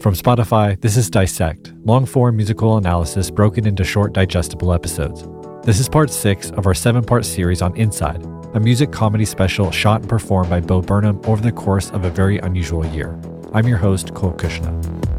From 0.00 0.14
Spotify, 0.14 0.80
this 0.80 0.96
is 0.96 1.10
Dissect, 1.10 1.74
long 1.84 2.06
form 2.06 2.34
musical 2.34 2.78
analysis 2.78 3.30
broken 3.30 3.66
into 3.66 3.84
short, 3.84 4.14
digestible 4.14 4.72
episodes. 4.72 5.28
This 5.62 5.78
is 5.78 5.90
part 5.90 6.08
six 6.08 6.50
of 6.52 6.66
our 6.66 6.72
seven 6.72 7.04
part 7.04 7.26
series 7.26 7.60
on 7.60 7.76
Inside, 7.76 8.24
a 8.54 8.60
music 8.60 8.92
comedy 8.92 9.26
special 9.26 9.70
shot 9.70 10.00
and 10.00 10.08
performed 10.08 10.48
by 10.48 10.60
Bo 10.60 10.80
Burnham 10.80 11.20
over 11.26 11.42
the 11.42 11.52
course 11.52 11.90
of 11.90 12.06
a 12.06 12.10
very 12.10 12.38
unusual 12.38 12.86
year. 12.86 13.20
I'm 13.52 13.68
your 13.68 13.76
host, 13.76 14.14
Cole 14.14 14.32
Cuchna. 14.32 15.09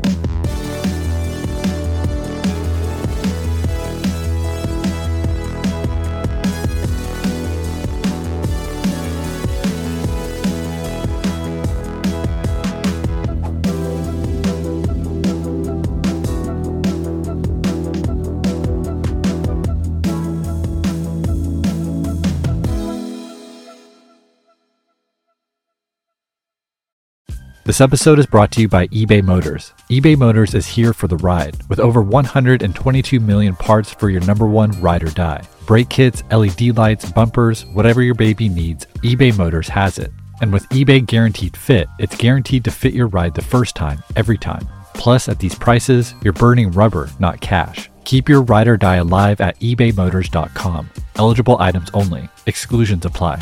This 27.71 27.79
episode 27.79 28.19
is 28.19 28.25
brought 28.25 28.51
to 28.51 28.59
you 28.59 28.67
by 28.67 28.87
eBay 28.87 29.23
Motors. 29.23 29.71
eBay 29.89 30.17
Motors 30.17 30.53
is 30.55 30.67
here 30.67 30.91
for 30.91 31.07
the 31.07 31.15
ride 31.15 31.55
with 31.69 31.79
over 31.79 32.01
122 32.01 33.17
million 33.21 33.55
parts 33.55 33.93
for 33.93 34.09
your 34.09 34.19
number 34.25 34.45
one 34.45 34.71
ride 34.81 35.03
or 35.03 35.11
die. 35.11 35.41
Brake 35.67 35.87
kits, 35.87 36.21
LED 36.31 36.75
lights, 36.77 37.09
bumpers, 37.09 37.65
whatever 37.67 38.01
your 38.01 38.13
baby 38.13 38.49
needs, 38.49 38.87
eBay 39.03 39.37
Motors 39.37 39.69
has 39.69 39.99
it. 39.99 40.11
And 40.41 40.51
with 40.51 40.67
eBay 40.67 41.05
Guaranteed 41.05 41.55
Fit, 41.55 41.87
it's 41.97 42.17
guaranteed 42.17 42.65
to 42.65 42.71
fit 42.71 42.93
your 42.93 43.07
ride 43.07 43.35
the 43.35 43.41
first 43.41 43.73
time, 43.73 44.03
every 44.17 44.37
time. 44.37 44.67
Plus, 44.93 45.29
at 45.29 45.39
these 45.39 45.55
prices, 45.55 46.13
you're 46.25 46.33
burning 46.33 46.71
rubber, 46.71 47.09
not 47.19 47.39
cash. 47.39 47.89
Keep 48.03 48.27
your 48.27 48.41
ride 48.41 48.67
or 48.67 48.75
die 48.75 48.97
alive 48.97 49.39
at 49.39 49.57
ebaymotors.com. 49.61 50.89
Eligible 51.15 51.55
items 51.61 51.89
only. 51.93 52.27
Exclusions 52.47 53.05
apply. 53.05 53.41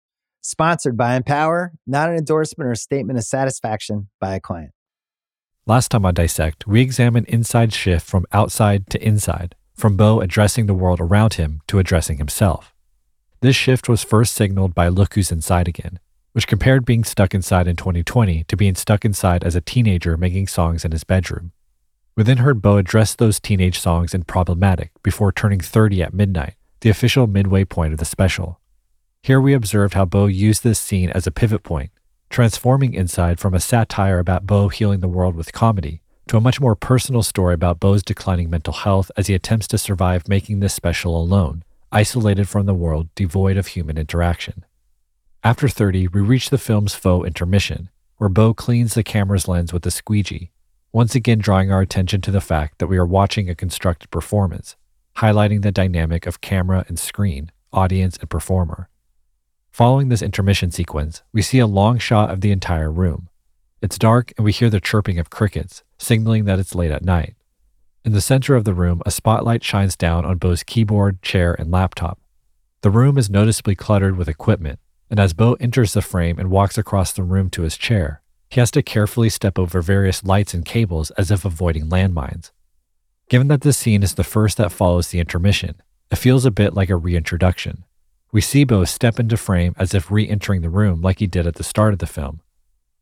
Sponsored 0.43 0.97
by 0.97 1.15
Empower, 1.15 1.73
not 1.85 2.09
an 2.09 2.15
endorsement 2.15 2.67
or 2.67 2.73
statement 2.73 3.19
of 3.19 3.23
satisfaction 3.23 4.09
by 4.19 4.33
a 4.33 4.39
client. 4.39 4.71
Last 5.67 5.89
time 5.89 6.03
on 6.03 6.15
Dissect, 6.15 6.65
we 6.65 6.81
examined 6.81 7.27
inside 7.27 7.71
shift 7.71 8.07
from 8.07 8.25
outside 8.31 8.89
to 8.89 9.07
inside, 9.07 9.53
from 9.75 9.95
Bo 9.95 10.19
addressing 10.19 10.65
the 10.65 10.73
world 10.73 10.99
around 10.99 11.35
him 11.35 11.61
to 11.67 11.77
addressing 11.77 12.17
himself. 12.17 12.73
This 13.41 13.55
shift 13.55 13.87
was 13.87 14.03
first 14.03 14.33
signaled 14.33 14.73
by 14.73 14.87
Look 14.87 15.13
Who's 15.13 15.31
Inside 15.31 15.67
Again, 15.67 15.99
which 16.31 16.47
compared 16.47 16.85
being 16.85 17.03
stuck 17.03 17.35
inside 17.35 17.67
in 17.67 17.75
2020 17.75 18.43
to 18.45 18.57
being 18.57 18.73
stuck 18.73 19.05
inside 19.05 19.43
as 19.43 19.55
a 19.55 19.61
teenager 19.61 20.17
making 20.17 20.47
songs 20.47 20.83
in 20.83 20.91
his 20.91 21.03
bedroom. 21.03 21.51
We 22.15 22.23
then 22.23 22.37
heard 22.37 22.61
Bo 22.63 22.77
address 22.77 23.13
those 23.13 23.39
teenage 23.39 23.79
songs 23.79 24.15
in 24.15 24.23
Problematic 24.23 24.91
before 25.03 25.31
turning 25.31 25.59
30 25.59 26.01
at 26.01 26.13
midnight, 26.15 26.55
the 26.81 26.89
official 26.89 27.27
midway 27.27 27.63
point 27.63 27.93
of 27.93 27.99
the 27.99 28.05
special. 28.05 28.60
Here 29.23 29.39
we 29.39 29.53
observed 29.53 29.93
how 29.93 30.05
Bo 30.05 30.25
used 30.25 30.63
this 30.63 30.79
scene 30.79 31.11
as 31.11 31.27
a 31.27 31.31
pivot 31.31 31.61
point, 31.61 31.91
transforming 32.31 32.95
Inside 32.95 33.39
from 33.39 33.53
a 33.53 33.59
satire 33.59 34.17
about 34.17 34.47
Bo 34.47 34.69
healing 34.69 34.99
the 34.99 35.07
world 35.07 35.35
with 35.35 35.53
comedy 35.53 36.01
to 36.27 36.37
a 36.37 36.41
much 36.41 36.59
more 36.59 36.75
personal 36.75 37.21
story 37.21 37.53
about 37.53 37.79
Bo's 37.79 38.01
declining 38.01 38.49
mental 38.49 38.73
health 38.73 39.11
as 39.15 39.27
he 39.27 39.35
attempts 39.35 39.67
to 39.67 39.77
survive 39.77 40.27
making 40.27 40.59
this 40.59 40.73
special 40.73 41.15
alone, 41.15 41.63
isolated 41.91 42.49
from 42.49 42.65
the 42.65 42.73
world, 42.73 43.09
devoid 43.13 43.57
of 43.57 43.67
human 43.67 43.95
interaction. 43.95 44.65
After 45.43 45.69
30, 45.69 46.07
we 46.07 46.21
reach 46.21 46.49
the 46.49 46.57
film's 46.57 46.95
faux 46.95 47.27
intermission, 47.27 47.89
where 48.17 48.29
Bo 48.29 48.55
cleans 48.55 48.95
the 48.95 49.03
camera's 49.03 49.47
lens 49.47 49.71
with 49.71 49.85
a 49.85 49.91
squeegee, 49.91 50.49
once 50.91 51.13
again 51.13 51.37
drawing 51.37 51.71
our 51.71 51.81
attention 51.81 52.21
to 52.21 52.31
the 52.31 52.41
fact 52.41 52.79
that 52.79 52.87
we 52.87 52.97
are 52.97 53.05
watching 53.05 53.51
a 53.51 53.55
constructed 53.55 54.09
performance, 54.09 54.75
highlighting 55.17 55.61
the 55.61 55.71
dynamic 55.71 56.25
of 56.25 56.41
camera 56.41 56.85
and 56.87 56.97
screen, 56.97 57.51
audience 57.71 58.17
and 58.17 58.27
performer. 58.27 58.89
Following 59.71 60.09
this 60.09 60.21
intermission 60.21 60.69
sequence, 60.69 61.23
we 61.31 61.41
see 61.41 61.59
a 61.59 61.65
long 61.65 61.97
shot 61.97 62.29
of 62.29 62.41
the 62.41 62.51
entire 62.51 62.91
room. 62.91 63.29
It's 63.81 63.97
dark 63.97 64.33
and 64.35 64.43
we 64.43 64.51
hear 64.51 64.69
the 64.69 64.81
chirping 64.81 65.17
of 65.17 65.29
crickets, 65.29 65.81
signaling 65.97 66.43
that 66.43 66.59
it's 66.59 66.75
late 66.75 66.91
at 66.91 67.05
night. 67.05 67.35
In 68.03 68.11
the 68.11 68.19
center 68.19 68.57
of 68.57 68.65
the 68.65 68.73
room, 68.73 69.01
a 69.05 69.11
spotlight 69.11 69.63
shines 69.63 69.95
down 69.95 70.25
on 70.25 70.39
Bo's 70.39 70.63
keyboard, 70.63 71.21
chair, 71.21 71.53
and 71.53 71.71
laptop. 71.71 72.19
The 72.81 72.89
room 72.89 73.17
is 73.17 73.29
noticeably 73.29 73.75
cluttered 73.75 74.17
with 74.17 74.27
equipment, 74.27 74.77
and 75.09 75.21
as 75.21 75.31
Bo 75.31 75.53
enters 75.53 75.93
the 75.93 76.01
frame 76.01 76.37
and 76.37 76.51
walks 76.51 76.77
across 76.77 77.13
the 77.13 77.23
room 77.23 77.49
to 77.51 77.61
his 77.61 77.77
chair, 77.77 78.21
he 78.49 78.59
has 78.59 78.71
to 78.71 78.83
carefully 78.83 79.29
step 79.29 79.57
over 79.57 79.81
various 79.81 80.21
lights 80.25 80.53
and 80.53 80.65
cables 80.65 81.11
as 81.11 81.31
if 81.31 81.45
avoiding 81.45 81.85
landmines. 81.85 82.51
Given 83.29 83.47
that 83.47 83.61
this 83.61 83.77
scene 83.77 84.03
is 84.03 84.15
the 84.15 84.25
first 84.25 84.57
that 84.57 84.73
follows 84.73 85.07
the 85.07 85.21
intermission, 85.21 85.81
it 86.11 86.17
feels 86.17 86.43
a 86.43 86.51
bit 86.51 86.73
like 86.73 86.89
a 86.89 86.97
reintroduction. 86.97 87.85
We 88.33 88.39
see 88.39 88.63
Bo 88.63 88.85
step 88.85 89.19
into 89.19 89.35
frame 89.35 89.75
as 89.77 89.93
if 89.93 90.09
re 90.09 90.27
entering 90.27 90.61
the 90.61 90.69
room 90.69 91.01
like 91.01 91.19
he 91.19 91.27
did 91.27 91.45
at 91.45 91.55
the 91.55 91.63
start 91.63 91.91
of 91.91 91.99
the 91.99 92.07
film. 92.07 92.39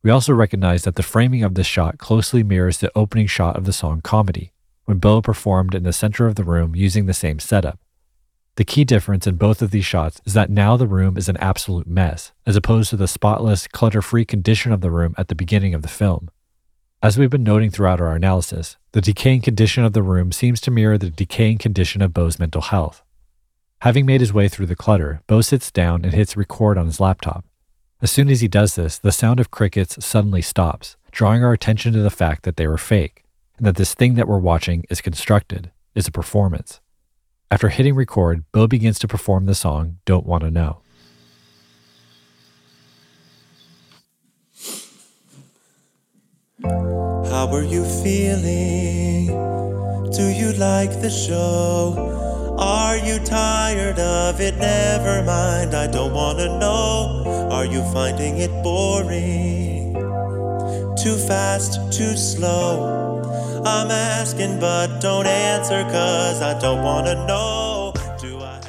We 0.02 0.10
also 0.10 0.34
recognize 0.34 0.84
that 0.84 0.96
the 0.96 1.04
framing 1.04 1.44
of 1.44 1.54
this 1.54 1.68
shot 1.68 2.00
closely 2.00 2.42
mirrors 2.42 2.80
the 2.80 2.92
opening 2.96 3.28
shot 3.28 3.56
of 3.56 3.66
the 3.66 3.74
song 3.74 4.02
Comedy, 4.02 4.54
when 4.86 4.98
Bo 4.98 5.22
performed 5.22 5.76
in 5.76 5.84
the 5.84 5.94
center 5.94 6.26
of 6.26 6.34
the 6.34 6.44
room 6.44 6.76
using 6.76 7.06
the 7.06 7.14
same 7.14 7.38
setup. 7.38 7.80
The 8.56 8.66
key 8.66 8.84
difference 8.84 9.28
in 9.28 9.36
both 9.36 9.62
of 9.62 9.70
these 9.70 9.86
shots 9.86 10.20
is 10.26 10.34
that 10.34 10.50
now 10.50 10.76
the 10.76 10.88
room 10.88 11.16
is 11.16 11.30
an 11.30 11.38
absolute 11.38 11.86
mess, 11.86 12.32
as 12.48 12.56
opposed 12.56 12.90
to 12.90 12.98
the 12.98 13.08
spotless, 13.08 13.68
clutter 13.68 14.02
free 14.02 14.26
condition 14.26 14.72
of 14.72 14.82
the 14.82 14.92
room 14.92 15.14
at 15.18 15.28
the 15.28 15.36
beginning 15.36 15.76
of 15.76 15.84
the 15.84 15.88
film. 15.88 16.30
As 17.04 17.18
we've 17.18 17.30
been 17.30 17.44
noting 17.44 17.70
throughout 17.70 18.02
our 18.02 18.16
analysis, 18.16 18.78
the 18.94 19.02
decaying 19.02 19.42
condition 19.42 19.86
of 19.86 19.94
the 19.94 20.04
room 20.04 20.32
seems 20.32 20.60
to 20.62 20.72
mirror 20.72 20.98
the 20.98 21.10
decaying 21.10 21.60
condition 21.60 22.02
of 22.02 22.14
Bo's 22.14 22.40
mental 22.40 22.62
health. 22.62 23.04
Having 23.84 24.06
made 24.08 24.20
his 24.20 24.34
way 24.34 24.50
through 24.50 24.66
the 24.66 24.76
clutter, 24.76 25.22
Bo 25.26 25.40
sits 25.40 25.72
down 25.72 26.04
and 26.04 26.14
hits 26.14 26.36
record 26.36 26.78
on 26.78 26.86
his 26.86 27.00
laptop. 27.00 27.46
As 28.02 28.12
soon 28.12 28.30
as 28.30 28.42
he 28.42 28.50
does 28.50 28.76
this, 28.76 28.98
the 28.98 29.12
sound 29.12 29.40
of 29.40 29.52
crickets 29.52 30.04
suddenly 30.06 30.42
stops, 30.42 30.98
drawing 31.12 31.46
our 31.46 31.54
attention 31.54 31.94
to 31.94 32.02
the 32.02 32.10
fact 32.10 32.44
that 32.44 32.58
they 32.58 32.68
were 32.68 32.78
fake, 32.78 33.24
and 33.58 33.66
that 33.66 33.78
this 33.78 33.94
thing 33.94 34.16
that 34.16 34.28
we're 34.28 34.38
watching 34.38 34.84
is 34.90 35.00
constructed, 35.00 35.72
is 35.96 36.10
a 36.10 36.12
performance. 36.12 36.82
After 37.50 37.70
hitting 37.70 37.96
record, 37.96 38.44
Bo 38.52 38.68
begins 38.68 39.00
to 39.00 39.08
perform 39.08 39.46
the 39.46 39.56
song 39.56 40.00
Don't 40.04 40.26
Want 40.26 40.44
to 40.44 40.52
Know. 40.52 40.82
How 47.32 47.48
are 47.54 47.64
you 47.64 47.86
feeling? 48.04 49.28
Do 50.12 50.28
you 50.28 50.52
like 50.54 51.00
the 51.00 51.10
show? 51.10 52.29
Are 52.60 52.98
you 52.98 53.20
tired 53.20 53.98
of 54.00 54.42
it? 54.42 54.58
Never 54.58 55.24
mind, 55.24 55.74
I 55.74 55.88
don't 55.88 56.14
wanna 56.14 56.60
know. 56.60 57.50
Are 57.50 57.64
you 57.64 57.82
finding 57.94 58.38
it 58.38 58.52
boring? 58.62 59.94
Too 61.02 61.16
fast, 61.16 61.76
too 61.98 62.18
slow? 62.18 63.22
I'm 63.66 63.90
asking, 63.90 64.60
but 64.60 65.00
don't 65.00 65.26
answer, 65.26 65.84
cause 65.84 66.42
I 66.42 66.60
don't 66.60 66.84
wanna 66.84 67.26
know. 67.26 67.94
Do 68.20 68.40
I. 68.40 68.60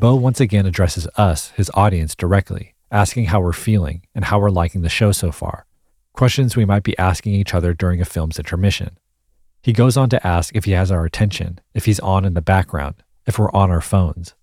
Bo 0.00 0.14
once 0.14 0.40
again 0.40 0.64
addresses 0.64 1.06
us, 1.16 1.50
his 1.50 1.70
audience, 1.74 2.14
directly, 2.14 2.74
asking 2.90 3.26
how 3.26 3.40
we're 3.42 3.52
feeling 3.52 4.06
and 4.14 4.24
how 4.24 4.38
we're 4.38 4.48
liking 4.48 4.80
the 4.80 4.88
show 4.88 5.12
so 5.12 5.30
far. 5.30 5.66
Questions 6.14 6.56
we 6.56 6.64
might 6.64 6.82
be 6.82 6.96
asking 6.96 7.34
each 7.34 7.52
other 7.52 7.74
during 7.74 8.00
a 8.00 8.06
film's 8.06 8.38
intermission. 8.38 8.96
He 9.62 9.74
goes 9.74 9.98
on 9.98 10.08
to 10.10 10.26
ask 10.26 10.56
if 10.56 10.64
he 10.64 10.72
has 10.72 10.90
our 10.90 11.04
attention, 11.04 11.60
if 11.74 11.84
he's 11.84 12.00
on 12.00 12.24
in 12.24 12.32
the 12.32 12.40
background, 12.40 12.94
if 13.26 13.38
we're 13.38 13.52
on 13.52 13.70
our 13.70 13.80
phones. 13.80 14.34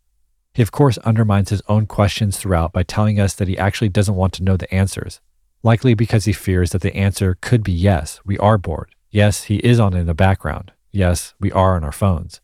He, 0.54 0.62
of 0.62 0.72
course, 0.72 0.98
undermines 1.00 1.50
his 1.50 1.62
own 1.70 1.86
questions 1.86 2.38
throughout 2.38 2.74
by 2.74 2.84
telling 2.84 3.20
us 3.20 3.34
that 3.36 3.48
he 3.48 3.58
actually 3.58 3.90
doesn't 3.90 4.16
want 4.16 4.34
to 4.34 4.44
know 4.44 4.58
the 4.58 4.74
answers, 4.74 5.22
likely 5.64 5.94
because 5.94 6.26
he 6.26 6.34
fears 6.34 6.72
that 6.72 6.82
the 6.82 6.96
answer 6.96 7.38
could 7.40 7.64
be 7.64 7.72
yes, 7.72 8.20
we 8.26 8.38
are 8.40 8.58
bored. 8.58 8.94
Yes, 9.10 9.44
he 9.44 9.58
is 9.58 9.80
on 9.80 9.94
in 9.94 10.08
the 10.08 10.14
background. 10.14 10.72
Yes, 10.92 11.34
we 11.40 11.52
are 11.52 11.76
on 11.76 11.84
our 11.84 11.92
phones. 11.92 12.42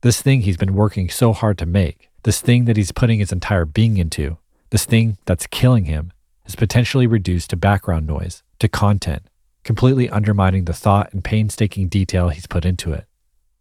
This 0.00 0.20
thing 0.22 0.42
he's 0.42 0.56
been 0.56 0.74
working 0.74 1.08
so 1.08 1.32
hard 1.32 1.58
to 1.58 1.66
make, 1.66 2.08
this 2.24 2.40
thing 2.40 2.64
that 2.64 2.76
he's 2.76 2.92
putting 2.92 3.20
his 3.20 3.32
entire 3.32 3.64
being 3.64 3.96
into, 3.96 4.38
this 4.70 4.84
thing 4.84 5.16
that's 5.24 5.46
killing 5.46 5.84
him, 5.84 6.12
is 6.46 6.56
potentially 6.56 7.06
reduced 7.06 7.50
to 7.50 7.56
background 7.56 8.06
noise, 8.06 8.42
to 8.58 8.68
content, 8.68 9.28
completely 9.62 10.08
undermining 10.08 10.64
the 10.64 10.72
thought 10.72 11.12
and 11.12 11.22
painstaking 11.22 11.88
detail 11.88 12.30
he's 12.30 12.46
put 12.46 12.64
into 12.64 12.92
it. 12.92 13.06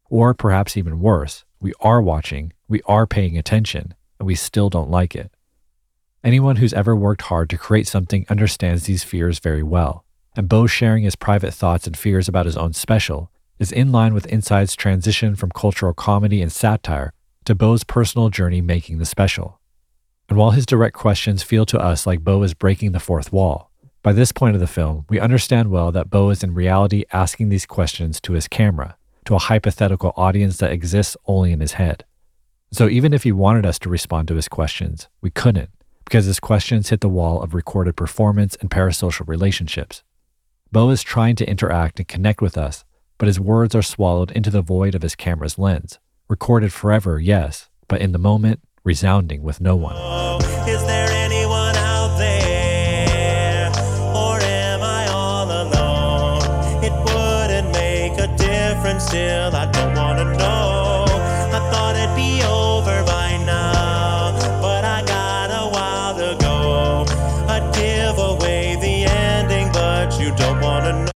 Or 0.09 0.33
perhaps 0.33 0.77
even 0.77 0.99
worse, 0.99 1.43
we 1.59 1.73
are 1.79 2.01
watching, 2.01 2.53
we 2.67 2.81
are 2.85 3.07
paying 3.07 3.37
attention, 3.37 3.93
and 4.19 4.27
we 4.27 4.35
still 4.35 4.69
don't 4.69 4.91
like 4.91 5.15
it. 5.15 5.31
Anyone 6.23 6.57
who's 6.57 6.73
ever 6.73 6.95
worked 6.95 7.23
hard 7.23 7.49
to 7.49 7.57
create 7.57 7.87
something 7.87 8.25
understands 8.29 8.83
these 8.83 9.03
fears 9.03 9.39
very 9.39 9.63
well, 9.63 10.03
and 10.35 10.49
Bo 10.49 10.67
sharing 10.67 11.03
his 11.03 11.15
private 11.15 11.53
thoughts 11.53 11.87
and 11.87 11.97
fears 11.97 12.27
about 12.27 12.45
his 12.45 12.57
own 12.57 12.73
special 12.73 13.31
is 13.59 13.71
in 13.71 13.91
line 13.91 14.13
with 14.13 14.25
Inside's 14.27 14.75
transition 14.75 15.35
from 15.35 15.51
cultural 15.51 15.93
comedy 15.93 16.41
and 16.41 16.51
satire 16.51 17.13
to 17.45 17.55
Bo's 17.55 17.83
personal 17.83 18.29
journey 18.29 18.61
making 18.61 18.97
the 18.99 19.05
special. 19.05 19.59
And 20.29 20.37
while 20.37 20.51
his 20.51 20.65
direct 20.65 20.95
questions 20.95 21.43
feel 21.43 21.65
to 21.67 21.79
us 21.79 22.05
like 22.05 22.23
Bo 22.23 22.43
is 22.43 22.53
breaking 22.53 22.91
the 22.91 22.99
fourth 22.99 23.31
wall, 23.31 23.71
by 24.03 24.13
this 24.13 24.31
point 24.31 24.55
of 24.55 24.61
the 24.61 24.67
film, 24.67 25.05
we 25.09 25.19
understand 25.19 25.71
well 25.71 25.91
that 25.91 26.09
Bo 26.09 26.29
is 26.29 26.43
in 26.43 26.53
reality 26.53 27.03
asking 27.11 27.49
these 27.49 27.65
questions 27.65 28.21
to 28.21 28.33
his 28.33 28.47
camera, 28.47 28.97
to 29.27 29.35
a 29.35 29.39
hypothetical 29.39 30.13
audience 30.15 30.55
that 30.57 30.71
exists 30.71 31.17
only 31.25 31.51
in 31.51 31.59
his 31.59 31.73
head. 31.73 32.05
So 32.71 32.87
even 32.87 33.13
if 33.13 33.23
he 33.23 33.33
wanted 33.33 33.65
us 33.65 33.77
to 33.79 33.89
respond 33.89 34.29
to 34.29 34.35
his 34.35 34.47
questions, 34.47 35.09
we 35.19 35.29
couldn't, 35.29 35.69
because 36.05 36.23
his 36.23 36.39
questions 36.39 36.89
hit 36.89 37.01
the 37.01 37.09
wall 37.09 37.41
of 37.41 37.53
recorded 37.53 37.97
performance 37.97 38.55
and 38.61 38.69
parasocial 38.69 39.27
relationships. 39.27 40.01
Bo 40.71 40.89
is 40.91 41.03
trying 41.03 41.35
to 41.35 41.49
interact 41.49 41.99
and 41.99 42.07
connect 42.07 42.41
with 42.41 42.57
us, 42.57 42.85
but 43.17 43.27
his 43.27 43.37
words 43.37 43.75
are 43.75 43.81
swallowed 43.81 44.31
into 44.31 44.49
the 44.49 44.61
void 44.61 44.95
of 44.95 45.01
his 45.01 45.15
camera's 45.15 45.57
lens. 45.57 45.99
Recorded 46.29 46.71
forever, 46.71 47.19
yes, 47.19 47.69
but 47.89 47.99
in 47.99 48.13
the 48.13 48.17
moment, 48.17 48.61
resounding 48.85 49.43
with 49.43 49.59
no 49.59 49.75
one. 49.75 49.97
Is 50.69 50.83
still. 59.17 59.55
I 59.55 59.65
don't 59.71 59.95
wanna 59.95 60.25
know. 60.37 61.05
I 61.57 61.59
thought 61.71 61.95
it'd 61.95 62.15
be 62.15 62.43
over 62.43 63.03
by 63.05 63.37
now, 63.45 64.37
but 64.61 64.83
I 64.85 65.03
got 65.05 65.49
a 65.49 65.65
while 65.75 66.13
to 66.21 66.37
go. 66.39 67.05
I'd 67.53 67.67
give 67.73 68.17
away 68.17 68.75
the 68.75 68.95
ending, 69.09 69.71
but 69.71 70.19
you 70.19 70.35
don't 70.35 70.61
wanna 70.61 71.05
know. 71.05 71.11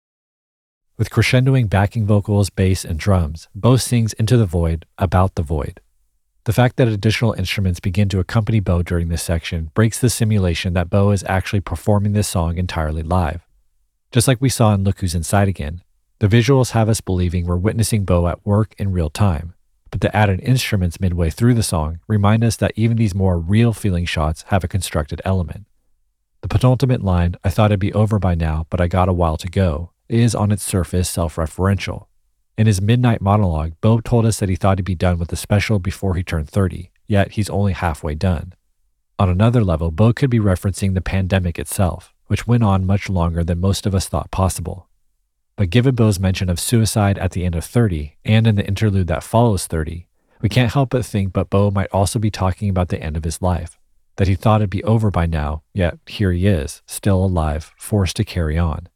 With 0.98 1.10
crescendoing 1.10 1.70
backing 1.70 2.06
vocals, 2.06 2.50
bass, 2.50 2.86
and 2.86 3.00
drums, 3.00 3.48
Bo 3.56 3.78
sings 3.78 4.14
into 4.14 4.38
the 4.38 4.46
void 4.46 4.86
about 4.98 5.36
the 5.36 5.44
void. 5.44 5.80
The 6.46 6.54
fact 6.54 6.78
that 6.78 6.88
additional 6.88 7.34
instruments 7.34 7.82
begin 7.82 8.08
to 8.10 8.20
accompany 8.20 8.62
Bo 8.62 8.82
during 8.82 9.10
this 9.10 9.22
section 9.22 9.70
breaks 9.74 10.00
the 10.00 10.10
simulation 10.10 10.74
that 10.74 10.90
Bo 10.90 11.12
is 11.12 11.26
actually 11.28 11.60
performing 11.60 12.14
this 12.14 12.28
song 12.28 12.58
entirely 12.58 13.04
live. 13.04 13.42
Just 14.12 14.30
like 14.30 14.40
we 14.40 14.48
saw 14.48 14.74
in 14.74 14.86
Look 14.86 15.00
Who's 15.00 15.14
Inside 15.14 15.50
Again, 15.50 15.82
the 16.20 16.28
visuals 16.28 16.72
have 16.72 16.90
us 16.90 17.00
believing 17.00 17.46
we're 17.46 17.58
witnessing 17.58 18.04
Bo 18.04 18.28
at 18.28 18.44
work 18.44 18.74
in 18.80 18.92
real 18.92 19.12
time, 19.12 19.54
but 19.92 20.02
the 20.02 20.16
added 20.16 20.40
instruments 20.42 21.00
midway 21.00 21.30
through 21.30 21.54
the 21.54 21.62
song 21.62 22.00
remind 22.08 22.44
us 22.44 22.56
that 22.56 22.74
even 22.76 22.98
these 22.98 23.14
more 23.14 23.38
real 23.38 23.72
feeling 23.72 24.06
shots 24.06 24.44
have 24.48 24.64
a 24.64 24.68
constructed 24.68 25.22
element. 25.24 25.68
The 26.42 26.48
penultimate 26.48 27.04
line, 27.04 27.36
I 27.44 27.50
thought 27.50 27.72
it'd 27.72 27.80
be 27.80 27.94
over 27.94 28.18
by 28.18 28.34
now, 28.34 28.66
but 28.72 28.82
I 28.82 28.88
got 28.88 29.10
a 29.10 29.14
while 29.14 29.38
to 29.38 29.48
go, 29.48 29.92
is 30.10 30.34
on 30.34 30.52
its 30.52 30.64
surface 30.64 31.08
self 31.08 31.36
referential. 31.36 32.08
In 32.58 32.66
his 32.66 32.82
midnight 32.82 33.22
monologue, 33.22 33.74
Bo 33.82 34.00
told 34.00 34.26
us 34.26 34.40
that 34.40 34.50
he 34.50 34.56
thought 34.56 34.80
he'd 34.80 34.86
be 34.86 34.96
done 34.96 35.20
with 35.20 35.28
the 35.28 35.36
special 35.36 35.78
before 35.78 36.16
he 36.16 36.24
turned 36.24 36.50
30, 36.50 36.90
yet 37.06 37.34
he's 37.34 37.50
only 37.52 37.74
halfway 37.74 38.16
done. 38.16 38.54
On 39.20 39.30
another 39.30 39.64
level, 39.64 39.92
Bo 39.92 40.14
could 40.14 40.32
be 40.32 40.40
referencing 40.40 40.96
the 40.96 41.02
pandemic 41.02 41.60
itself, 41.60 42.12
which 42.26 42.48
went 42.48 42.64
on 42.64 42.88
much 42.88 43.08
longer 43.08 43.44
than 43.44 43.60
most 43.60 43.86
of 43.86 43.94
us 43.94 44.08
thought 44.08 44.32
possible. 44.32 44.87
But 45.58 45.72
given 45.72 45.96
Bo's 45.96 46.20
mention 46.20 46.50
of 46.50 46.60
suicide 46.60 47.18
at 47.18 47.32
the 47.32 47.44
end 47.44 47.56
of 47.56 47.66
30 47.66 48.16
and 48.24 48.46
in 48.46 48.56
the 48.56 48.66
interlude 48.66 49.08
that 49.08 49.24
follows 49.24 49.66
30, 49.66 50.08
we 50.40 50.50
can't 50.50 50.72
help 50.72 50.92
but 50.92 51.04
think 51.04 51.34
but 51.34 51.50
Bo 51.50 51.72
might 51.72 51.90
also 51.92 52.20
be 52.20 52.30
talking 52.30 52.70
about 52.70 52.90
the 52.90 53.02
end 53.02 53.18
of 53.18 53.24
his 53.24 53.42
life, 53.42 53.80
that 54.18 54.28
he 54.28 54.36
thought 54.36 54.62
it'd 54.62 54.70
be 54.70 54.84
over 54.84 55.10
by 55.10 55.26
now, 55.26 55.64
yet 55.74 55.98
here 56.06 56.32
he 56.32 56.46
is, 56.46 56.84
still 56.86 57.26
alive, 57.26 57.74
forced 57.76 58.16
to 58.18 58.24
carry 58.24 58.56
on. 58.56 58.88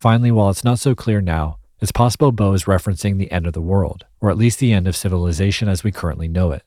Finally, 0.00 0.32
while 0.32 0.50
it's 0.50 0.64
not 0.64 0.80
so 0.80 0.96
clear 0.96 1.20
now, 1.20 1.58
it's 1.78 1.92
possible 1.92 2.32
Bo 2.32 2.52
is 2.52 2.64
referencing 2.64 3.18
the 3.18 3.30
end 3.30 3.46
of 3.46 3.52
the 3.52 3.60
world, 3.60 4.06
or 4.20 4.28
at 4.28 4.36
least 4.38 4.58
the 4.58 4.72
end 4.72 4.88
of 4.88 4.96
civilization 4.96 5.68
as 5.68 5.84
we 5.84 5.92
currently 5.92 6.26
know 6.26 6.50
it. 6.50 6.64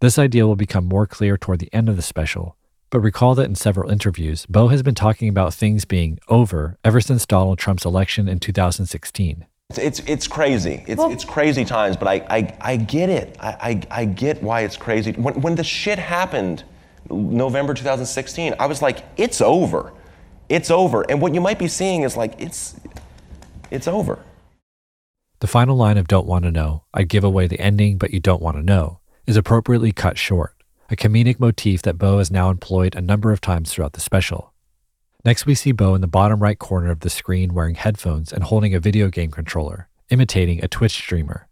This 0.00 0.18
idea 0.18 0.46
will 0.46 0.56
become 0.56 0.86
more 0.86 1.06
clear 1.06 1.36
toward 1.36 1.58
the 1.58 1.72
end 1.74 1.90
of 1.90 1.96
the 1.96 2.02
special, 2.02 2.56
but 2.90 3.00
recall 3.00 3.34
that 3.34 3.46
in 3.46 3.54
several 3.54 3.90
interviews, 3.90 4.46
Bo 4.46 4.68
has 4.68 4.82
been 4.82 4.94
talking 4.94 5.28
about 5.28 5.54
things 5.54 5.84
being 5.84 6.18
over 6.28 6.78
ever 6.84 7.00
since 7.00 7.26
Donald 7.26 7.58
Trump's 7.58 7.84
election 7.84 8.28
in 8.28 8.38
2016. 8.38 9.46
It's, 9.70 9.78
it's, 9.78 10.00
it's 10.00 10.26
crazy. 10.26 10.84
It's, 10.86 11.02
it's 11.02 11.24
crazy 11.24 11.64
times, 11.64 11.96
but 11.96 12.08
I, 12.08 12.14
I, 12.30 12.56
I 12.60 12.76
get 12.76 13.10
it. 13.10 13.36
I, 13.38 13.82
I, 13.90 14.00
I 14.02 14.04
get 14.06 14.42
why 14.42 14.62
it's 14.62 14.78
crazy. 14.78 15.12
When, 15.12 15.40
when 15.42 15.54
the 15.56 15.64
shit 15.64 15.98
happened, 15.98 16.64
November 17.10 17.74
2016, 17.74 18.54
I 18.58 18.66
was 18.66 18.80
like, 18.80 19.04
it's 19.16 19.40
over. 19.40 19.92
It's 20.48 20.70
over. 20.70 21.02
And 21.10 21.20
what 21.20 21.34
you 21.34 21.40
might 21.40 21.58
be 21.58 21.68
seeing 21.68 22.02
is 22.02 22.16
like, 22.16 22.40
it's, 22.40 22.80
it's 23.70 23.86
over. 23.86 24.18
The 25.40 25.46
final 25.46 25.76
line 25.76 25.98
of 25.98 26.08
Don't 26.08 26.26
Want 26.26 26.44
to 26.46 26.50
Know, 26.50 26.84
I 26.92 27.02
give 27.02 27.22
away 27.22 27.46
the 27.46 27.60
ending, 27.60 27.98
but 27.98 28.12
you 28.12 28.20
don't 28.20 28.42
want 28.42 28.56
to 28.56 28.62
know, 28.62 29.00
is 29.26 29.36
appropriately 29.36 29.92
cut 29.92 30.18
short, 30.18 30.56
a 30.90 30.96
comedic 30.96 31.38
motif 31.38 31.82
that 31.82 31.98
Bo 31.98 32.18
has 32.18 32.30
now 32.30 32.48
employed 32.48 32.94
a 32.94 33.02
number 33.02 33.30
of 33.30 33.40
times 33.40 33.72
throughout 33.72 33.92
the 33.92 34.00
special. 34.00 34.54
Next, 35.24 35.44
we 35.44 35.54
see 35.54 35.72
Bo 35.72 35.94
in 35.94 36.00
the 36.00 36.06
bottom 36.06 36.40
right 36.40 36.58
corner 36.58 36.90
of 36.90 37.00
the 37.00 37.10
screen 37.10 37.52
wearing 37.52 37.74
headphones 37.74 38.32
and 38.32 38.44
holding 38.44 38.74
a 38.74 38.80
video 38.80 39.08
game 39.08 39.30
controller, 39.30 39.88
imitating 40.08 40.64
a 40.64 40.68
Twitch 40.68 40.92
streamer. 40.92 41.46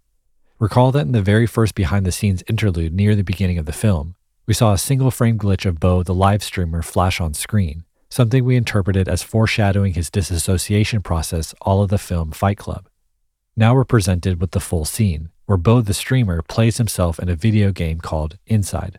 Recall 0.58 0.90
that 0.92 1.04
in 1.04 1.12
the 1.12 1.20
very 1.20 1.46
first 1.46 1.74
behind 1.74 2.06
the 2.06 2.12
scenes 2.12 2.42
interlude 2.48 2.94
near 2.94 3.14
the 3.14 3.22
beginning 3.22 3.58
of 3.58 3.66
the 3.66 3.72
film, 3.72 4.14
we 4.46 4.54
saw 4.54 4.72
a 4.72 4.78
single 4.78 5.10
frame 5.10 5.38
glitch 5.38 5.66
of 5.66 5.80
Bo 5.80 6.02
the 6.02 6.14
live 6.14 6.42
streamer 6.42 6.80
flash 6.80 7.20
on 7.20 7.34
screen, 7.34 7.84
something 8.08 8.42
we 8.42 8.56
interpreted 8.56 9.06
as 9.06 9.22
foreshadowing 9.22 9.92
his 9.92 10.08
disassociation 10.08 11.02
process 11.02 11.54
all 11.60 11.82
of 11.82 11.90
the 11.90 11.98
film 11.98 12.30
Fight 12.30 12.56
Club. 12.56 12.88
Now 13.54 13.74
we're 13.74 13.84
presented 13.84 14.40
with 14.40 14.52
the 14.52 14.60
full 14.60 14.86
scene, 14.86 15.28
where 15.44 15.58
Bo 15.58 15.82
the 15.82 15.92
streamer 15.92 16.40
plays 16.40 16.78
himself 16.78 17.18
in 17.18 17.28
a 17.28 17.34
video 17.34 17.72
game 17.72 18.00
called 18.00 18.38
Inside. 18.46 18.98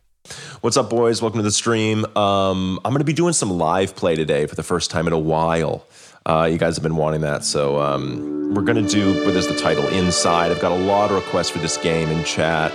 What's 0.61 0.77
up, 0.77 0.89
boys? 0.89 1.21
Welcome 1.21 1.39
to 1.39 1.43
the 1.43 1.51
stream. 1.51 2.05
Um, 2.17 2.79
I'm 2.83 2.91
going 2.91 2.99
to 2.99 3.05
be 3.05 3.13
doing 3.13 3.33
some 3.33 3.51
live 3.51 3.95
play 3.95 4.15
today 4.15 4.45
for 4.45 4.55
the 4.55 4.63
first 4.63 4.89
time 4.91 5.07
in 5.07 5.13
a 5.13 5.19
while. 5.19 5.85
Uh, 6.25 6.47
you 6.51 6.57
guys 6.57 6.75
have 6.75 6.83
been 6.83 6.97
wanting 6.97 7.21
that, 7.21 7.45
so 7.45 7.79
um, 7.79 8.53
we're 8.53 8.63
going 8.63 8.83
to 8.83 8.91
do 8.91 9.25
what 9.25 9.35
is 9.35 9.47
the 9.47 9.55
title 9.55 9.87
Inside. 9.87 10.51
I've 10.51 10.59
got 10.59 10.73
a 10.73 10.83
lot 10.83 11.11
of 11.11 11.17
requests 11.17 11.49
for 11.49 11.59
this 11.59 11.77
game 11.77 12.09
in 12.09 12.23
chat. 12.23 12.73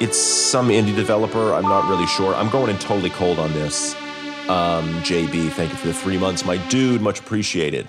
It's 0.00 0.16
some 0.16 0.68
indie 0.68 0.96
developer. 0.96 1.52
I'm 1.52 1.64
not 1.64 1.90
really 1.90 2.06
sure. 2.06 2.34
I'm 2.34 2.48
going 2.48 2.70
in 2.70 2.78
totally 2.78 3.10
cold 3.10 3.38
on 3.38 3.52
this. 3.52 3.94
Um, 4.48 4.88
JB, 5.02 5.50
thank 5.52 5.70
you 5.70 5.76
for 5.76 5.88
the 5.88 5.94
three 5.94 6.16
months, 6.16 6.44
my 6.44 6.56
dude. 6.68 7.02
Much 7.02 7.20
appreciated. 7.20 7.86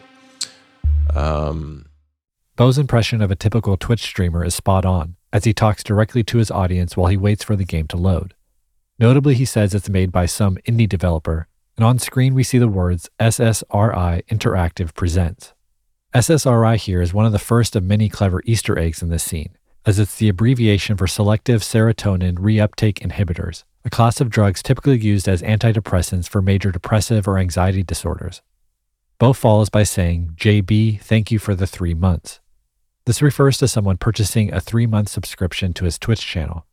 Um, 1.15 1.85
Bo's 2.57 2.77
impression 2.77 3.21
of 3.21 3.31
a 3.31 3.35
typical 3.35 3.77
Twitch 3.77 4.01
streamer 4.01 4.43
is 4.43 4.53
spot 4.53 4.85
on, 4.85 5.15
as 5.31 5.45
he 5.45 5.53
talks 5.53 5.83
directly 5.83 6.23
to 6.25 6.37
his 6.37 6.51
audience 6.51 6.97
while 6.97 7.07
he 7.07 7.17
waits 7.17 7.43
for 7.43 7.55
the 7.55 7.63
game 7.63 7.87
to 7.87 7.97
load. 7.97 8.33
Notably, 9.01 9.33
he 9.33 9.45
says 9.45 9.73
it's 9.73 9.89
made 9.89 10.11
by 10.11 10.27
some 10.27 10.57
indie 10.57 10.87
developer, 10.87 11.47
and 11.75 11.83
on 11.83 11.97
screen 11.97 12.35
we 12.35 12.43
see 12.43 12.59
the 12.59 12.67
words 12.67 13.09
SSRI 13.19 14.23
Interactive 14.27 14.93
Presents. 14.93 15.53
SSRI 16.13 16.75
here 16.75 17.01
is 17.01 17.11
one 17.11 17.25
of 17.25 17.31
the 17.31 17.39
first 17.39 17.75
of 17.75 17.83
many 17.83 18.09
clever 18.09 18.43
Easter 18.45 18.77
eggs 18.77 19.01
in 19.01 19.09
this 19.09 19.23
scene, 19.23 19.57
as 19.87 19.97
it's 19.97 20.17
the 20.17 20.29
abbreviation 20.29 20.97
for 20.97 21.07
selective 21.07 21.61
serotonin 21.61 22.37
reuptake 22.37 22.99
inhibitors, 22.99 23.63
a 23.83 23.89
class 23.89 24.21
of 24.21 24.29
drugs 24.29 24.61
typically 24.61 24.99
used 24.99 25.27
as 25.27 25.41
antidepressants 25.41 26.29
for 26.29 26.39
major 26.39 26.71
depressive 26.71 27.27
or 27.27 27.39
anxiety 27.39 27.81
disorders. 27.81 28.43
Bo 29.17 29.33
follows 29.33 29.71
by 29.71 29.81
saying, 29.81 30.35
JB, 30.35 31.01
thank 31.01 31.31
you 31.31 31.39
for 31.39 31.55
the 31.55 31.65
three 31.65 31.95
months. 31.95 32.39
This 33.05 33.23
refers 33.23 33.57
to 33.57 33.67
someone 33.67 33.97
purchasing 33.97 34.53
a 34.53 34.61
three 34.61 34.85
month 34.85 35.09
subscription 35.09 35.73
to 35.73 35.85
his 35.85 35.97
Twitch 35.97 36.21
channel. 36.21 36.67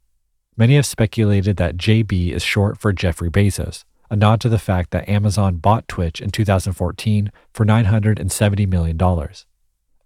Many 0.58 0.74
have 0.74 0.86
speculated 0.86 1.56
that 1.58 1.76
JB 1.76 2.32
is 2.32 2.42
short 2.42 2.78
for 2.78 2.92
Jeffrey 2.92 3.30
Bezos, 3.30 3.84
a 4.10 4.16
nod 4.16 4.40
to 4.40 4.48
the 4.48 4.58
fact 4.58 4.90
that 4.90 5.08
Amazon 5.08 5.58
bought 5.58 5.86
Twitch 5.86 6.20
in 6.20 6.30
2014 6.30 7.30
for 7.52 7.64
$970 7.64 8.68
million. 8.68 9.00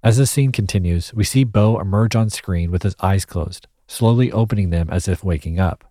As 0.02 0.18
the 0.18 0.26
scene 0.26 0.52
continues, 0.52 1.14
we 1.14 1.24
see 1.24 1.44
Bo 1.44 1.80
emerge 1.80 2.14
on 2.14 2.28
screen 2.28 2.70
with 2.70 2.82
his 2.82 2.94
eyes 3.00 3.24
closed, 3.24 3.66
slowly 3.86 4.30
opening 4.30 4.68
them 4.68 4.90
as 4.90 5.08
if 5.08 5.24
waking 5.24 5.58
up. 5.58 5.90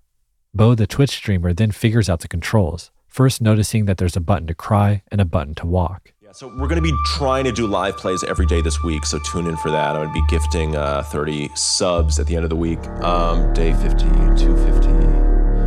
Bo, 0.53 0.75
the 0.75 0.86
Twitch 0.86 1.10
streamer, 1.10 1.53
then 1.53 1.72
figures 1.72 2.08
out 2.08 2.20
the 2.20 2.27
controls, 2.27 2.91
first 3.08 3.41
noticing 3.41 3.86
that 3.86 3.98
there's 3.98 4.15
a 4.15 4.22
button 4.22 4.46
to 4.46 4.53
cry 4.53 5.01
and 5.12 5.20
a 5.20 5.25
button 5.25 5.56
to 5.56 5.65
walk. 5.65 6.13
Yeah, 6.32 6.36
so 6.36 6.48
we're 6.48 6.68
going 6.68 6.82
to 6.82 6.82
be 6.82 6.98
trying 7.06 7.44
to 7.44 7.52
do 7.52 7.68
live 7.68 7.98
plays 7.98 8.24
every 8.24 8.46
day 8.46 8.62
this 8.62 8.82
week, 8.84 9.06
so 9.06 9.20
tune 9.20 9.48
in 9.48 9.58
for 9.58 9.70
that. 9.70 9.96
I'm 9.96 10.04
going 10.04 10.08
to 10.08 10.14
be 10.14 10.28
gifting 10.28 10.76
uh, 10.76 11.04
30 11.04 11.50
subs 11.56 12.20
at 12.20 12.28
the 12.28 12.36
end 12.36 12.46
of 12.46 12.50
the 12.50 12.56
week. 12.56 12.80
Um, 13.02 13.54
day 13.54 13.74
50, 13.74 14.06
250. 14.06 14.90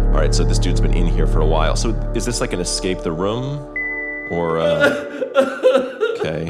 All 0.06 0.20
right, 0.20 0.34
so 0.34 0.42
this 0.44 0.58
dude's 0.58 0.80
been 0.80 0.94
in 0.94 1.06
here 1.06 1.26
for 1.26 1.40
a 1.40 1.46
while. 1.46 1.76
So 1.76 1.90
is 2.14 2.24
this 2.24 2.40
like 2.40 2.52
an 2.52 2.60
escape 2.60 3.00
the 3.00 3.12
room? 3.12 3.58
Or, 4.30 4.58
uh, 4.58 4.88
okay. 6.16 6.46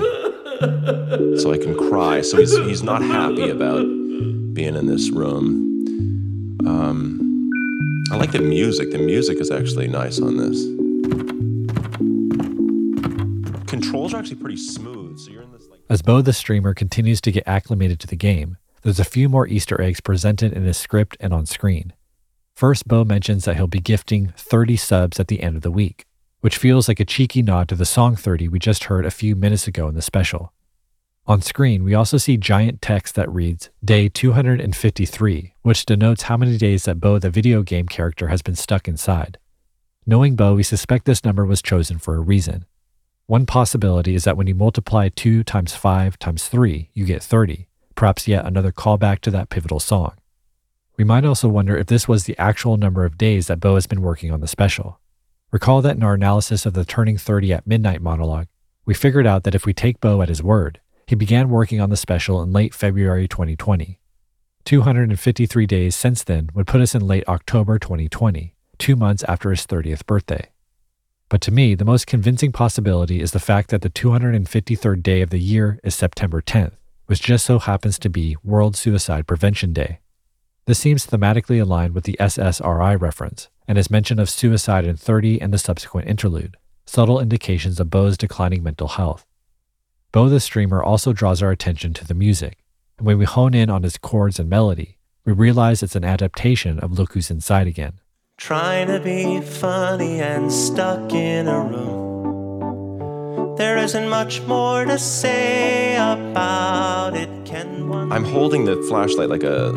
so 1.39 1.53
I 1.53 1.59
can 1.59 1.77
cry. 1.77 2.21
So 2.21 2.37
he's 2.39 2.57
he's 2.59 2.83
not 2.85 3.03
happy 3.03 3.51
about 3.51 3.83
being 4.55 4.77
in 4.77 4.87
this 4.87 5.11
room. 5.11 6.57
Um, 6.65 7.51
I 8.13 8.17
like 8.17 8.31
the 8.31 8.39
music. 8.39 8.93
The 8.93 8.99
music 8.99 9.41
is 9.41 9.51
actually 9.51 9.89
nice 9.89 10.21
on 10.21 10.37
this. 10.37 10.65
Controls 13.95 14.13
are 14.13 14.19
actually 14.19 14.41
pretty 14.41 14.57
smooth. 14.57 15.21
So 15.21 15.31
you're 15.31 15.43
in 15.43 15.53
this 15.53 15.69
like. 15.69 15.79
As 15.89 16.03
Bo 16.03 16.21
the 16.21 16.33
streamer 16.33 16.75
continues 16.75 17.21
to 17.21 17.31
get 17.31 17.47
acclimated 17.47 18.01
to 18.01 18.09
the 18.09 18.17
game, 18.17 18.57
there's 18.83 18.99
a 18.99 19.05
few 19.05 19.29
more 19.29 19.47
Easter 19.47 19.81
eggs 19.81 20.01
presented 20.01 20.53
in 20.53 20.65
his 20.65 20.77
script 20.77 21.17
and 21.21 21.33
on 21.33 21.47
screen. 21.47 21.93
First, 22.57 22.89
Bo 22.89 23.05
mentions 23.05 23.45
that 23.45 23.55
he'll 23.55 23.69
be 23.69 23.79
gifting 23.79 24.33
30 24.37 24.77
subs 24.77 25.21
at 25.21 25.29
the 25.29 25.41
end 25.45 25.55
of 25.55 25.63
the 25.63 25.71
week, 25.71 26.07
which 26.41 26.57
feels 26.57 26.89
like 26.89 26.99
a 26.99 27.05
cheeky 27.05 27.41
nod 27.41 27.69
to 27.69 27.77
the 27.77 27.85
song 27.85 28.17
30 28.17 28.49
we 28.49 28.59
just 28.59 28.85
heard 28.85 29.07
a 29.07 29.13
few 29.13 29.37
minutes 29.37 29.69
ago 29.69 29.87
in 29.87 29.95
the 29.95 30.03
special. 30.03 30.53
On 31.29 31.41
screen, 31.41 31.85
we 31.85 31.95
also 31.95 32.17
see 32.17 32.37
giant 32.37 32.83
text 32.83 33.15
that 33.15 33.31
reads 33.31 33.71
Day 33.85 34.09
253, 34.09 35.55
which 35.63 35.87
denotes 35.87 36.25
how 36.25 36.37
many 36.37 36.59
days 36.59 36.87
that 36.87 36.99
Bo, 36.99 37.21
the 37.21 37.31
video 37.31 37.63
game 37.63 37.87
character, 37.87 38.27
has 38.27 38.43
been 38.43 38.57
stuck 38.57 38.89
inside. 38.89 39.39
Knowing 40.05 40.35
Bo, 40.35 40.57
we 40.57 40.65
suspect 40.65 41.05
this 41.05 41.25
number 41.25 41.45
was 41.47 41.63
chosen 41.63 42.01
for 42.01 42.17
a 42.17 42.21
reason. 42.21 42.65
One 43.27 43.47
possibility 43.47 44.15
is 44.15 44.25
that 44.25 44.37
when 44.37 44.47
you 44.47 44.55
multiply 44.55 45.09
2 45.09 45.45
times 45.45 45.75
5 45.75 46.19
times 46.19 46.47
3, 46.47 46.91
you 46.93 47.07
get 47.07 47.23
30, 47.23 47.69
perhaps 47.95 48.29
yet 48.29 48.45
another 48.45 48.71
callback 48.71 49.21
to 49.21 49.31
that 49.31 49.49
pivotal 49.49 49.81
song. 49.81 50.13
We 50.99 51.05
might 51.05 51.25
also 51.25 51.49
wonder 51.49 51.75
if 51.75 51.87
this 51.87 52.07
was 52.07 52.25
the 52.25 52.37
actual 52.39 52.77
number 52.77 53.07
of 53.07 53.17
days 53.17 53.47
that 53.47 53.61
Bo 53.61 53.77
has 53.77 53.87
been 53.87 54.03
working 54.03 54.31
on 54.31 54.41
the 54.41 54.47
special. 54.47 55.01
Recall 55.51 55.81
that 55.81 55.97
in 55.97 56.03
our 56.03 56.13
analysis 56.13 56.67
of 56.67 56.75
the 56.75 56.85
Turning 56.85 57.17
30 57.17 57.55
at 57.55 57.67
Midnight 57.67 58.03
monologue, 58.03 58.47
we 58.85 58.93
figured 58.93 59.27
out 59.27 59.45
that 59.45 59.55
if 59.55 59.65
we 59.65 59.73
take 59.73 60.03
Bo 60.03 60.21
at 60.21 60.29
his 60.29 60.43
word, 60.43 60.81
he 61.07 61.15
began 61.15 61.49
working 61.49 61.81
on 61.81 61.89
the 61.89 61.97
special 61.97 62.43
in 62.43 62.53
late 62.53 62.75
February 62.75 63.27
2020. 63.27 64.01
253 64.65 65.67
days 65.67 65.97
since 65.97 66.23
then 66.25 66.51
would 66.55 66.67
put 66.67 66.83
us 66.83 66.95
in 66.95 67.07
late 67.07 67.27
October 67.27 67.79
2020, 67.79 68.55
two 68.77 68.97
months 68.97 69.25
after 69.25 69.49
his 69.49 69.67
30th 69.67 70.05
birthday. 70.05 70.51
But 71.35 71.41
to 71.41 71.51
me, 71.51 71.75
the 71.75 71.85
most 71.85 72.07
convincing 72.07 72.53
possibility 72.53 73.21
is 73.21 73.33
the 73.33 73.41
fact 73.41 73.71
that 73.71 73.83
the 73.83 73.91
253rd 73.91 75.03
day 75.03 75.21
of 75.21 75.31
the 75.31 75.41
year 75.41 75.81
is 75.83 75.93
September 75.93 76.41
10th, 76.41 76.75
which 77.07 77.21
just 77.21 77.45
so 77.45 77.59
happens 77.59 77.99
to 77.99 78.09
be 78.09 78.37
World 78.45 78.77
Suicide 78.77 79.27
Prevention 79.27 79.73
Day. 79.73 79.99
This 80.67 80.79
seems 80.79 81.05
thematically 81.05 81.61
aligned 81.61 81.93
with 81.93 82.05
the 82.05 82.17
SSRI 82.21 83.01
reference 83.01 83.49
and 83.67 83.77
his 83.77 83.91
mention 83.91 84.21
of 84.21 84.31
suicide 84.31 84.85
in 84.85 84.97
30 84.97 85.43
and 85.43 85.53
the 85.53 85.59
subsequent 85.59 86.07
interlude, 86.07 86.57
subtle 86.87 87.19
indications 87.19 87.81
of 87.81 87.91
Bo's 87.91 88.17
declining 88.17 88.63
mental 88.63 88.87
health. 88.87 89.27
Bo 90.13 90.29
the 90.29 90.39
streamer 90.39 90.85
also 90.85 91.13
draws 91.13 91.43
our 91.43 91.51
attention 91.51 91.93
to 91.95 92.07
the 92.07 92.15
music, 92.15 92.59
and 92.97 93.09
when 93.09 93.19
we 93.19 93.25
hone 93.25 93.55
in 93.55 93.71
on 93.71 93.83
his 93.83 93.99
chords 93.99 94.39
and 94.39 94.49
melody, 94.49 94.99
we 95.25 95.33
realize 95.33 95.83
it's 95.83 95.97
an 95.97 96.05
adaptation 96.05 96.79
of 96.79 96.97
Look 96.97 97.15
Who's 97.15 97.29
Inside 97.29 97.67
Again. 97.67 97.95
Trying 98.37 98.89
to 98.89 98.99
be 99.01 99.41
funny 99.41 100.21
and 100.21 100.53
stuck 100.53 101.13
in 101.13 101.47
a 101.47 101.61
room. 101.61 101.95
There 103.57 103.79
isn't 103.79 104.09
much 104.09 104.43
more 104.43 104.85
to 104.85 104.99
say 104.99 105.95
about 105.95 107.17
it. 107.17 107.29
Can 107.45 107.89
one 107.89 108.11
I'm 108.13 108.25
holding 108.25 108.65
the 108.65 108.77
flashlight 108.89 109.29
like 109.31 109.45
a 109.45 109.71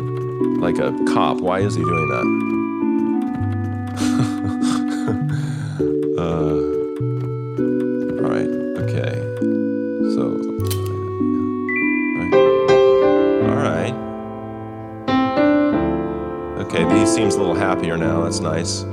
like 0.58 0.78
a 0.78 0.92
cop. 1.06 1.40
Why 1.40 1.60
is 1.60 1.76
he 1.76 1.82
doing 1.82 2.08
that? 2.08 2.26
uh, 6.18 6.67
Okay, 16.78 17.00
he 17.00 17.06
seems 17.06 17.34
a 17.34 17.40
little 17.40 17.56
happier 17.56 17.96
now. 17.96 18.22
That's 18.22 18.38
nice. 18.38 18.84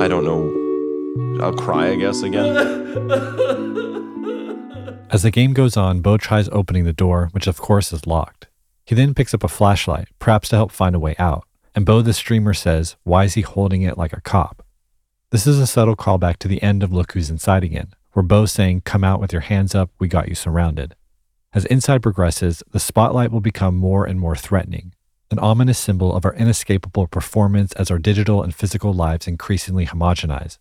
I 0.00 0.08
don't 0.08 0.24
know. 0.24 1.44
I'll 1.44 1.52
cry, 1.52 1.90
I 1.90 1.96
guess, 1.96 2.22
again. 2.22 2.56
As 5.10 5.22
the 5.22 5.30
game 5.30 5.52
goes 5.52 5.76
on, 5.76 6.00
Bo 6.00 6.16
tries 6.16 6.48
opening 6.48 6.84
the 6.84 6.94
door, 6.94 7.28
which 7.32 7.46
of 7.46 7.58
course 7.58 7.92
is 7.92 8.06
locked. 8.06 8.48
He 8.86 8.94
then 8.94 9.12
picks 9.12 9.34
up 9.34 9.44
a 9.44 9.48
flashlight, 9.48 10.08
perhaps 10.18 10.48
to 10.48 10.56
help 10.56 10.72
find 10.72 10.94
a 10.94 10.98
way 10.98 11.14
out, 11.18 11.44
and 11.74 11.84
Bo 11.84 12.00
the 12.00 12.14
streamer 12.14 12.54
says, 12.54 12.96
Why 13.02 13.24
is 13.24 13.34
he 13.34 13.42
holding 13.42 13.82
it 13.82 13.98
like 13.98 14.14
a 14.14 14.22
cop? 14.22 14.64
This 15.28 15.46
is 15.46 15.58
a 15.58 15.66
subtle 15.66 15.94
callback 15.94 16.38
to 16.38 16.48
the 16.48 16.62
end 16.62 16.82
of 16.82 16.90
Look 16.90 17.12
Who's 17.12 17.28
Inside 17.28 17.64
Again, 17.64 17.88
where 18.12 18.22
Bo's 18.22 18.50
saying, 18.50 18.80
Come 18.86 19.04
out 19.04 19.20
with 19.20 19.30
your 19.30 19.42
hands 19.42 19.74
up, 19.74 19.90
we 19.98 20.08
got 20.08 20.30
you 20.30 20.34
surrounded. 20.34 20.94
As 21.52 21.66
Inside 21.66 22.02
progresses, 22.02 22.62
the 22.70 22.80
spotlight 22.80 23.30
will 23.30 23.42
become 23.42 23.76
more 23.76 24.06
and 24.06 24.18
more 24.18 24.34
threatening, 24.34 24.91
an 25.32 25.38
ominous 25.38 25.78
symbol 25.78 26.14
of 26.14 26.24
our 26.24 26.34
inescapable 26.34 27.06
performance 27.06 27.72
as 27.72 27.90
our 27.90 27.98
digital 27.98 28.42
and 28.42 28.54
physical 28.54 28.92
lives 28.92 29.26
increasingly 29.26 29.86
homogenize. 29.86 30.58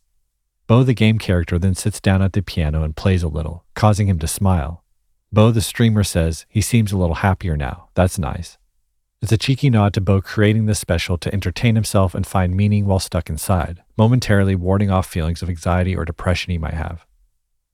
Bo, 0.67 0.83
the 0.83 0.93
game 0.93 1.19
character, 1.19 1.59
then 1.59 1.75
sits 1.75 1.99
down 1.99 2.21
at 2.21 2.33
the 2.33 2.41
piano 2.41 2.83
and 2.83 2.95
plays 2.95 3.23
a 3.23 3.27
little, 3.27 3.65
causing 3.75 4.07
him 4.07 4.19
to 4.19 4.27
smile. 4.27 4.83
Bo, 5.31 5.51
the 5.51 5.61
streamer, 5.61 6.03
says 6.03 6.45
he 6.49 6.61
seems 6.61 6.91
a 6.91 6.97
little 6.97 7.15
happier 7.15 7.57
now. 7.57 7.89
That's 7.93 8.17
nice. 8.17 8.57
It's 9.21 9.31
a 9.31 9.37
cheeky 9.37 9.69
nod 9.69 9.93
to 9.93 10.01
Bo 10.01 10.19
creating 10.19 10.65
this 10.65 10.79
special 10.79 11.17
to 11.19 11.33
entertain 11.33 11.75
himself 11.75 12.15
and 12.15 12.25
find 12.25 12.55
meaning 12.55 12.85
while 12.85 12.99
stuck 12.99 13.29
inside, 13.29 13.83
momentarily 13.97 14.55
warding 14.55 14.89
off 14.89 15.05
feelings 15.07 15.41
of 15.41 15.49
anxiety 15.49 15.95
or 15.95 16.05
depression 16.05 16.51
he 16.51 16.57
might 16.57 16.73
have. 16.73 17.05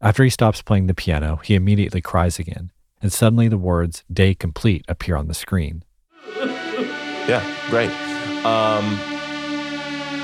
After 0.02 0.24
he 0.24 0.30
stops 0.30 0.62
playing 0.62 0.88
the 0.88 0.94
piano, 0.94 1.38
he 1.38 1.56
immediately 1.56 2.02
cries 2.02 2.38
again, 2.38 2.72
and 3.02 3.14
suddenly 3.14 3.48
the 3.48 3.58
words 3.58 4.04
day 4.12 4.34
complete 4.34 4.84
appear 4.88 5.16
on 5.16 5.28
the 5.28 5.34
screen. 5.34 5.84
Yeah, 7.28 7.44
great. 7.70 7.90
Um, 8.46 9.00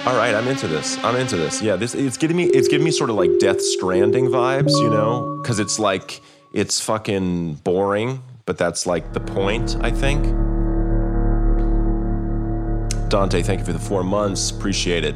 all 0.06 0.16
right, 0.16 0.34
I'm 0.34 0.48
into 0.48 0.68
this. 0.68 0.98
I'm 1.04 1.16
into 1.16 1.38
this. 1.38 1.62
Yeah, 1.62 1.76
this 1.76 1.96
it's 1.96 2.18
giving 2.18 2.38
me 2.38 2.46
it's 2.46 2.68
giving 2.68 2.86
me 2.86 2.92
sort 2.92 3.10
of 3.10 3.16
like 3.16 3.30
Death 3.40 3.62
Stranding 3.62 4.28
vibes, 4.28 4.72
you 4.72 4.90
know, 4.90 5.40
because 5.42 5.60
it's 5.60 5.80
like 5.80 6.22
it's 6.54 6.80
fucking 6.80 7.56
boring, 7.56 8.22
but 8.46 8.58
that's 8.58 8.86
like 8.86 9.14
the 9.14 9.20
point, 9.20 9.78
I 9.82 9.92
think. 9.92 10.24
Dante, 13.10 13.42
thank 13.42 13.60
you 13.60 13.66
for 13.66 13.74
the 13.74 13.80
four 13.80 14.04
months. 14.04 14.50
Appreciate 14.50 15.04
it. 15.04 15.16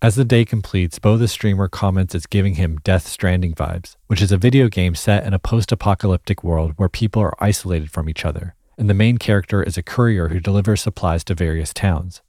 As 0.00 0.16
the 0.16 0.24
day 0.24 0.44
completes, 0.44 0.98
Bo 0.98 1.16
the 1.16 1.28
streamer 1.28 1.68
comments 1.68 2.14
it's 2.14 2.26
giving 2.26 2.56
him 2.56 2.80
Death 2.82 3.06
Stranding 3.06 3.54
vibes, 3.54 3.94
which 4.08 4.20
is 4.20 4.32
a 4.32 4.36
video 4.36 4.68
game 4.68 4.94
set 4.94 5.24
in 5.24 5.32
a 5.32 5.38
post 5.38 5.70
apocalyptic 5.70 6.42
world 6.42 6.72
where 6.76 6.88
people 6.88 7.22
are 7.22 7.34
isolated 7.38 7.90
from 7.90 8.08
each 8.08 8.24
other, 8.24 8.56
and 8.78 8.88
the 8.88 8.94
main 8.94 9.18
character 9.18 9.62
is 9.62 9.76
a 9.76 9.82
courier 9.82 10.28
who 10.28 10.40
delivers 10.40 10.80
supplies 10.80 11.24
to 11.24 11.34
various 11.34 11.72
towns. 11.72 12.22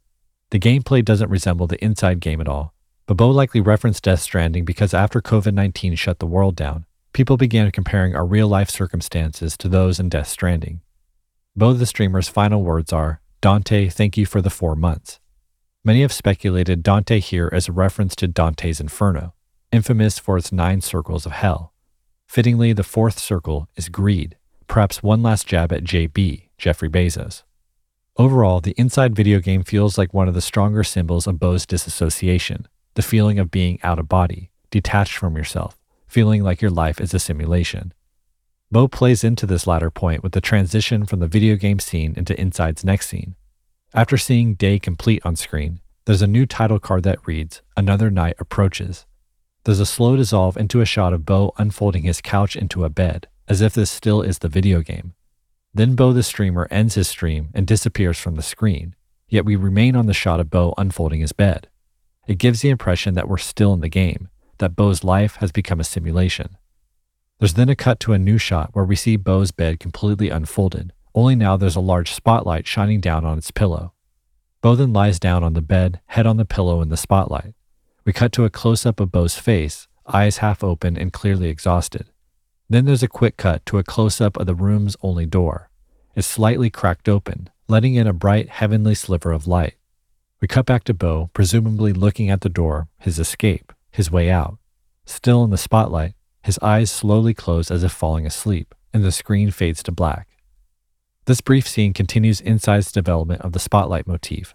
The 0.52 0.60
gameplay 0.60 1.04
doesn't 1.04 1.30
resemble 1.30 1.68
the 1.68 1.84
inside 1.84 2.20
game 2.20 2.40
at 2.40 2.48
all, 2.48 2.74
but 3.06 3.18
Bo 3.18 3.30
likely 3.30 3.62
referenced 3.62 4.04
Death 4.04 4.22
Stranding 4.22 4.66
because 4.66 4.94
after 4.94 5.22
COVID 5.22 5.54
19 5.54 5.96
shut 5.96 6.20
the 6.20 6.28
world 6.28 6.56
down, 6.56 6.86
people 7.12 7.38
began 7.38 7.72
comparing 7.72 8.16
our 8.16 8.26
real 8.26 8.48
life 8.48 8.70
circumstances 8.70 9.58
to 9.58 9.68
those 9.68 10.00
in 10.00 10.10
Death 10.10 10.28
Stranding. 10.28 10.82
Bo 11.56 11.74
the 11.74 11.86
streamer's 11.86 12.30
final 12.30 12.64
words 12.64 12.94
are 12.94 13.22
Dante, 13.42 13.90
thank 13.90 14.18
you 14.18 14.26
for 14.26 14.42
the 14.42 14.50
four 14.50 14.76
months. 14.76 15.20
Many 15.84 16.02
have 16.02 16.14
speculated 16.14 16.82
Dante 16.82 17.20
here 17.20 17.50
as 17.52 17.68
a 17.68 17.74
reference 17.74 18.16
to 18.18 18.28
Dante's 18.28 18.80
Inferno, 18.80 19.34
infamous 19.72 20.18
for 20.18 20.38
its 20.38 20.52
nine 20.52 20.82
circles 20.82 21.26
of 21.26 21.34
hell. 21.34 21.74
Fittingly, 22.26 22.74
the 22.74 22.84
fourth 22.84 23.20
circle 23.20 23.68
is 23.76 23.90
greed, 23.90 24.38
perhaps 24.68 25.04
one 25.04 25.24
last 25.24 25.48
jab 25.48 25.72
at 25.72 25.84
JB, 25.84 26.50
Jeffrey 26.58 26.90
Bezos. 26.90 27.44
Overall, 28.18 28.62
the 28.62 28.76
inside 28.78 29.16
video 29.16 29.40
game 29.40 29.64
feels 29.64 29.98
like 29.98 30.14
one 30.14 30.28
of 30.28 30.34
the 30.34 30.42
stronger 30.42 30.84
symbols 30.84 31.26
of 31.26 31.40
Bo's 31.40 31.66
disassociation, 31.66 32.68
the 32.94 33.02
feeling 33.02 33.40
of 33.40 33.50
being 33.50 33.80
out 33.82 33.98
of 33.98 34.08
body, 34.08 34.52
detached 34.70 35.18
from 35.18 35.36
yourself, 35.36 35.80
feeling 36.08 36.44
like 36.44 36.62
your 36.62 36.72
life 36.72 37.02
is 37.02 37.14
a 37.14 37.20
simulation. 37.20 37.94
Bo 38.72 38.88
plays 38.88 39.24
into 39.24 39.46
this 39.46 39.68
latter 39.68 39.92
point 39.92 40.24
with 40.24 40.32
the 40.32 40.42
transition 40.42 41.06
from 41.06 41.20
the 41.20 41.28
video 41.28 41.56
game 41.56 41.80
scene 41.80 42.14
into 42.16 42.40
Inside's 42.40 42.84
next 42.84 43.08
scene. 43.08 43.36
After 43.94 44.18
seeing 44.18 44.56
Day 44.56 44.80
complete 44.80 45.22
on 45.26 45.36
screen, 45.36 45.80
there's 46.06 46.22
a 46.22 46.28
new 46.28 46.46
title 46.46 46.80
card 46.80 47.04
that 47.04 47.26
reads, 47.28 47.62
Another 47.78 48.10
Night 48.10 48.36
Approaches. 48.40 49.06
There's 49.64 49.80
a 49.80 49.86
slow 49.86 50.16
dissolve 50.18 50.58
into 50.58 50.82
a 50.82 50.86
shot 50.86 51.14
of 51.14 51.26
Bo 51.26 51.54
unfolding 51.58 52.04
his 52.04 52.20
couch 52.20 52.56
into 52.56 52.84
a 52.84 52.90
bed, 52.90 53.28
as 53.48 53.62
if 53.62 53.74
this 53.74 53.92
still 53.92 54.22
is 54.22 54.40
the 54.40 54.48
video 54.48 54.82
game. 54.82 55.14
Then 55.74 55.96
Bo 55.96 56.14
the 56.14 56.24
streamer 56.24 56.68
ends 56.70 56.96
his 56.96 57.08
stream 57.08 57.50
and 57.54 57.66
disappears 57.66 58.20
from 58.20 58.36
the 58.36 58.42
screen, 58.42 58.96
yet 59.28 59.46
we 59.46 59.56
remain 59.56 59.96
on 59.96 60.06
the 60.06 60.14
shot 60.14 60.40
of 60.40 60.50
Bo 60.50 60.74
unfolding 60.78 61.22
his 61.22 61.34
bed. 61.34 61.68
It 62.28 62.38
gives 62.38 62.62
the 62.62 62.70
impression 62.70 63.16
that 63.16 63.28
we're 63.28 63.38
still 63.38 63.74
in 63.74 63.82
the 63.82 63.90
game, 63.90 64.30
that 64.60 64.76
Bo's 64.76 65.04
life 65.04 65.38
has 65.38 65.52
become 65.52 65.80
a 65.80 65.84
simulation. 65.84 66.58
There's 67.40 67.56
then 67.56 67.70
a 67.70 67.76
cut 67.76 68.00
to 68.02 68.14
a 68.14 68.20
new 68.20 68.38
shot 68.38 68.70
where 68.74 68.86
we 68.86 68.96
see 68.96 69.18
Bo's 69.18 69.52
bed 69.52 69.80
completely 69.80 70.30
unfolded, 70.30 70.94
only 71.16 71.36
now 71.36 71.58
there's 71.58 71.76
a 71.76 71.82
large 71.82 72.12
spotlight 72.14 72.68
shining 72.68 73.02
down 73.02 73.26
on 73.26 73.38
its 73.38 73.52
pillow. 73.52 73.94
Bo 74.62 74.76
then 74.76 74.94
lies 74.94 75.20
down 75.20 75.44
on 75.44 75.54
the 75.54 75.62
bed, 75.62 76.00
head 76.06 76.26
on 76.26 76.38
the 76.38 76.46
pillow 76.46 76.82
in 76.82 76.90
the 76.90 76.96
spotlight. 76.96 77.54
We 78.06 78.14
cut 78.14 78.32
to 78.34 78.46
a 78.46 78.50
close 78.50 78.86
up 78.86 79.00
of 79.00 79.12
Bo's 79.12 79.36
face, 79.36 79.88
eyes 80.08 80.38
half 80.38 80.64
open 80.64 80.98
and 80.98 81.12
clearly 81.12 81.50
exhausted. 81.50 82.10
Then 82.70 82.86
there's 82.86 83.04
a 83.04 83.08
quick 83.08 83.38
cut 83.38 83.66
to 83.68 83.78
a 83.78 83.84
close 83.84 84.22
up 84.22 84.38
of 84.38 84.46
the 84.46 84.56
room's 84.56 84.96
only 85.02 85.26
door. 85.26 85.70
It's 86.16 86.28
slightly 86.28 86.70
cracked 86.70 87.10
open, 87.10 87.50
letting 87.68 87.96
in 87.96 88.08
a 88.08 88.14
bright, 88.14 88.50
heavenly 88.50 88.96
sliver 88.96 89.32
of 89.32 89.48
light. 89.48 89.76
We 90.42 90.48
cut 90.48 90.66
back 90.66 90.84
to 90.86 90.94
Bo, 90.94 91.30
presumably 91.34 91.94
looking 91.94 92.30
at 92.30 92.42
the 92.42 92.50
door, 92.50 92.88
his 92.98 93.20
escape, 93.20 93.72
his 93.92 94.12
way 94.12 94.30
out. 94.30 94.58
Still 95.06 95.44
in 95.44 95.50
the 95.50 95.58
spotlight, 95.58 96.14
his 96.42 96.60
eyes 96.60 96.92
slowly 96.92 97.34
close 97.34 97.72
as 97.72 97.84
if 97.84 97.92
falling 97.92 98.26
asleep, 98.26 98.76
and 98.94 99.04
the 99.04 99.12
screen 99.12 99.52
fades 99.52 99.82
to 99.84 99.92
black. 99.92 100.28
This 101.26 101.42
brief 101.42 101.68
scene 101.68 101.94
continues 101.94 102.42
Inside's 102.42 102.92
development 102.92 103.42
of 103.42 103.54
the 103.54 103.60
spotlight 103.60 104.08
motif. 104.08 104.54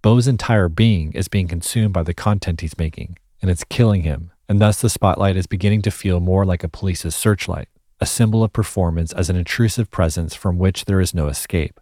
Bo's 0.00 0.28
entire 0.28 0.68
being 0.68 1.12
is 1.12 1.28
being 1.28 1.48
consumed 1.48 1.92
by 1.92 2.02
the 2.02 2.14
content 2.14 2.60
he's 2.60 2.78
making, 2.78 3.18
and 3.42 3.50
it's 3.50 3.64
killing 3.64 4.02
him, 4.02 4.30
and 4.48 4.60
thus 4.60 4.80
the 4.80 4.90
spotlight 4.90 5.36
is 5.36 5.46
beginning 5.46 5.82
to 5.82 5.90
feel 5.90 6.20
more 6.20 6.44
like 6.44 6.64
a 6.64 6.68
police's 6.68 7.14
searchlight, 7.14 7.68
a 8.00 8.06
symbol 8.06 8.42
of 8.42 8.52
performance 8.52 9.12
as 9.12 9.30
an 9.30 9.36
intrusive 9.36 9.90
presence 9.90 10.34
from 10.34 10.58
which 10.58 10.84
there 10.84 11.00
is 11.00 11.14
no 11.14 11.28
escape. 11.28 11.80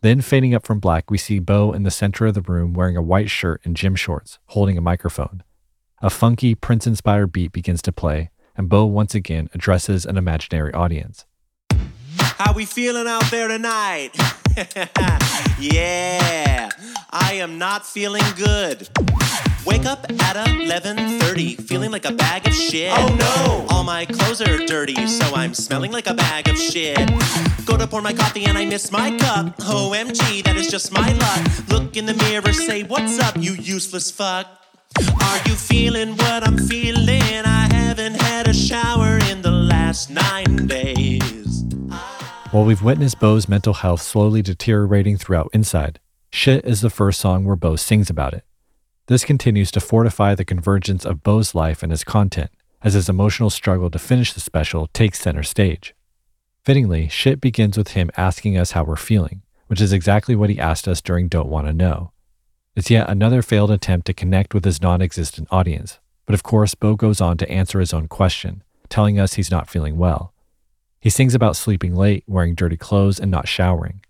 Then, 0.00 0.20
fading 0.20 0.54
up 0.54 0.66
from 0.66 0.80
black, 0.80 1.10
we 1.10 1.16
see 1.16 1.38
Bo 1.38 1.72
in 1.72 1.82
the 1.82 1.90
center 1.90 2.26
of 2.26 2.34
the 2.34 2.42
room 2.42 2.74
wearing 2.74 2.96
a 2.96 3.02
white 3.02 3.30
shirt 3.30 3.62
and 3.64 3.74
gym 3.74 3.96
shorts, 3.96 4.38
holding 4.48 4.76
a 4.76 4.82
microphone. 4.82 5.42
A 6.02 6.10
funky, 6.10 6.54
Prince 6.54 6.86
inspired 6.86 7.32
beat 7.32 7.52
begins 7.52 7.80
to 7.82 7.92
play, 7.92 8.30
and 8.54 8.68
Bo 8.68 8.84
once 8.84 9.14
again 9.14 9.48
addresses 9.54 10.04
an 10.04 10.18
imaginary 10.18 10.74
audience. 10.74 11.24
How 12.18 12.52
we 12.52 12.66
feeling 12.66 13.06
out 13.06 13.30
there 13.30 13.48
tonight? 13.48 14.10
yeah, 15.58 16.68
I 17.10 17.34
am 17.34 17.58
not 17.58 17.86
feeling 17.86 18.24
good. 18.36 18.88
Wake 19.66 19.86
up 19.86 20.04
at 20.10 20.36
11:30, 20.36 21.56
feeling 21.56 21.90
like 21.90 22.04
a 22.04 22.12
bag 22.12 22.46
of 22.46 22.54
shit. 22.54 22.92
Oh 22.92 23.14
no! 23.14 23.66
All 23.74 23.84
my 23.84 24.04
clothes 24.04 24.40
are 24.42 24.58
dirty, 24.66 25.06
so 25.06 25.34
I'm 25.34 25.54
smelling 25.54 25.90
like 25.92 26.06
a 26.06 26.14
bag 26.14 26.48
of 26.48 26.58
shit. 26.58 26.98
Go 27.64 27.76
to 27.76 27.86
pour 27.86 28.02
my 28.02 28.12
coffee 28.12 28.44
and 28.44 28.58
I 28.58 28.64
miss 28.66 28.92
my 28.92 29.16
cup. 29.16 29.56
OMG, 29.58 30.44
that 30.44 30.56
is 30.56 30.70
just 30.70 30.92
my 30.92 31.12
luck. 31.12 31.68
Look 31.68 31.96
in 31.96 32.06
the 32.06 32.14
mirror, 32.14 32.52
say 32.52 32.82
what's 32.82 33.18
up, 33.18 33.36
you 33.38 33.52
useless 33.52 34.10
fuck. 34.10 34.46
Are 34.98 35.40
you 35.46 35.54
feeling 35.54 36.16
what 36.16 36.46
I'm 36.46 36.58
feeling? 36.58 37.22
I 37.44 37.68
haven't 37.72 38.20
had 38.20 38.48
a 38.48 38.54
shower 38.54 39.18
in 39.30 39.42
the 39.42 39.50
last 39.50 40.10
nine 40.10 40.66
days. 40.66 41.64
While 42.50 42.64
we've 42.64 42.82
witnessed 42.82 43.18
Bo's 43.18 43.48
mental 43.48 43.74
health 43.74 44.02
slowly 44.02 44.42
deteriorating 44.42 45.16
throughout 45.16 45.50
Inside, 45.52 45.98
Shit 46.34 46.64
is 46.64 46.80
the 46.80 46.90
first 46.90 47.20
song 47.20 47.44
where 47.44 47.54
Bo 47.54 47.76
sings 47.76 48.10
about 48.10 48.34
it. 48.34 48.42
This 49.06 49.24
continues 49.24 49.70
to 49.72 49.80
fortify 49.80 50.34
the 50.34 50.46
convergence 50.46 51.04
of 51.04 51.22
Bo's 51.22 51.54
life 51.54 51.82
and 51.82 51.92
his 51.92 52.04
content, 52.04 52.50
as 52.82 52.94
his 52.94 53.10
emotional 53.10 53.50
struggle 53.50 53.90
to 53.90 53.98
finish 53.98 54.32
the 54.32 54.40
special 54.40 54.86
takes 54.94 55.20
center 55.20 55.42
stage. 55.42 55.94
Fittingly, 56.64 57.08
Shit 57.08 57.38
begins 57.38 57.76
with 57.76 57.88
him 57.88 58.10
asking 58.16 58.56
us 58.56 58.70
how 58.70 58.82
we're 58.82 58.96
feeling, 58.96 59.42
which 59.66 59.82
is 59.82 59.92
exactly 59.92 60.34
what 60.34 60.48
he 60.48 60.58
asked 60.58 60.88
us 60.88 61.02
during 61.02 61.28
Don't 61.28 61.50
Want 61.50 61.66
to 61.66 61.74
Know. 61.74 62.12
It's 62.74 62.88
yet 62.90 63.10
another 63.10 63.42
failed 63.42 63.70
attempt 63.70 64.06
to 64.06 64.14
connect 64.14 64.54
with 64.54 64.64
his 64.64 64.80
non 64.80 65.02
existent 65.02 65.48
audience. 65.50 65.98
But 66.24 66.34
of 66.34 66.42
course, 66.42 66.74
Bo 66.74 66.96
goes 66.96 67.20
on 67.20 67.36
to 67.36 67.50
answer 67.50 67.80
his 67.80 67.92
own 67.92 68.08
question, 68.08 68.62
telling 68.88 69.20
us 69.20 69.34
he's 69.34 69.50
not 69.50 69.68
feeling 69.68 69.98
well. 69.98 70.32
He 70.98 71.10
sings 71.10 71.34
about 71.34 71.56
sleeping 71.56 71.94
late, 71.94 72.24
wearing 72.26 72.54
dirty 72.54 72.78
clothes, 72.78 73.20
and 73.20 73.30
not 73.30 73.48
showering. 73.48 74.00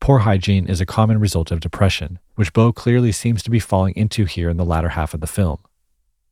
Poor 0.00 0.20
hygiene 0.20 0.66
is 0.66 0.80
a 0.80 0.86
common 0.86 1.20
result 1.20 1.50
of 1.50 1.60
depression, 1.60 2.18
which 2.34 2.52
Bo 2.52 2.72
clearly 2.72 3.12
seems 3.12 3.42
to 3.42 3.50
be 3.50 3.60
falling 3.60 3.94
into 3.94 4.24
here 4.24 4.48
in 4.48 4.56
the 4.56 4.64
latter 4.64 4.90
half 4.90 5.14
of 5.14 5.20
the 5.20 5.26
film. 5.26 5.58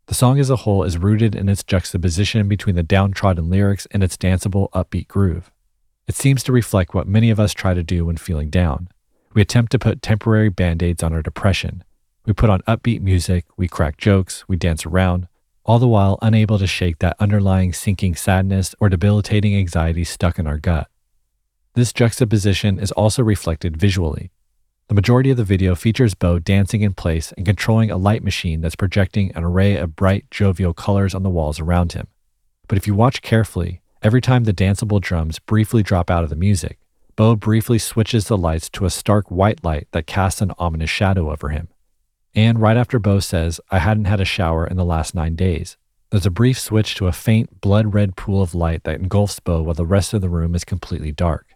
The 0.06 0.14
song 0.14 0.38
as 0.38 0.50
a 0.50 0.56
whole 0.56 0.84
is 0.84 0.98
rooted 0.98 1.34
in 1.34 1.48
its 1.48 1.64
juxtaposition 1.64 2.48
between 2.48 2.76
the 2.76 2.82
downtrodden 2.82 3.50
lyrics 3.50 3.86
and 3.90 4.02
its 4.02 4.16
danceable, 4.16 4.70
upbeat 4.70 5.08
groove. 5.08 5.50
It 6.06 6.14
seems 6.14 6.42
to 6.44 6.52
reflect 6.52 6.94
what 6.94 7.08
many 7.08 7.30
of 7.30 7.40
us 7.40 7.52
try 7.52 7.74
to 7.74 7.82
do 7.82 8.04
when 8.04 8.16
feeling 8.16 8.50
down 8.50 8.88
we 9.36 9.42
attempt 9.42 9.70
to 9.70 9.78
put 9.78 10.00
temporary 10.00 10.48
band 10.48 10.82
aids 10.82 11.02
on 11.02 11.12
our 11.12 11.20
depression. 11.20 11.84
We 12.24 12.32
put 12.32 12.48
on 12.48 12.62
upbeat 12.62 13.02
music, 13.02 13.44
we 13.58 13.68
crack 13.68 13.98
jokes, 13.98 14.48
we 14.48 14.56
dance 14.56 14.86
around, 14.86 15.28
all 15.62 15.78
the 15.78 15.86
while 15.86 16.18
unable 16.22 16.58
to 16.58 16.66
shake 16.66 17.00
that 17.00 17.18
underlying 17.20 17.74
sinking 17.74 18.14
sadness 18.14 18.74
or 18.80 18.88
debilitating 18.88 19.54
anxiety 19.54 20.04
stuck 20.04 20.38
in 20.38 20.46
our 20.46 20.56
gut. 20.56 20.88
This 21.76 21.92
juxtaposition 21.92 22.78
is 22.78 22.90
also 22.92 23.22
reflected 23.22 23.76
visually. 23.76 24.30
The 24.88 24.94
majority 24.94 25.30
of 25.30 25.36
the 25.36 25.44
video 25.44 25.74
features 25.74 26.14
Bo 26.14 26.38
dancing 26.38 26.80
in 26.80 26.94
place 26.94 27.32
and 27.32 27.44
controlling 27.44 27.90
a 27.90 27.98
light 27.98 28.24
machine 28.24 28.62
that's 28.62 28.74
projecting 28.74 29.30
an 29.34 29.44
array 29.44 29.76
of 29.76 29.94
bright, 29.94 30.24
jovial 30.30 30.72
colors 30.72 31.14
on 31.14 31.22
the 31.22 31.28
walls 31.28 31.60
around 31.60 31.92
him. 31.92 32.06
But 32.66 32.78
if 32.78 32.86
you 32.86 32.94
watch 32.94 33.20
carefully, 33.20 33.82
every 34.02 34.22
time 34.22 34.44
the 34.44 34.54
danceable 34.54 35.02
drums 35.02 35.38
briefly 35.38 35.82
drop 35.82 36.10
out 36.10 36.24
of 36.24 36.30
the 36.30 36.34
music, 36.34 36.78
Bo 37.14 37.36
briefly 37.36 37.78
switches 37.78 38.28
the 38.28 38.38
lights 38.38 38.70
to 38.70 38.86
a 38.86 38.90
stark 38.90 39.30
white 39.30 39.62
light 39.62 39.86
that 39.90 40.06
casts 40.06 40.40
an 40.40 40.52
ominous 40.58 40.88
shadow 40.88 41.30
over 41.30 41.50
him. 41.50 41.68
And 42.34 42.58
right 42.58 42.78
after 42.78 42.98
Bo 42.98 43.20
says, 43.20 43.60
I 43.70 43.80
hadn't 43.80 44.06
had 44.06 44.22
a 44.22 44.24
shower 44.24 44.66
in 44.66 44.78
the 44.78 44.84
last 44.86 45.14
nine 45.14 45.36
days, 45.36 45.76
there's 46.08 46.24
a 46.24 46.30
brief 46.30 46.58
switch 46.58 46.94
to 46.94 47.06
a 47.06 47.12
faint, 47.12 47.60
blood 47.60 47.92
red 47.92 48.16
pool 48.16 48.40
of 48.40 48.54
light 48.54 48.84
that 48.84 48.98
engulfs 48.98 49.40
Bo 49.40 49.60
while 49.60 49.74
the 49.74 49.84
rest 49.84 50.14
of 50.14 50.22
the 50.22 50.30
room 50.30 50.54
is 50.54 50.64
completely 50.64 51.12
dark. 51.12 51.55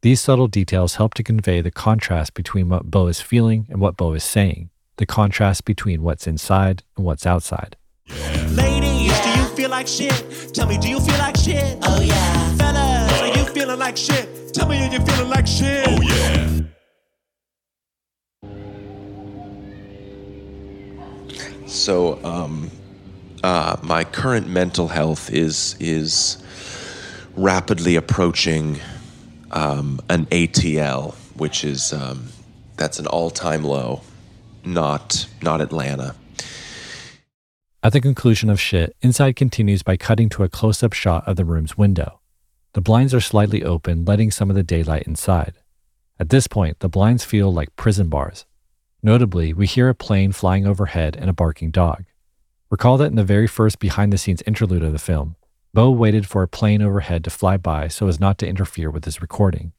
These 0.00 0.20
subtle 0.20 0.46
details 0.46 0.94
help 0.94 1.14
to 1.14 1.24
convey 1.24 1.60
the 1.60 1.72
contrast 1.72 2.34
between 2.34 2.68
what 2.68 2.88
Bo 2.88 3.08
is 3.08 3.20
feeling 3.20 3.66
and 3.68 3.80
what 3.80 3.96
Bo 3.96 4.12
is 4.12 4.22
saying, 4.22 4.70
the 4.96 5.06
contrast 5.06 5.64
between 5.64 6.02
what's 6.02 6.28
inside 6.28 6.84
and 6.96 7.04
what's 7.04 7.26
outside. 7.26 7.76
Yeah. 8.06 8.46
Ladies, 8.52 9.20
do 9.22 9.30
you 9.30 9.44
feel 9.56 9.70
like 9.70 9.88
shit? 9.88 10.52
Tell 10.54 10.68
me, 10.68 10.78
do 10.78 10.88
you 10.88 11.00
feel 11.00 11.18
like 11.18 11.36
shit? 11.36 11.78
Oh 11.82 12.00
yeah. 12.00 12.54
Fellas, 12.54 13.20
are 13.20 13.38
you 13.38 13.44
feeling 13.46 13.80
like 13.80 13.96
shit? 13.96 14.54
Tell 14.54 14.68
me 14.68 14.86
are 14.86 14.92
you're 14.92 15.00
feeling 15.00 15.30
like 15.30 15.48
shit. 15.48 15.88
Oh 15.88 16.00
yeah. 16.00 16.60
So, 21.66 22.24
um, 22.24 22.70
uh, 23.42 23.76
my 23.82 24.04
current 24.04 24.46
mental 24.48 24.86
health 24.86 25.28
is 25.32 25.74
is 25.80 26.40
rapidly 27.34 27.96
approaching 27.96 28.78
um, 29.50 30.00
an 30.08 30.26
ATL, 30.26 31.14
which 31.36 31.64
is 31.64 31.92
um, 31.92 32.28
that's 32.76 32.98
an 32.98 33.06
all-time 33.06 33.64
low, 33.64 34.02
not 34.64 35.26
not 35.42 35.60
Atlanta. 35.60 36.14
At 37.82 37.92
the 37.92 38.00
conclusion 38.00 38.50
of 38.50 38.60
shit, 38.60 38.96
Inside 39.02 39.36
continues 39.36 39.82
by 39.82 39.96
cutting 39.96 40.28
to 40.30 40.42
a 40.42 40.48
close-up 40.48 40.92
shot 40.92 41.26
of 41.28 41.36
the 41.36 41.44
room's 41.44 41.78
window. 41.78 42.20
The 42.72 42.80
blinds 42.80 43.14
are 43.14 43.20
slightly 43.20 43.62
open, 43.64 44.04
letting 44.04 44.30
some 44.30 44.50
of 44.50 44.56
the 44.56 44.62
daylight 44.62 45.04
inside. 45.04 45.54
At 46.18 46.30
this 46.30 46.48
point, 46.48 46.80
the 46.80 46.88
blinds 46.88 47.24
feel 47.24 47.52
like 47.52 47.76
prison 47.76 48.08
bars. 48.08 48.44
Notably, 49.02 49.52
we 49.52 49.66
hear 49.66 49.88
a 49.88 49.94
plane 49.94 50.32
flying 50.32 50.66
overhead 50.66 51.16
and 51.16 51.30
a 51.30 51.32
barking 51.32 51.70
dog. 51.70 52.04
Recall 52.70 52.98
that 52.98 53.06
in 53.06 53.14
the 53.14 53.24
very 53.24 53.46
first 53.46 53.78
behind 53.78 54.12
the 54.12 54.18
scenes 54.18 54.42
interlude 54.42 54.82
of 54.82 54.92
the 54.92 54.98
film, 54.98 55.36
Bo 55.74 55.90
waited 55.90 56.26
for 56.26 56.42
a 56.42 56.48
plane 56.48 56.82
overhead 56.82 57.24
to 57.24 57.30
fly 57.30 57.56
by 57.56 57.88
so 57.88 58.08
as 58.08 58.18
not 58.18 58.38
to 58.38 58.48
interfere 58.48 58.90
with 58.90 59.04
his 59.04 59.20
recording. 59.20 59.72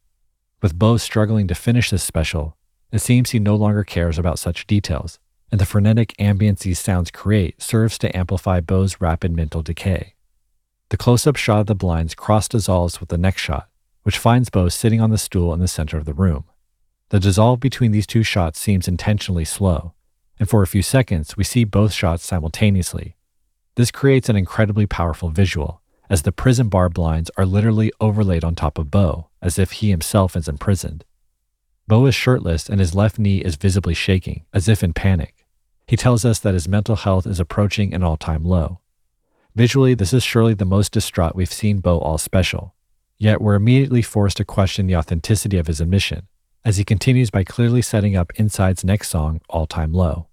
With 0.61 0.77
Bo 0.77 0.97
struggling 0.97 1.47
to 1.47 1.55
finish 1.55 1.89
this 1.89 2.03
special, 2.03 2.57
it 2.91 2.99
seems 2.99 3.31
he 3.31 3.39
no 3.39 3.55
longer 3.55 3.83
cares 3.83 4.17
about 4.17 4.39
such 4.39 4.67
details, 4.67 5.19
and 5.51 5.59
the 5.59 5.65
frenetic 5.65 6.15
ambience 6.19 6.59
these 6.59 6.79
sounds 6.79 7.11
create 7.11 7.61
serves 7.61 7.97
to 7.99 8.15
amplify 8.15 8.59
Bo's 8.59 9.01
rapid 9.01 9.35
mental 9.35 9.61
decay. 9.61 10.15
The 10.89 10.97
close 10.97 11.27
up 11.27 11.35
shot 11.35 11.61
of 11.61 11.65
the 11.67 11.75
blinds 11.75 12.15
cross 12.15 12.47
dissolves 12.47 12.99
with 12.99 13.09
the 13.09 13.17
next 13.17 13.41
shot, 13.41 13.69
which 14.03 14.17
finds 14.17 14.49
Bo 14.49 14.69
sitting 14.69 15.01
on 15.01 15.11
the 15.11 15.17
stool 15.17 15.53
in 15.53 15.59
the 15.59 15.67
center 15.67 15.97
of 15.97 16.05
the 16.05 16.13
room. 16.13 16.45
The 17.09 17.19
dissolve 17.19 17.59
between 17.59 17.91
these 17.91 18.07
two 18.07 18.23
shots 18.23 18.59
seems 18.59 18.87
intentionally 18.87 19.45
slow, 19.45 19.93
and 20.39 20.49
for 20.49 20.61
a 20.61 20.67
few 20.67 20.81
seconds, 20.81 21.35
we 21.35 21.43
see 21.43 21.63
both 21.63 21.91
shots 21.93 22.25
simultaneously. 22.25 23.15
This 23.75 23.91
creates 23.91 24.29
an 24.29 24.35
incredibly 24.35 24.85
powerful 24.85 25.29
visual, 25.29 25.78
as 26.09 26.23
the 26.23 26.31
prison 26.31 26.69
bar 26.69 26.89
blinds 26.89 27.29
are 27.37 27.45
literally 27.45 27.91
overlaid 27.99 28.43
on 28.43 28.55
top 28.55 28.77
of 28.77 28.89
Bo, 28.89 29.29
as 29.41 29.59
if 29.59 29.71
he 29.73 29.89
himself 29.89 30.35
is 30.35 30.47
imprisoned. 30.47 31.05
Bo 31.87 32.05
is 32.05 32.15
shirtless 32.15 32.69
and 32.69 32.79
his 32.79 32.95
left 32.95 33.19
knee 33.19 33.39
is 33.39 33.55
visibly 33.55 33.93
shaking, 33.93 34.45
as 34.53 34.67
if 34.67 34.83
in 34.83 34.93
panic. 34.93 35.45
He 35.87 35.95
tells 35.97 36.23
us 36.23 36.39
that 36.39 36.53
his 36.53 36.67
mental 36.67 36.95
health 36.95 37.25
is 37.25 37.39
approaching 37.39 37.93
an 37.93 38.03
all 38.03 38.17
time 38.17 38.43
low. 38.43 38.79
Visually, 39.55 39.95
this 39.95 40.13
is 40.13 40.23
surely 40.23 40.53
the 40.53 40.65
most 40.65 40.91
distraught 40.91 41.35
we've 41.35 41.51
seen 41.51 41.79
Bo 41.79 41.99
all 41.99 42.17
special. 42.17 42.75
Yet 43.17 43.41
we're 43.41 43.55
immediately 43.55 44.01
forced 44.01 44.37
to 44.37 44.45
question 44.45 44.87
the 44.87 44.95
authenticity 44.95 45.57
of 45.57 45.67
his 45.67 45.81
admission, 45.81 46.27
as 46.63 46.77
he 46.77 46.85
continues 46.85 47.29
by 47.29 47.43
clearly 47.43 47.81
setting 47.81 48.15
up 48.15 48.31
Inside's 48.35 48.85
next 48.85 49.09
song, 49.09 49.41
All 49.49 49.65
Time 49.65 49.91
Low. 49.91 50.28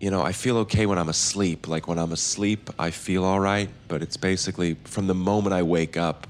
You 0.00 0.12
know, 0.12 0.22
I 0.22 0.30
feel 0.30 0.58
okay 0.58 0.86
when 0.86 0.96
I'm 0.96 1.08
asleep. 1.08 1.66
Like 1.66 1.88
when 1.88 1.98
I'm 1.98 2.12
asleep, 2.12 2.70
I 2.78 2.90
feel 2.90 3.24
all 3.24 3.40
right, 3.40 3.68
but 3.88 4.00
it's 4.00 4.16
basically 4.16 4.74
from 4.84 5.08
the 5.08 5.14
moment 5.14 5.54
I 5.54 5.62
wake 5.64 5.96
up, 5.96 6.28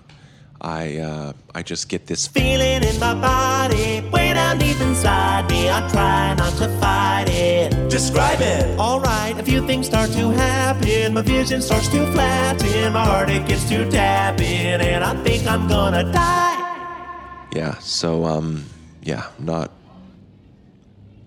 I 0.61 0.97
uh, 0.97 1.33
I 1.55 1.63
just 1.63 1.91
get 1.91 2.07
this 2.07 2.27
Feeling 2.27 2.83
in 2.83 2.99
my 2.99 3.13
body, 3.13 4.01
way 4.11 4.33
down 4.33 4.59
deep 4.59 4.81
inside 4.81 5.51
me. 5.51 5.69
I 5.69 5.87
try 5.91 6.35
not 6.35 6.57
to 6.57 6.69
fight 6.81 7.29
it. 7.29 7.91
Describe 7.91 8.41
it. 8.41 8.79
Alright, 8.79 9.39
a 9.39 9.43
few 9.43 9.65
things 9.67 9.87
start 9.87 10.11
to 10.13 10.31
happen. 10.31 11.13
My 11.13 11.23
vision 11.23 11.61
starts 11.61 11.89
to 11.89 12.11
flatten. 12.13 12.93
My 12.95 13.05
heart 13.05 13.29
it 13.29 13.47
gets 13.47 13.69
to 13.69 13.89
tapping, 13.91 14.81
and 14.81 15.05
I 15.05 15.15
think 15.23 15.47
I'm 15.47 15.69
gonna 15.69 16.11
die. 16.11 17.49
yeah. 17.53 17.79
So 17.81 18.25
um 18.25 18.65
yeah, 19.03 19.27
not 19.39 19.71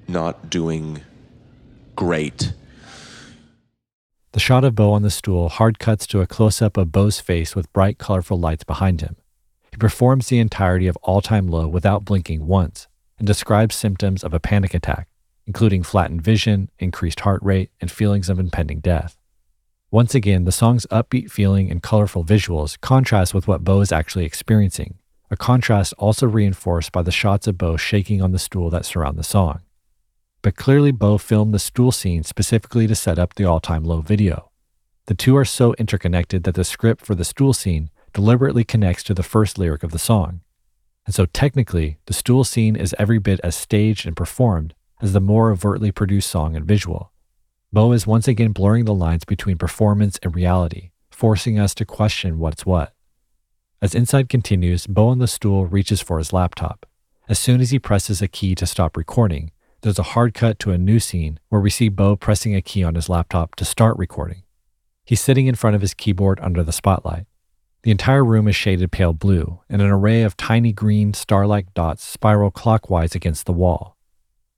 not 0.08 0.50
doing 0.50 1.02
great. 2.02 2.52
The 4.32 4.40
shot 4.40 4.64
of 4.64 4.74
Bo 4.74 4.92
on 4.94 5.04
the 5.04 5.12
stool 5.12 5.50
hard 5.50 5.78
cuts 5.78 6.08
to 6.08 6.22
a 6.22 6.26
close 6.26 6.60
up 6.60 6.76
of 6.76 6.92
Bo's 6.92 7.20
face 7.20 7.56
with 7.56 7.72
bright, 7.74 8.00
colorful 8.00 8.40
lights 8.40 8.64
behind 8.64 9.02
him. 9.02 9.18
He 9.70 9.78
performs 9.78 10.26
the 10.26 10.40
entirety 10.40 10.88
of 10.88 10.98
All 11.04 11.22
Time 11.22 11.46
Low 11.46 11.68
without 11.68 12.04
blinking 12.04 12.48
once 12.48 12.88
and 13.20 13.28
describes 13.28 13.76
symptoms 13.76 14.24
of 14.24 14.34
a 14.34 14.40
panic 14.40 14.74
attack, 14.74 15.10
including 15.46 15.84
flattened 15.84 16.24
vision, 16.24 16.72
increased 16.80 17.20
heart 17.20 17.44
rate, 17.44 17.70
and 17.80 17.92
feelings 17.92 18.30
of 18.30 18.40
impending 18.40 18.80
death. 18.80 19.16
Once 19.92 20.16
again, 20.16 20.46
the 20.46 20.52
song's 20.52 20.88
upbeat 20.88 21.30
feeling 21.30 21.70
and 21.70 21.84
colorful 21.84 22.26
visuals 22.26 22.82
contrast 22.82 23.36
with 23.36 23.48
what 23.48 23.64
Bo 23.64 23.80
is 23.80 23.92
actually 23.92 24.26
experiencing, 24.26 24.96
a 25.30 25.38
contrast 25.38 25.94
also 26.00 26.26
reinforced 26.26 26.92
by 26.92 27.04
the 27.04 27.12
shots 27.12 27.46
of 27.46 27.60
Bo 27.60 27.78
shaking 27.78 28.24
on 28.24 28.32
the 28.32 28.40
stool 28.40 28.72
that 28.72 28.86
surround 28.86 29.20
the 29.20 29.24
song 29.24 29.62
but 30.42 30.56
clearly 30.56 30.92
Bo 30.92 31.18
filmed 31.18 31.54
the 31.54 31.60
stool 31.60 31.92
scene 31.92 32.24
specifically 32.24 32.88
to 32.88 32.96
set 32.96 33.20
up 33.20 33.36
the 33.36 33.46
all 33.46 33.60
time 33.60 33.84
low 33.84 34.02
video. 34.02 34.52
The 35.08 35.16
two 35.16 35.36
are 35.36 35.46
so 35.46 35.74
interconnected 35.74 36.44
that 36.44 36.56
the 36.56 36.64
script 36.64 37.06
for 37.06 37.16
the 37.16 37.26
stool 37.26 37.54
scene 37.54 37.90
deliberately 38.14 38.64
connects 38.64 39.04
to 39.04 39.14
the 39.14 39.24
first 39.24 39.58
lyric 39.58 39.84
of 39.84 39.92
the 39.92 40.00
song. 40.00 40.42
And 41.06 41.16
so 41.16 41.26
technically, 41.26 41.98
the 42.06 42.14
stool 42.14 42.44
scene 42.44 42.76
is 42.76 42.96
every 43.00 43.20
bit 43.20 43.40
as 43.44 43.56
staged 43.56 44.06
and 44.06 44.16
performed 44.16 44.74
as 45.02 45.14
the 45.14 45.20
more 45.20 45.52
overtly 45.52 45.92
produced 45.92 46.30
song 46.30 46.56
and 46.56 46.66
visual. 46.66 47.12
Bo 47.74 47.92
is 47.92 48.06
once 48.06 48.28
again 48.28 48.52
blurring 48.52 48.86
the 48.86 48.94
lines 48.94 49.24
between 49.24 49.58
performance 49.58 50.20
and 50.22 50.36
reality, 50.36 50.92
forcing 51.10 51.58
us 51.60 51.74
to 51.76 51.86
question 51.86 52.38
what's 52.38 52.66
what. 52.66 52.94
As 53.82 53.96
Inside 53.96 54.30
continues, 54.30 54.86
Bo 54.86 55.08
on 55.08 55.20
the 55.20 55.28
stool 55.28 55.66
reaches 55.66 56.02
for 56.02 56.20
his 56.20 56.34
laptop. 56.34 56.86
As 57.28 57.40
soon 57.40 57.62
as 57.62 57.72
he 57.72 57.80
presses 57.80 58.22
a 58.22 58.28
key 58.28 58.54
to 58.56 58.68
stop 58.68 58.96
recording, 58.96 59.52
there's 59.82 60.00
a 60.00 60.04
hard 60.04 60.34
cut 60.34 60.60
to 60.60 60.72
a 60.72 60.78
new 60.78 61.00
scene 61.00 61.39
where 61.50 61.62
we 61.62 61.70
see 61.70 61.89
Bo 61.89 62.15
pressing 62.15 62.56
a 62.56 62.62
key 62.62 62.84
on 62.84 62.96
his 62.96 63.10
laptop 63.10 63.56
to 63.56 63.65
start 63.65 63.98
recording. 63.98 64.44
He's 65.04 65.22
sitting 65.22 65.48
in 65.48 65.56
front 65.56 65.76
of 65.76 65.82
his 65.82 65.94
keyboard 65.94 66.39
under 66.41 66.63
the 66.63 66.72
spotlight. 66.72 67.26
The 67.84 67.91
entire 67.91 68.24
room 68.24 68.48
is 68.48 68.56
shaded 68.56 68.91
pale 68.91 69.13
blue, 69.13 69.60
and 69.67 69.82
an 69.82 69.89
array 69.89 70.22
of 70.22 70.38
tiny 70.38 70.72
green 70.72 71.15
star 71.15 71.48
like 71.48 71.74
dots 71.74 72.04
spiral 72.04 72.52
clockwise 72.52 73.15
against 73.15 73.48
the 73.48 73.54
wall. 73.54 73.98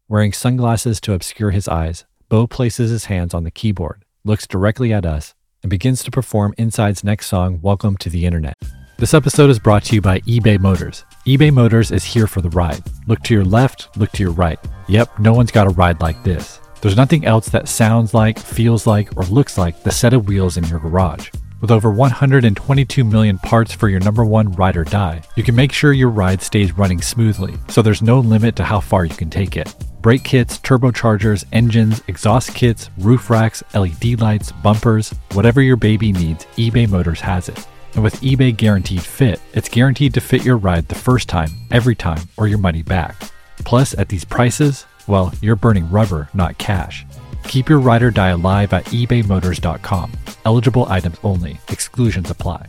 Wearing 0.10 0.34
sunglasses 0.34 1.00
to 1.02 1.14
obscure 1.14 1.52
his 1.52 1.70
eyes, 1.70 2.04
Bo 2.28 2.46
places 2.46 2.90
his 2.92 3.06
hands 3.06 3.34
on 3.34 3.46
the 3.46 3.52
keyboard, 3.52 4.04
looks 4.26 4.46
directly 4.46 4.92
at 4.92 5.06
us, 5.06 5.36
and 5.62 5.70
begins 5.70 6.04
to 6.04 6.12
perform 6.12 6.54
Inside's 6.58 7.04
next 7.04 7.28
song, 7.28 7.60
Welcome 7.62 7.96
to 7.98 8.10
the 8.10 8.26
Internet. 8.26 8.56
This 9.04 9.14
episode 9.14 9.50
is 9.50 9.60
brought 9.60 9.84
to 9.84 9.96
you 9.96 10.02
by 10.02 10.22
eBay 10.22 10.58
Motors. 10.58 11.04
eBay 11.26 11.52
Motors 11.52 11.92
is 11.92 12.06
here 12.06 12.26
for 12.26 12.40
the 12.40 12.50
ride. 12.52 12.82
Look 13.06 13.22
to 13.24 13.34
your 13.34 13.44
left, 13.44 13.90
look 13.98 14.10
to 14.14 14.24
your 14.24 14.32
right. 14.32 14.58
Yep, 14.88 15.20
no 15.20 15.34
one's 15.34 15.52
got 15.52 15.68
a 15.68 15.72
ride 15.72 16.00
like 16.00 16.24
this. 16.24 16.62
There's 16.80 16.96
nothing 16.96 17.26
else 17.26 17.50
that 17.50 17.68
sounds 17.68 18.14
like, 18.14 18.40
feels 18.40 18.88
like, 18.88 19.18
or 19.18 19.26
looks 19.26 19.58
like 19.58 19.84
the 19.84 19.92
set 19.92 20.14
of 20.14 20.30
wheels 20.30 20.56
in 20.56 20.64
your 20.64 20.80
garage. 20.80 21.30
With 21.60 21.70
over 21.70 21.92
122 21.92 23.04
million 23.04 23.38
parts 23.40 23.74
for 23.74 23.90
your 23.90 24.00
number 24.00 24.24
one 24.24 24.54
ride 24.54 24.78
or 24.78 24.86
die, 24.86 25.22
you 25.36 25.44
can 25.44 25.54
make 25.54 25.74
sure 25.74 25.92
your 25.92 26.10
ride 26.10 26.42
stays 26.42 26.78
running 26.78 27.02
smoothly, 27.02 27.56
so 27.68 27.82
there's 27.82 28.02
no 28.02 28.22
limit 28.22 28.56
to 28.56 28.64
how 28.64 28.80
far 28.80 29.04
you 29.04 29.16
can 29.16 29.30
take 29.30 29.58
it. 29.58 29.76
Brake 30.02 30.24
kits, 30.24 30.58
turbochargers, 30.60 31.44
engines, 31.52 32.02
exhaust 32.08 32.56
kits, 32.56 32.90
roof 33.00 33.30
racks, 33.30 33.64
LED 33.74 34.22
lights, 34.22 34.54
bumpers, 34.54 35.14
whatever 35.34 35.62
your 35.62 35.76
baby 35.76 36.14
needs, 36.14 36.46
eBay 36.56 36.90
Motors 36.90 37.20
has 37.20 37.50
it. 37.50 37.68
And 37.96 38.04
with 38.04 38.22
eBay 38.22 38.56
Guaranteed 38.56 39.04
Fit, 39.04 39.40
it's 39.54 39.70
guaranteed 39.70 40.16
to 40.16 40.22
fit 40.22 40.44
your 40.44 40.58
ride 40.58 40.88
the 40.88 40.96
first 40.96 41.30
time, 41.30 41.50
every 41.70 41.96
time, 41.96 42.28
or 42.38 42.48
your 42.48 42.58
money 42.58 42.82
back. 42.82 43.16
Plus, 43.60 43.98
at 43.98 44.10
these 44.10 44.26
prices, 44.26 44.86
well, 45.08 45.32
you're 45.42 45.56
burning 45.56 45.90
rubber, 45.92 46.28
not 46.34 46.58
cash. 46.58 47.06
Keep 47.44 47.70
your 47.70 47.80
ride 47.80 48.02
or 48.02 48.12
die 48.12 48.30
alive 48.30 48.74
at 48.74 48.86
ebaymotors.com. 48.86 50.12
Eligible 50.46 50.88
items 50.90 51.18
only, 51.24 51.60
exclusions 51.70 52.30
apply. 52.30 52.68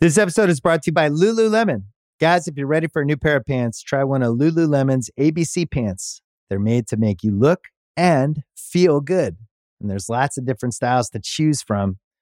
This 0.00 0.16
episode 0.16 0.48
is 0.48 0.60
brought 0.60 0.82
to 0.84 0.88
you 0.90 0.94
by 0.94 1.10
Lululemon. 1.10 1.82
Guys, 2.20 2.48
if 2.48 2.56
you're 2.56 2.66
ready 2.66 2.86
for 2.86 3.02
a 3.02 3.04
new 3.04 3.16
pair 3.16 3.36
of 3.36 3.44
pants, 3.44 3.82
try 3.82 4.02
one 4.02 4.22
of 4.22 4.36
Lululemon's 4.36 5.10
ABC 5.18 5.70
pants. 5.70 6.22
They're 6.48 6.58
made 6.58 6.86
to 6.88 6.96
make 6.96 7.22
you 7.22 7.32
look 7.32 7.64
and 7.96 8.44
feel 8.56 9.00
good. 9.00 9.36
And 9.80 9.90
there's 9.90 10.08
lots 10.08 10.38
of 10.38 10.46
different 10.46 10.74
styles 10.74 11.10
to 11.10 11.20
choose 11.22 11.62
from. 11.62 11.98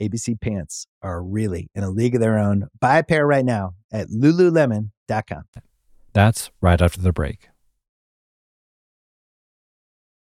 ABC 0.00 0.40
pants 0.40 0.86
are 1.02 1.22
really 1.22 1.68
in 1.74 1.84
a 1.84 1.90
league 1.90 2.14
of 2.14 2.20
their 2.20 2.38
own. 2.38 2.68
Buy 2.80 2.98
a 2.98 3.04
pair 3.04 3.26
right 3.26 3.44
now 3.44 3.74
at 3.92 4.08
lululemon.com. 4.08 5.42
That's 6.12 6.50
right 6.60 6.80
after 6.80 7.00
the 7.00 7.12
break. 7.12 7.48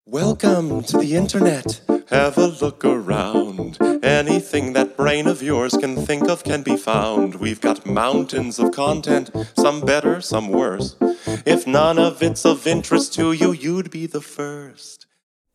Welcome 0.08 0.84
to 0.84 0.98
the 0.98 1.16
internet. 1.16 1.80
Have 2.10 2.38
a 2.38 2.46
look 2.46 2.84
around. 2.84 3.76
Anything 4.04 4.72
that 4.74 4.96
brain 4.96 5.26
of 5.26 5.42
yours 5.42 5.76
can 5.76 5.96
think 5.96 6.28
of 6.28 6.44
can 6.44 6.62
be 6.62 6.76
found. 6.76 7.34
We've 7.34 7.60
got 7.60 7.84
mountains 7.84 8.60
of 8.60 8.70
content, 8.70 9.32
some 9.56 9.80
better, 9.80 10.20
some 10.20 10.50
worse. 10.50 10.94
If 11.44 11.66
none 11.66 11.98
of 11.98 12.22
it's 12.22 12.46
of 12.46 12.68
interest 12.68 13.14
to 13.14 13.32
you, 13.32 13.50
you'd 13.50 13.90
be 13.90 14.06
the 14.06 14.20
first. 14.20 15.06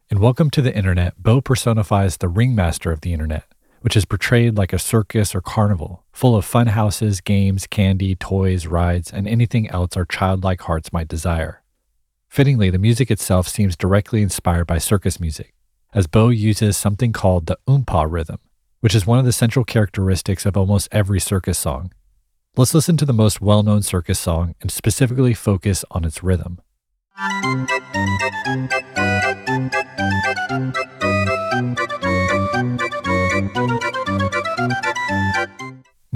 In 0.10 0.20
Welcome 0.20 0.50
to 0.50 0.62
the 0.62 0.76
Internet, 0.76 1.14
Bo 1.18 1.40
personifies 1.40 2.18
the 2.18 2.28
ringmaster 2.28 2.92
of 2.92 3.00
the 3.00 3.14
Internet, 3.14 3.46
which 3.82 3.98
is 3.98 4.06
portrayed 4.06 4.58
like 4.58 4.74
a 4.74 4.80
circus 4.80 5.36
or 5.36 5.42
carnival, 5.42 6.06
full 6.12 6.36
of 6.36 6.46
fun 6.46 6.68
houses, 6.68 7.20
games, 7.20 7.68
candy, 7.68 8.16
toys, 8.16 8.66
rides, 8.66 9.12
and 9.12 9.28
anything 9.28 9.70
else 9.70 9.98
our 9.98 10.06
childlike 10.06 10.62
hearts 10.62 10.94
might 10.94 11.08
desire. 11.08 11.62
Fittingly, 12.30 12.70
the 12.70 12.78
music 12.78 13.12
itself 13.12 13.48
seems 13.48 13.76
directly 13.76 14.22
inspired 14.22 14.66
by 14.66 14.78
circus 14.78 15.20
music, 15.20 15.54
as 15.94 16.08
Bo 16.08 16.30
uses 16.30 16.78
something 16.78 17.12
called 17.12 17.48
the 17.48 17.58
oompa 17.68 18.10
rhythm, 18.10 18.40
which 18.80 18.96
is 18.96 19.06
one 19.06 19.20
of 19.20 19.26
the 19.26 19.34
central 19.34 19.66
characteristics 19.66 20.46
of 20.46 20.56
almost 20.56 20.88
every 20.92 21.20
circus 21.20 21.60
song. 21.60 21.92
Let's 22.56 22.74
listen 22.74 22.98
to 22.98 23.06
the 23.06 23.14
most 23.14 23.42
well 23.42 23.64
known 23.64 23.82
circus 23.82 24.20
song 24.20 24.56
and 24.62 24.72
specifically 24.72 25.34
focus 25.34 25.84
on 25.92 26.06
its 26.06 26.22
rhythm. 26.22 26.62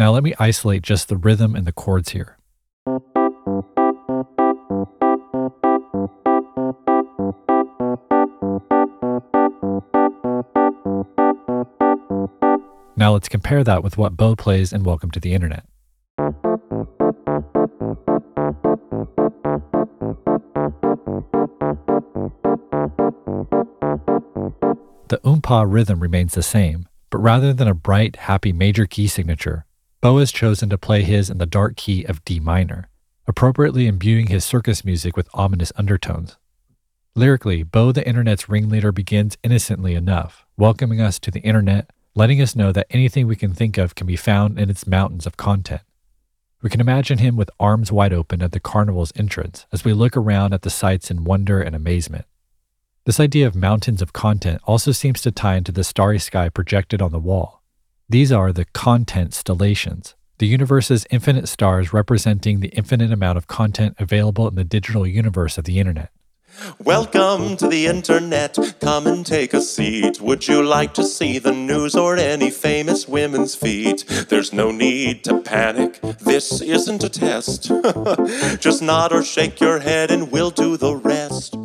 Now, 0.06 0.12
let 0.12 0.24
me 0.24 0.36
isolate 0.38 0.84
just 0.84 1.10
the 1.10 1.18
rhythm 1.18 1.56
and 1.56 1.65
the 1.65 1.72
chords 1.72 2.10
here. 2.10 2.38
Now, 12.96 13.13
let's 13.13 13.28
compare 13.28 13.63
that 13.63 13.84
with 13.84 13.98
what 13.98 14.15
Bo 14.15 14.36
plays 14.36 14.72
in 14.72 14.84
Welcome 14.84 15.10
to 15.10 15.20
the 15.20 15.34
Internet. 15.34 15.65
The 25.08 25.18
oompa 25.24 25.65
rhythm 25.68 26.00
remains 26.00 26.36
the 26.36 26.44
same, 26.44 26.88
but 27.10 27.18
rather 27.18 27.54
than 27.54 27.68
a 27.68 27.74
bright, 27.74 28.18
happy 28.18 28.54
major 28.54 28.86
key 28.86 29.08
signature, 29.08 29.65
Bo 30.06 30.20
has 30.20 30.32
chosen 30.32 30.70
to 30.70 30.78
play 30.78 31.02
his 31.02 31.32
in 31.32 31.39
the 31.39 31.48
dark 31.48 31.78
key 31.78 32.04
of 32.04 32.24
D 32.24 32.39
minor, 32.39 32.89
appropriately 33.26 33.88
imbuing 33.88 34.28
his 34.28 34.46
circus 34.46 34.86
music 34.86 35.18
with 35.18 35.28
ominous 35.34 35.72
undertones. 35.78 36.38
Lyrically, 37.15 37.63
Bo 37.63 37.91
the 37.91 38.08
Internet's 38.08 38.48
ringleader 38.48 38.91
begins 38.91 39.36
innocently 39.44 39.96
enough, 39.96 40.46
welcoming 40.58 41.02
us 41.02 41.18
to 41.18 41.32
the 41.32 41.39
Internet, 41.39 41.89
letting 42.13 42.39
us 42.39 42.56
know 42.56 42.72
that 42.72 42.86
anything 42.91 43.26
we 43.26 43.36
can 43.36 43.52
think 43.52 43.80
of 43.80 43.96
can 43.96 44.06
be 44.06 44.15
found 44.15 44.60
in 44.60 44.70
its 44.70 44.86
mountains 44.86 45.26
of 45.26 45.38
content. 45.38 45.82
We 46.62 46.70
can 46.70 46.82
imagine 46.82 47.18
him 47.18 47.36
with 47.36 47.50
arms 47.60 47.91
wide 47.91 48.13
open 48.13 48.44
at 48.44 48.52
the 48.52 48.60
carnival's 48.60 49.12
entrance 49.15 49.65
as 49.72 49.84
we 49.84 49.94
look 49.94 50.15
around 50.15 50.54
at 50.54 50.62
the 50.62 50.70
sights 50.70 51.10
in 51.10 51.24
wonder 51.24 51.60
and 51.60 51.76
amazement. 51.76 52.26
This 53.06 53.20
idea 53.20 53.48
of 53.48 53.56
mountains 53.56 54.04
of 54.04 54.13
content 54.13 54.62
also 54.65 54.91
seems 54.91 55.20
to 55.22 55.32
tie 55.32 55.56
into 55.56 55.72
the 55.72 55.84
starry 55.84 56.20
sky 56.20 56.50
projected 56.50 57.02
on 57.02 57.12
the 57.12 57.18
wall. 57.18 57.63
These 58.08 58.32
are 58.32 58.54
the 58.54 58.65
content 58.65 59.32
stellations, 59.32 60.13
the 60.38 60.46
universe's 60.46 61.08
infinite 61.10 61.48
stars 61.48 61.91
representing 61.91 62.60
the 62.60 62.68
infinite 62.68 63.12
amount 63.12 63.39
of 63.39 63.48
content 63.48 63.96
available 63.98 64.48
in 64.48 64.54
the 64.54 64.63
digital 64.63 65.08
universe 65.08 65.58
of 65.58 65.63
the 65.63 65.80
internet. 65.80 66.12
Welcome 66.78 67.58
to 67.58 67.68
the 67.68 67.88
internet. 67.88 68.60
Come 68.80 69.08
and 69.08 69.26
take 69.26 69.56
a 69.56 69.62
seat. 69.62 70.22
Would 70.22 70.48
you 70.48 70.62
like 70.62 70.94
to 70.94 71.04
see 71.04 71.39
the 71.39 71.52
news 71.52 71.96
or 71.96 72.15
any 72.15 72.52
famous 72.52 73.08
women's 73.08 73.56
feet? 73.56 74.06
There's 74.30 74.54
no 74.54 74.70
need 74.70 75.24
to 75.24 75.41
panic. 75.41 76.00
This 76.02 76.62
isn't 76.62 77.04
a 77.04 77.10
test. 77.10 77.63
Just 78.62 78.84
nod 78.84 79.13
or 79.13 79.24
shake 79.24 79.60
your 79.60 79.80
head 79.80 80.12
and 80.12 80.32
we'll 80.32 80.52
do 80.52 80.78
the 80.78 80.96
rest. 80.96 81.58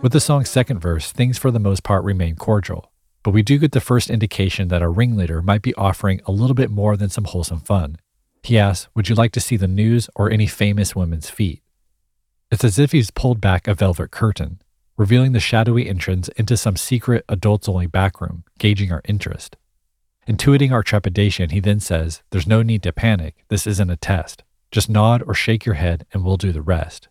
With 0.00 0.12
the 0.12 0.20
song's 0.20 0.48
second 0.48 0.78
verse, 0.78 1.10
things 1.10 1.38
for 1.38 1.50
the 1.50 1.58
most 1.58 1.82
part 1.82 2.04
remain 2.04 2.36
cordial, 2.36 2.92
but 3.28 3.34
we 3.34 3.42
do 3.42 3.58
get 3.58 3.72
the 3.72 3.80
first 3.82 4.08
indication 4.08 4.68
that 4.68 4.80
our 4.80 4.90
ringleader 4.90 5.42
might 5.42 5.60
be 5.60 5.74
offering 5.74 6.22
a 6.24 6.32
little 6.32 6.54
bit 6.54 6.70
more 6.70 6.96
than 6.96 7.10
some 7.10 7.24
wholesome 7.24 7.60
fun. 7.60 7.98
He 8.42 8.58
asks, 8.58 8.88
Would 8.94 9.10
you 9.10 9.14
like 9.14 9.32
to 9.32 9.40
see 9.40 9.58
the 9.58 9.68
news 9.68 10.08
or 10.14 10.30
any 10.30 10.46
famous 10.46 10.96
women's 10.96 11.28
feet? 11.28 11.62
It's 12.50 12.64
as 12.64 12.78
if 12.78 12.92
he's 12.92 13.10
pulled 13.10 13.38
back 13.38 13.68
a 13.68 13.74
velvet 13.74 14.10
curtain, 14.12 14.62
revealing 14.96 15.32
the 15.32 15.40
shadowy 15.40 15.90
entrance 15.90 16.28
into 16.38 16.56
some 16.56 16.76
secret 16.76 17.22
adults 17.28 17.68
only 17.68 17.86
backroom, 17.86 18.44
gauging 18.58 18.90
our 18.90 19.02
interest. 19.04 19.58
Intuiting 20.26 20.72
our 20.72 20.82
trepidation, 20.82 21.50
he 21.50 21.60
then 21.60 21.80
says, 21.80 22.22
There's 22.30 22.46
no 22.46 22.62
need 22.62 22.82
to 22.84 22.94
panic. 22.94 23.44
This 23.48 23.66
isn't 23.66 23.90
a 23.90 23.96
test. 23.96 24.42
Just 24.70 24.88
nod 24.88 25.22
or 25.26 25.34
shake 25.34 25.66
your 25.66 25.74
head 25.74 26.06
and 26.14 26.24
we'll 26.24 26.38
do 26.38 26.50
the 26.50 26.62
rest. 26.62 27.08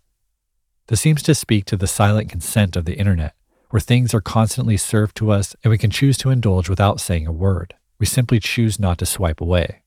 This 0.88 1.00
seems 1.00 1.22
to 1.22 1.36
speak 1.36 1.66
to 1.66 1.78
the 1.78 1.86
silent 1.86 2.28
consent 2.28 2.76
of 2.76 2.86
the 2.86 2.98
internet, 2.98 3.36
where 3.70 3.80
things 3.80 4.14
are 4.14 4.22
constantly 4.22 4.78
served 4.78 5.16
to 5.18 5.32
us 5.32 5.56
and 5.64 5.72
we 5.72 5.78
can 5.78 5.92
choose 5.92 6.18
to 6.20 6.30
indulge 6.30 6.70
without 6.70 7.00
saying 7.00 7.28
a 7.28 7.32
word. 7.32 7.76
We 8.00 8.06
simply 8.06 8.40
choose 8.40 8.80
not 8.80 8.98
to 9.00 9.06
swipe 9.06 9.42
away. 9.42 9.82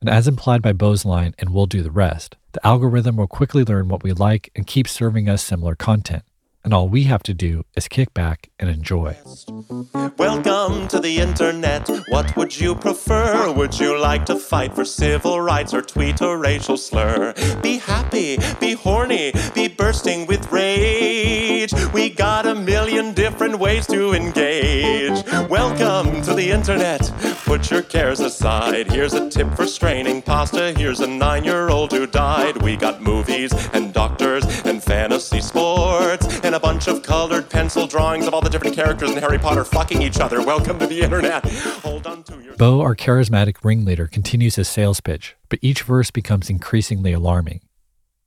And 0.00 0.08
as 0.08 0.28
implied 0.28 0.62
by 0.62 0.72
Bo's 0.72 1.04
line, 1.04 1.34
and 1.38 1.50
we'll 1.50 1.66
do 1.66 1.82
the 1.82 1.90
rest, 1.90 2.36
the 2.52 2.64
algorithm 2.66 3.16
will 3.16 3.26
quickly 3.26 3.64
learn 3.64 3.88
what 3.88 4.02
we 4.02 4.12
like 4.12 4.50
and 4.54 4.66
keep 4.66 4.86
serving 4.86 5.28
us 5.28 5.42
similar 5.42 5.74
content. 5.74 6.22
And 6.68 6.74
all 6.74 6.90
we 6.90 7.04
have 7.04 7.22
to 7.22 7.32
do 7.32 7.64
is 7.76 7.88
kick 7.88 8.12
back 8.12 8.50
and 8.58 8.68
enjoy. 8.68 9.16
Welcome 10.18 10.86
to 10.88 11.00
the 11.00 11.16
internet. 11.18 11.88
What 12.10 12.36
would 12.36 12.60
you 12.60 12.74
prefer? 12.74 13.50
Would 13.50 13.80
you 13.80 13.98
like 13.98 14.26
to 14.26 14.36
fight 14.36 14.74
for 14.74 14.84
civil 14.84 15.40
rights 15.40 15.72
or 15.72 15.80
tweet 15.80 16.20
a 16.20 16.36
racial 16.36 16.76
slur? 16.76 17.32
Be 17.62 17.78
happy, 17.78 18.36
be 18.60 18.72
horny, 18.72 19.32
be 19.54 19.68
bursting 19.68 20.26
with 20.26 20.52
rage. 20.52 21.72
We 21.94 22.10
got 22.10 22.44
a 22.44 22.54
million 22.54 23.14
different 23.14 23.58
ways 23.58 23.86
to 23.86 24.12
engage. 24.12 25.24
Welcome 25.48 26.20
to 26.20 26.34
the 26.34 26.50
internet. 26.50 27.10
Put 27.46 27.70
your 27.70 27.80
cares 27.80 28.20
aside. 28.20 28.92
Here's 28.92 29.14
a 29.14 29.30
tip 29.30 29.54
for 29.54 29.66
straining 29.66 30.20
pasta. 30.20 30.74
Here's 30.76 31.00
a 31.00 31.06
nine 31.06 31.44
year 31.44 31.70
old 31.70 31.92
who 31.92 32.06
died. 32.06 32.60
We 32.60 32.76
got 32.76 33.00
movies 33.00 33.54
and 33.72 33.94
doctors 33.94 34.44
and 34.66 34.84
fantasy 34.84 35.40
sports 35.40 36.26
and 36.42 36.57
a 36.58 36.60
bunch 36.60 36.88
of 36.88 37.04
colored 37.04 37.48
pencil 37.48 37.86
drawings 37.86 38.26
of 38.26 38.34
all 38.34 38.40
the 38.40 38.50
different 38.50 38.74
characters 38.74 39.12
in 39.12 39.18
Harry 39.18 39.38
Potter 39.38 39.62
fucking 39.62 40.02
each 40.02 40.18
other. 40.18 40.44
Welcome 40.44 40.80
to 40.80 40.88
the 40.88 41.02
internet. 41.02 41.46
Hold 41.84 42.04
on 42.04 42.24
to 42.24 42.42
your. 42.42 42.56
Bo, 42.56 42.80
our 42.80 42.96
charismatic 42.96 43.62
ringleader, 43.62 44.08
continues 44.08 44.56
his 44.56 44.66
sales 44.66 45.00
pitch, 45.00 45.36
but 45.50 45.60
each 45.62 45.84
verse 45.84 46.10
becomes 46.10 46.50
increasingly 46.50 47.12
alarming. 47.12 47.60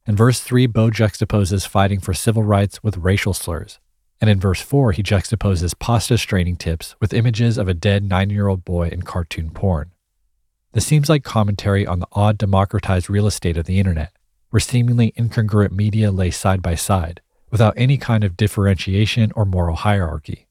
In 0.08 0.16
verse 0.16 0.40
3, 0.40 0.66
Bo 0.68 0.90
juxtaposes 0.90 1.68
fighting 1.68 2.00
for 2.00 2.14
civil 2.14 2.42
rights 2.42 2.82
with 2.82 2.96
racial 2.96 3.34
slurs. 3.34 3.80
And 4.22 4.30
in 4.30 4.40
verse 4.40 4.62
4, 4.62 4.94
he 4.94 5.04
juxtaposes 5.04 5.78
pasta 5.78 6.18
straining 6.18 6.56
tips 6.56 6.96
with 7.02 7.14
images 7.14 7.58
of 7.58 7.68
a 7.68 7.74
dead 7.74 8.06
nine 8.06 8.30
year 8.30 8.48
old 8.48 8.64
boy 8.64 8.88
in 8.88 9.02
cartoon 9.02 9.50
porn. 9.50 9.92
This 10.72 10.88
seems 10.88 11.10
like 11.10 11.26
commentary 11.26 11.86
on 11.86 12.00
the 12.00 12.08
odd 12.14 12.38
democratized 12.38 13.10
real 13.10 13.28
estate 13.28 13.58
of 13.58 13.66
the 13.66 13.78
internet, 13.78 14.14
where 14.52 14.62
seemingly 14.62 15.12
incongruent 15.18 15.74
media 15.74 16.12
lay 16.12 16.32
side 16.32 16.62
by 16.62 16.76
side, 16.76 17.20
without 17.52 17.74
any 17.78 17.98
kind 17.98 18.24
of 18.24 18.38
differentiation 18.38 19.32
or 19.36 19.46
moral 19.46 19.76
hierarchy. 19.76 20.48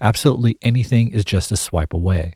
Absolutely 0.00 0.56
anything 0.62 1.10
is 1.10 1.24
just 1.24 1.52
a 1.52 1.56
swipe 1.56 1.92
away. 1.92 2.34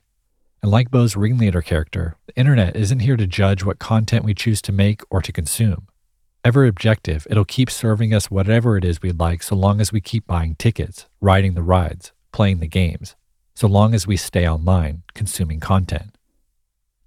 And 0.63 0.71
like 0.71 0.91
Bo's 0.91 1.17
ringleader 1.17 1.63
character, 1.63 2.17
the 2.27 2.37
internet 2.37 2.77
isn't 2.77 3.01
here 3.01 3.17
to 3.17 3.27
judge 3.27 3.65
what 3.65 3.79
content 3.79 4.25
we 4.25 4.35
choose 4.35 4.61
to 4.63 4.73
make 4.73 5.01
or 5.09 5.23
to 5.23 5.33
consume. 5.33 5.87
Ever 6.45 6.67
objective, 6.67 7.27
it'll 7.31 7.45
keep 7.45 7.71
serving 7.71 8.13
us 8.13 8.31
whatever 8.31 8.77
it 8.77 8.85
is 8.85 9.03
we 9.03 9.13
like 9.13 9.43
so 9.43 9.55
long 9.55 9.81
as 9.81 9.93
we 9.93 10.01
keep 10.01 10.27
buying 10.27 10.55
tickets, 10.57 11.07
riding 11.21 11.55
the 11.55 11.63
rides, 11.63 12.13
playing 12.33 12.61
the 12.61 12.67
games, 12.67 13.15
so 13.55 13.69
long 13.69 13.95
as 13.95 14.07
we 14.07 14.17
stay 14.17 14.49
online, 14.49 15.03
consuming 15.15 15.61
content. 15.61 16.17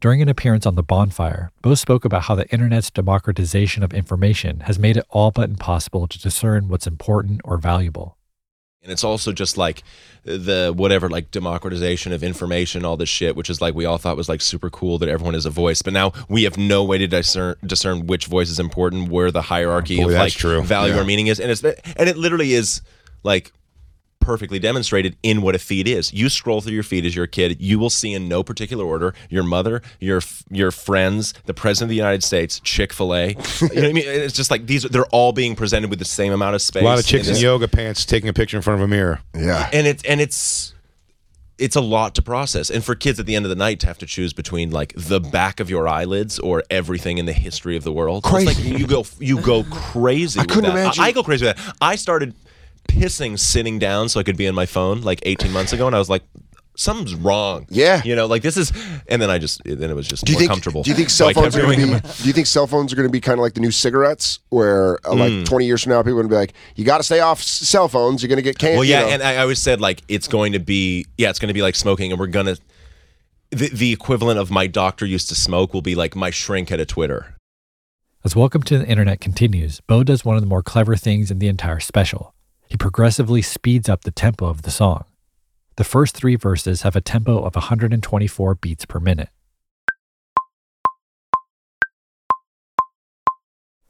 During 0.04 0.22
an 0.22 0.28
appearance 0.28 0.66
on 0.66 0.76
The 0.76 0.84
Bonfire, 0.84 1.50
Bo 1.62 1.76
spoke 1.76 2.04
about 2.04 2.24
how 2.24 2.36
the 2.36 2.46
internet's 2.52 2.92
democratization 2.92 3.84
of 3.84 3.94
information 3.94 4.60
has 4.66 4.78
made 4.78 4.98
it 4.98 5.06
all 5.10 5.32
but 5.32 5.50
impossible 5.50 6.08
to 6.08 6.20
discern 6.20 6.68
what's 6.68 6.86
important 6.86 7.40
or 7.46 7.58
valuable. 7.58 8.18
And 8.82 8.92
it's 8.92 9.06
also 9.06 9.32
just 9.32 9.58
like 9.58 9.82
the 10.26 10.74
whatever, 10.76 11.08
like 11.08 11.32
democratization 11.32 12.12
of 12.12 12.22
information, 12.22 12.84
all 12.84 12.98
this 12.98 13.08
shit, 13.08 13.38
which 13.38 13.50
is 13.50 13.62
like 13.62 13.76
we 13.76 13.86
all 13.86 13.98
thought 13.98 14.18
was 14.18 14.28
like 14.28 14.42
super 14.42 14.70
cool 14.70 14.98
that 14.98 15.08
everyone 15.08 15.36
has 15.36 15.46
a 15.46 15.50
voice. 15.50 15.82
But 15.82 15.94
now 15.94 16.12
we 16.28 16.44
have 16.44 16.58
no 16.58 16.84
way 16.84 16.98
to 16.98 17.08
discern 17.08 17.56
discern 17.66 18.06
which 18.06 18.26
voice 18.26 18.50
is 18.50 18.60
important, 18.60 19.08
where 19.08 19.32
the 19.32 19.44
hierarchy 19.44 19.96
Boy, 19.96 20.08
of 20.08 20.12
that's 20.12 20.20
like 20.20 20.34
true. 20.34 20.62
value 20.64 20.96
Yeah. 20.96 21.00
or 21.00 21.06
meaning 21.06 21.28
is, 21.28 21.40
and 21.40 21.50
it's 21.50 21.64
and 21.64 22.10
it 22.10 22.18
literally 22.18 22.52
is 22.56 22.82
like 23.24 23.54
perfectly 24.24 24.58
demonstrated 24.60 25.16
in 25.22 25.42
what 25.42 25.54
a 25.56 25.60
feed 25.60 25.88
is. 25.88 26.14
You 26.14 26.30
scroll 26.30 26.62
through 26.62 26.74
your 26.74 26.84
feed 26.84 27.06
as 27.06 27.16
you're 27.16 27.26
a 27.26 27.28
kid, 27.28 27.62
you 27.62 27.78
will 27.78 27.90
see 27.90 28.14
in 28.14 28.28
no 28.28 28.42
particular 28.44 28.86
order 28.86 29.14
your 29.30 29.44
mother, 29.44 29.82
your 30.00 30.22
your 30.50 30.72
friends, 30.72 31.34
the 31.46 31.54
president 31.54 31.88
of 31.88 31.90
the 31.90 31.96
United 31.96 32.24
States, 32.24 32.60
Chick 32.62 32.94
Fil 32.94 33.14
A. 33.14 33.28
you 33.30 33.36
know 33.36 33.38
what 33.68 33.78
I 33.78 33.92
mean? 33.94 34.04
It's 34.08 34.34
just 34.34 34.50
like 34.52 34.66
these. 34.66 34.84
They're 34.84 35.06
all 35.08 35.34
being 35.34 35.56
presented 35.56 35.90
with 35.90 36.00
the 36.00 36.06
same 36.06 36.32
amount 36.32 36.56
of 36.56 36.62
space. 36.62 36.82
A 36.82 36.86
lot 36.86 37.00
of 37.00 37.06
chicks 37.06 37.28
in 37.28 37.36
yoga 37.38 37.68
pants 37.68 38.06
taking 38.06 38.30
a 38.30 38.34
picture 38.34 38.58
in 38.58 38.64
front 38.64 38.80
of 38.82 38.86
a 38.86 38.88
mirror. 38.88 39.20
Yeah. 39.36 39.70
and 39.74 39.86
it's 39.88 40.04
and 40.04 40.22
it's 40.22 40.74
it's 41.60 41.76
a 41.76 41.82
lot 41.82 42.16
to 42.16 42.22
process 42.22 42.72
and 42.72 42.84
for 42.84 42.96
kids 42.96 43.20
at 43.20 43.28
the 43.28 43.36
end 43.36 43.46
of 43.46 43.50
the 43.50 43.56
night 43.56 43.80
to 43.80 43.86
have 43.86 43.98
to 44.00 44.08
choose 44.08 44.34
between 44.34 44.72
like 44.72 44.92
the 44.98 45.20
back 45.20 45.60
of 45.60 45.70
your 45.70 45.88
eyelids 45.88 46.40
or 46.40 46.64
everything 46.72 47.20
in 47.20 47.28
the 47.28 47.32
history 47.34 47.78
of 47.78 47.84
the 47.84 47.92
world 47.92 48.24
It's 48.26 48.34
like 48.46 48.56
Crazy. 48.58 48.72
you 48.76 48.88
go 48.88 49.06
you 49.20 49.40
go 49.40 49.64
crazy 49.72 50.40
I 50.40 50.44
with 50.44 50.50
couldn't 50.50 50.74
that. 50.74 50.82
imagine- 50.82 51.04
I, 51.04 51.08
I 51.08 51.12
go 51.12 51.22
crazy 51.22 51.46
with 51.46 51.56
that 51.56 51.76
i 51.80 51.96
started 51.96 52.34
pissing 52.88 53.38
sitting 53.40 53.80
down 53.80 54.10
so 54.10 54.20
i 54.20 54.24
could 54.24 54.38
be 54.38 54.48
on 54.48 54.56
my 54.56 54.66
phone 54.66 55.02
like 55.02 55.20
18 55.24 55.52
months 55.52 55.74
ago 55.74 55.88
and 55.88 55.96
i 55.96 56.00
was 56.00 56.10
like 56.10 56.24
something's 56.76 57.14
wrong 57.14 57.68
Yeah. 57.70 58.02
you 58.04 58.16
know 58.16 58.26
like 58.26 58.42
this 58.42 58.58
is 58.58 58.72
and 59.08 59.22
then 59.22 59.30
i 59.30 59.38
just 59.38 59.62
then 59.64 59.90
it 59.92 59.96
was 59.96 60.08
just 60.08 60.26
Do 60.26 60.32
you 60.32 60.36
more 60.38 60.40
think? 60.40 60.50
comfortable 60.52 60.82
Do 60.84 60.90
you 60.90 60.96
think 60.96 61.10
cell 61.12 61.28
I 61.28 61.34
kept 61.34 61.44
phones 61.44 61.56
are 61.58 61.62
going 61.62 61.80
to 61.80 61.86
be? 62.02 62.08
Do 62.22 62.28
you 62.28 62.34
think 62.34 62.48
cell 62.48 62.66
phones 62.68 62.92
are 62.92 62.96
going 62.96 63.08
to 63.08 63.12
be 63.12 63.22
kind 63.22 63.38
of 63.38 63.44
like 63.44 63.54
the 63.54 63.60
new 63.62 63.70
cigarettes, 63.72 64.40
where 64.50 64.98
uh, 65.08 65.14
like 65.14 65.46
twenty 65.46 65.66
years 65.68 65.84
from 65.84 65.92
now, 65.92 66.02
people 66.02 66.14
are 66.20 66.24
going 66.24 66.30
to 66.30 66.34
be 66.34 66.36
like, 66.36 66.54
"You 66.76 66.84
got 66.84 66.98
to 66.98 67.04
stay 67.04 67.20
off 67.20 67.40
s- 67.42 67.46
cell 67.48 67.88
phones. 67.88 68.24
You're 68.24 68.28
going 68.30 68.38
to 68.38 68.42
get 68.44 68.58
cancer." 68.58 68.76
Well, 68.78 68.84
yeah, 68.86 69.02
and 69.06 69.22
I 69.22 69.38
always 69.38 69.62
said 69.62 69.80
like 69.82 70.02
it's 70.08 70.28
going 70.28 70.54
to 70.54 70.60
be 70.60 71.06
yeah, 71.16 71.30
it's 71.30 71.38
going 71.38 71.50
to 71.50 71.54
be 71.54 71.62
like 71.62 71.76
smoking, 71.76 72.12
and 72.12 72.20
we're 72.20 72.26
gonna 72.26 72.56
the, 73.52 73.70
the 73.70 73.92
equivalent 73.94 74.40
of 74.40 74.50
my 74.50 74.66
doctor 74.66 75.06
used 75.06 75.30
to 75.30 75.36
smoke 75.36 75.76
will 75.76 75.84
be 75.84 75.94
like 75.94 76.16
my 76.16 76.32
shrink 76.32 76.72
at 76.72 76.80
a 76.80 76.86
Twitter. 76.88 77.36
As 78.24 78.36
Welcome 78.36 78.64
to 78.64 78.80
the 78.80 78.88
Internet 78.88 79.20
continues, 79.22 79.80
Bo 79.82 80.04
does 80.04 80.26
one 80.26 80.38
of 80.38 80.42
the 80.42 80.48
more 80.48 80.64
clever 80.64 80.96
things 80.96 81.30
in 81.30 81.38
the 81.38 81.48
entire 81.50 81.80
special. 81.80 82.34
He 82.74 82.78
progressively 82.78 83.44
speeds 83.44 83.88
up 83.88 84.02
the 84.02 84.10
tempo 84.10 84.48
of 84.48 84.64
the 84.64 84.72
song. 84.72 85.04
The 85.76 85.84
first 85.84 86.18
three 86.18 86.36
verses 86.36 86.82
have 86.82 86.96
a 86.96 87.02
tempo 87.02 87.44
of 87.44 87.54
124 87.54 88.56
beats 88.56 88.86
per 88.86 89.00
minute. 89.00 89.30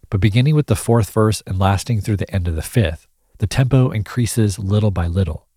But 0.09 0.19
beginning 0.19 0.53
with 0.55 0.67
the 0.67 0.75
fourth 0.75 1.11
verse 1.11 1.41
and 1.47 1.57
lasting 1.57 2.01
through 2.01 2.17
the 2.17 2.29
end 2.35 2.49
of 2.49 2.57
the 2.57 2.61
fifth, 2.61 3.07
the 3.37 3.47
tempo 3.47 3.89
increases 3.89 4.59
little 4.59 4.91
by 4.91 5.07
little. 5.07 5.47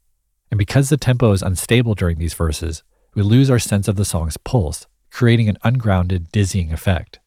And 0.52 0.56
because 0.56 0.88
the 0.88 0.96
tempo 0.96 1.32
is 1.32 1.42
unstable 1.42 1.96
during 1.96 2.18
these 2.18 2.34
verses, 2.34 2.84
we 3.16 3.22
lose 3.22 3.50
our 3.50 3.58
sense 3.58 3.88
of 3.88 3.96
the 3.96 4.04
song's 4.04 4.36
pulse, 4.36 4.86
creating 5.10 5.48
an 5.48 5.58
ungrounded, 5.64 6.30
dizzying 6.30 6.72
effect. 6.72 7.18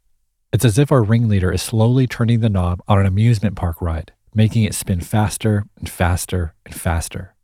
It's 0.54 0.64
as 0.64 0.80
if 0.80 0.94
our 0.94 1.04
ringleader 1.04 1.52
is 1.52 1.62
slowly 1.62 2.08
turning 2.08 2.40
the 2.40 2.48
knob 2.48 2.82
on 2.88 3.00
an 3.00 3.06
amusement 3.06 3.58
park 3.58 3.82
ride, 3.82 4.14
making 4.34 4.64
it 4.64 4.74
spin 4.74 5.02
faster 5.02 5.66
and 5.78 5.90
faster 5.90 6.54
and 6.66 6.76
faster. 6.76 7.36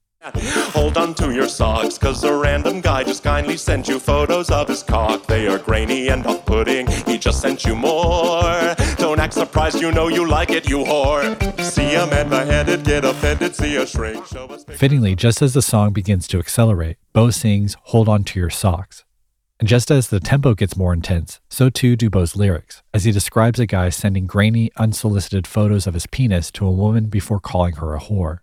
Hold 0.74 0.98
on 0.98 1.14
to 1.16 1.32
your 1.32 1.48
socks, 1.48 2.00
cause 2.00 2.24
a 2.24 2.36
random 2.36 2.82
guy 2.82 3.04
just 3.04 3.24
kindly 3.24 3.58
sent 3.58 3.88
you 3.88 4.00
photos 4.00 4.50
of 4.50 4.68
his 4.68 4.82
cock. 4.82 5.28
They 5.28 5.48
are 5.48 5.60
grainy 5.60 6.08
and 6.08 6.26
off 6.26 6.44
putting. 6.48 6.88
He 7.06 7.20
just 7.20 7.42
sent 7.42 7.64
you 7.64 7.76
more. 7.76 8.42
Don't 8.98 9.20
act 9.20 9.36
surprised, 9.36 9.80
you 9.80 9.92
know 9.92 10.08
you 10.08 10.28
like 10.28 10.50
it, 10.50 10.68
you 10.68 10.80
whore. 10.80 11.62
See 11.62 11.94
a 11.94 12.08
man 12.08 12.30
beheaded, 12.30 12.84
get 12.86 13.06
offended, 13.06 13.56
see 13.56 13.76
a 13.76 13.86
shrink, 13.86 14.26
show 14.26 14.48
us. 14.48 14.64
Fittingly, 14.64 15.16
just 15.16 15.44
as 15.44 15.54
the 15.54 15.62
song 15.62 15.94
begins 15.94 16.28
to 16.30 16.40
accelerate, 16.40 16.98
Bo 17.14 17.30
sings 17.30 17.78
Hold 17.84 18.10
On 18.10 18.24
to 18.24 18.40
Your 18.40 18.50
Socks. 18.50 19.05
And 19.60 19.70
just 19.70 19.90
as 19.90 20.10
the 20.10 20.20
tempo 20.20 20.54
gets 20.54 20.76
more 20.76 20.92
intense, 20.92 21.40
so 21.50 21.70
too 21.70 21.96
do 21.96 22.10
Bo's 22.10 22.36
lyrics, 22.36 22.84
as 22.94 23.06
he 23.06 23.12
describes 23.12 23.58
a 23.58 23.66
guy 23.66 23.90
sending 23.90 24.28
grainy, 24.28 24.70
unsolicited 24.76 25.48
photos 25.48 25.88
of 25.88 25.94
his 25.94 26.08
penis 26.08 26.52
to 26.52 26.68
a 26.68 26.72
woman 26.72 27.06
before 27.06 27.40
calling 27.40 27.76
her 27.76 27.96
a 27.96 28.00
whore. 28.00 28.40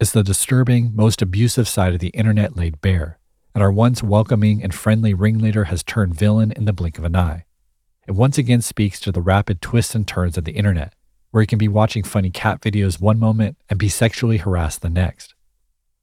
It's 0.00 0.10
the 0.10 0.24
disturbing, 0.24 0.90
most 0.96 1.22
abusive 1.22 1.68
side 1.68 1.94
of 1.94 2.00
the 2.00 2.08
internet 2.08 2.56
laid 2.56 2.80
bare, 2.80 3.20
and 3.54 3.62
our 3.62 3.70
once 3.70 4.02
welcoming 4.02 4.64
and 4.64 4.74
friendly 4.74 5.14
ringleader 5.14 5.64
has 5.64 5.84
turned 5.84 6.16
villain 6.16 6.50
in 6.50 6.64
the 6.64 6.72
blink 6.72 6.98
of 6.98 7.04
an 7.04 7.14
eye. 7.14 7.44
It 8.08 8.12
once 8.12 8.36
again 8.36 8.62
speaks 8.62 8.98
to 9.00 9.12
the 9.12 9.22
rapid 9.22 9.62
twists 9.62 9.94
and 9.94 10.08
turns 10.08 10.36
of 10.36 10.44
the 10.44 10.52
internet, 10.52 10.94
where 11.30 11.42
you 11.42 11.46
can 11.46 11.58
be 11.58 11.68
watching 11.68 12.02
funny 12.02 12.30
cat 12.30 12.60
videos 12.60 13.00
one 13.00 13.20
moment 13.20 13.58
and 13.70 13.78
be 13.78 13.88
sexually 13.88 14.38
harassed 14.38 14.82
the 14.82 14.90
next. 14.90 15.36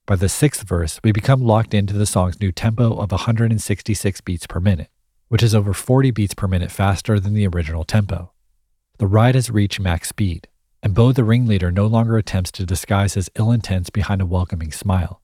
By 0.10 0.15
the 0.15 0.28
sixth 0.28 0.67
verse, 0.67 1.00
we 1.04 1.12
become 1.12 1.43
locked 1.43 1.76
into 1.76 1.93
the 1.93 2.08
song's 2.08 2.41
new 2.41 2.52
tempo 2.52 2.95
of 2.95 3.12
166 3.12 4.22
beats 4.22 4.48
per 4.48 4.60
minute, 4.60 4.89
which 5.28 5.43
is 5.43 5.54
over 5.54 5.72
40 5.72 6.10
beats 6.10 6.34
per 6.34 6.48
minute 6.48 6.72
faster 6.72 7.19
than 7.19 7.36
the 7.36 7.45
original 7.45 7.84
tempo. 7.84 8.32
The 8.98 9.06
ride 9.06 9.36
has 9.36 9.52
reached 9.52 9.80
max 9.80 10.10
speed, 10.10 10.48
and 10.82 10.95
Bo 10.95 11.12
the 11.12 11.24
ringleader 11.24 11.72
no 11.72 11.86
longer 11.86 12.17
attempts 12.17 12.52
to 12.54 12.65
disguise 12.65 13.13
his 13.13 13.30
ill 13.36 13.52
intents 13.52 13.91
behind 13.91 14.19
a 14.19 14.26
welcoming 14.26 14.72
smile. 14.72 15.22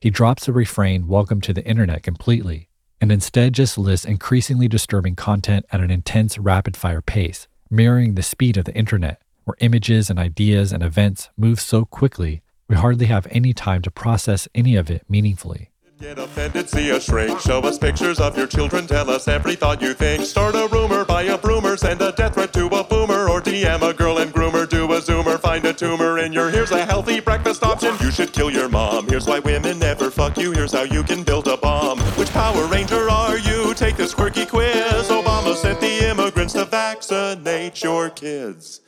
He 0.00 0.08
drops 0.08 0.46
the 0.46 0.52
refrain, 0.52 1.08
Welcome 1.08 1.40
to 1.40 1.52
the 1.52 1.66
Internet, 1.66 2.04
completely, 2.04 2.68
and 3.00 3.10
instead 3.10 3.54
just 3.54 3.76
lists 3.76 4.06
increasingly 4.06 4.68
disturbing 4.68 5.16
content 5.16 5.66
at 5.72 5.80
an 5.80 5.90
intense, 5.90 6.38
rapid 6.38 6.76
fire 6.76 7.02
pace, 7.02 7.48
mirroring 7.70 8.14
the 8.14 8.22
speed 8.22 8.56
of 8.56 8.66
the 8.66 8.74
Internet, 8.76 9.20
where 9.42 9.56
images 9.58 10.08
and 10.08 10.16
ideas 10.20 10.72
and 10.72 10.84
events 10.84 11.28
move 11.36 11.58
so 11.58 11.84
quickly 11.84 12.40
we 12.68 12.76
hardly 12.76 13.06
have 13.06 13.26
any 13.30 13.52
time 13.52 13.82
to 13.82 13.90
process 13.90 14.46
any 14.54 14.76
of 14.76 14.90
it 14.90 15.04
meaningfully. 15.08 15.70
Get 16.00 16.16
offended, 16.16 16.70
see 16.70 16.90
a 16.90 17.00
shrink. 17.00 17.40
Show 17.40 17.58
us 17.62 17.76
pictures 17.76 18.20
of 18.20 18.36
your 18.38 18.46
children. 18.46 18.86
Tell 18.86 19.10
us 19.10 19.26
every 19.26 19.56
thought 19.56 19.82
you 19.82 19.94
think. 19.94 20.24
Start 20.24 20.54
a 20.54 20.68
rumor, 20.70 21.04
buy 21.04 21.22
a 21.22 21.36
broomer, 21.36 21.76
send 21.76 22.00
a 22.00 22.12
death 22.12 22.34
threat 22.34 22.52
to 22.52 22.66
a 22.66 22.84
boomer, 22.84 23.28
or 23.28 23.40
DM 23.40 23.82
a 23.82 23.92
girl 23.92 24.18
and 24.18 24.32
groomer. 24.32 24.68
Do 24.68 24.84
a 24.92 25.00
zoomer, 25.00 25.40
find 25.40 25.64
a 25.64 25.72
tumor 25.72 26.20
in 26.20 26.32
your. 26.32 26.50
Here's 26.50 26.70
a 26.70 26.86
healthy 26.86 27.18
breakfast 27.18 27.64
option. 27.64 27.96
You 28.00 28.12
should 28.12 28.32
kill 28.32 28.48
your 28.48 28.68
mom. 28.68 29.08
Here's 29.08 29.26
why 29.26 29.40
women 29.40 29.80
never 29.80 30.08
fuck 30.08 30.38
you. 30.38 30.52
Here's 30.52 30.72
how 30.72 30.84
you 30.84 31.02
can 31.02 31.24
build 31.24 31.48
a 31.48 31.56
bomb. 31.56 31.98
Which 32.16 32.30
Power 32.30 32.64
Ranger 32.68 33.10
are 33.10 33.38
you? 33.38 33.74
Take 33.74 33.96
this 33.96 34.14
quirky 34.14 34.46
quiz. 34.46 35.08
Obama 35.08 35.56
sent 35.56 35.80
the 35.80 36.08
immigrants 36.08 36.52
to 36.52 36.64
vaccinate 36.64 37.82
your 37.82 38.08
kids. 38.10 38.82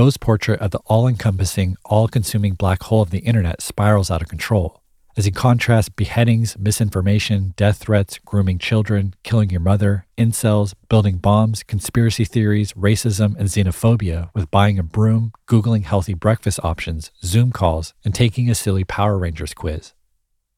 Bo's 0.00 0.16
portrait 0.16 0.58
of 0.60 0.70
the 0.70 0.78
all 0.86 1.06
encompassing, 1.06 1.76
all 1.84 2.08
consuming 2.08 2.54
black 2.54 2.84
hole 2.84 3.02
of 3.02 3.10
the 3.10 3.18
internet 3.18 3.60
spirals 3.60 4.10
out 4.10 4.22
of 4.22 4.28
control 4.28 4.82
as 5.14 5.26
he 5.26 5.30
contrasts 5.30 5.90
beheadings, 5.90 6.56
misinformation, 6.58 7.52
death 7.54 7.76
threats, 7.76 8.16
grooming 8.24 8.58
children, 8.58 9.12
killing 9.24 9.50
your 9.50 9.60
mother, 9.60 10.06
incels, 10.16 10.72
building 10.88 11.18
bombs, 11.18 11.62
conspiracy 11.62 12.24
theories, 12.24 12.72
racism, 12.72 13.36
and 13.36 13.48
xenophobia 13.50 14.30
with 14.32 14.50
buying 14.50 14.78
a 14.78 14.82
broom, 14.82 15.32
Googling 15.46 15.84
healthy 15.84 16.14
breakfast 16.14 16.58
options, 16.64 17.10
Zoom 17.22 17.52
calls, 17.52 17.92
and 18.02 18.14
taking 18.14 18.48
a 18.48 18.54
silly 18.54 18.84
Power 18.84 19.18
Rangers 19.18 19.52
quiz. 19.52 19.92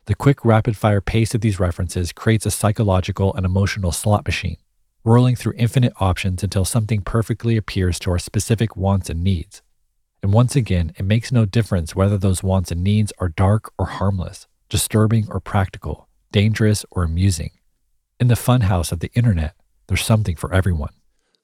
The 0.04 0.14
quick, 0.14 0.44
rapid 0.44 0.76
fire 0.76 1.00
pace 1.00 1.34
of 1.34 1.40
these 1.40 1.58
references 1.58 2.12
creates 2.12 2.46
a 2.46 2.52
psychological 2.52 3.34
and 3.34 3.44
emotional 3.44 3.90
slot 3.90 4.24
machine 4.24 4.58
whirling 5.02 5.36
through 5.36 5.54
infinite 5.56 5.92
options 6.00 6.42
until 6.42 6.64
something 6.64 7.02
perfectly 7.02 7.56
appears 7.56 7.98
to 7.98 8.10
our 8.10 8.18
specific 8.18 8.76
wants 8.76 9.10
and 9.10 9.22
needs. 9.22 9.62
And 10.22 10.32
once 10.32 10.54
again, 10.54 10.92
it 10.96 11.04
makes 11.04 11.32
no 11.32 11.44
difference 11.44 11.96
whether 11.96 12.16
those 12.16 12.42
wants 12.42 12.70
and 12.70 12.84
needs 12.84 13.12
are 13.18 13.28
dark 13.28 13.72
or 13.78 13.86
harmless, 13.86 14.46
disturbing 14.68 15.26
or 15.28 15.40
practical, 15.40 16.08
dangerous 16.30 16.86
or 16.90 17.02
amusing. 17.02 17.50
In 18.20 18.28
the 18.28 18.34
funhouse 18.34 18.92
of 18.92 19.00
the 19.00 19.10
internet, 19.14 19.54
there's 19.88 20.04
something 20.04 20.36
for 20.36 20.54
everyone. 20.54 20.92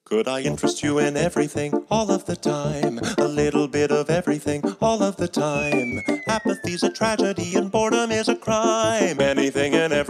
Could 0.09 0.27
I 0.27 0.41
interest 0.41 0.83
you 0.83 0.99
in 0.99 1.19
everything 1.19 1.85
all 1.91 2.11
of 2.11 2.25
the 2.25 2.35
time? 2.35 2.99
A 3.19 3.29
little 3.29 3.69
bit 3.69 3.91
of 3.91 4.09
everything 4.09 4.63
all 4.81 5.03
of 5.03 5.19
the 5.19 5.29
time. 5.29 6.01
Apathy's 6.27 6.83
a 6.83 6.91
tragedy 6.91 7.57
and 7.57 7.71
boredom 7.71 8.11
is 8.11 8.27
a 8.27 8.35
crime. 8.35 9.21
Anything 9.21 9.58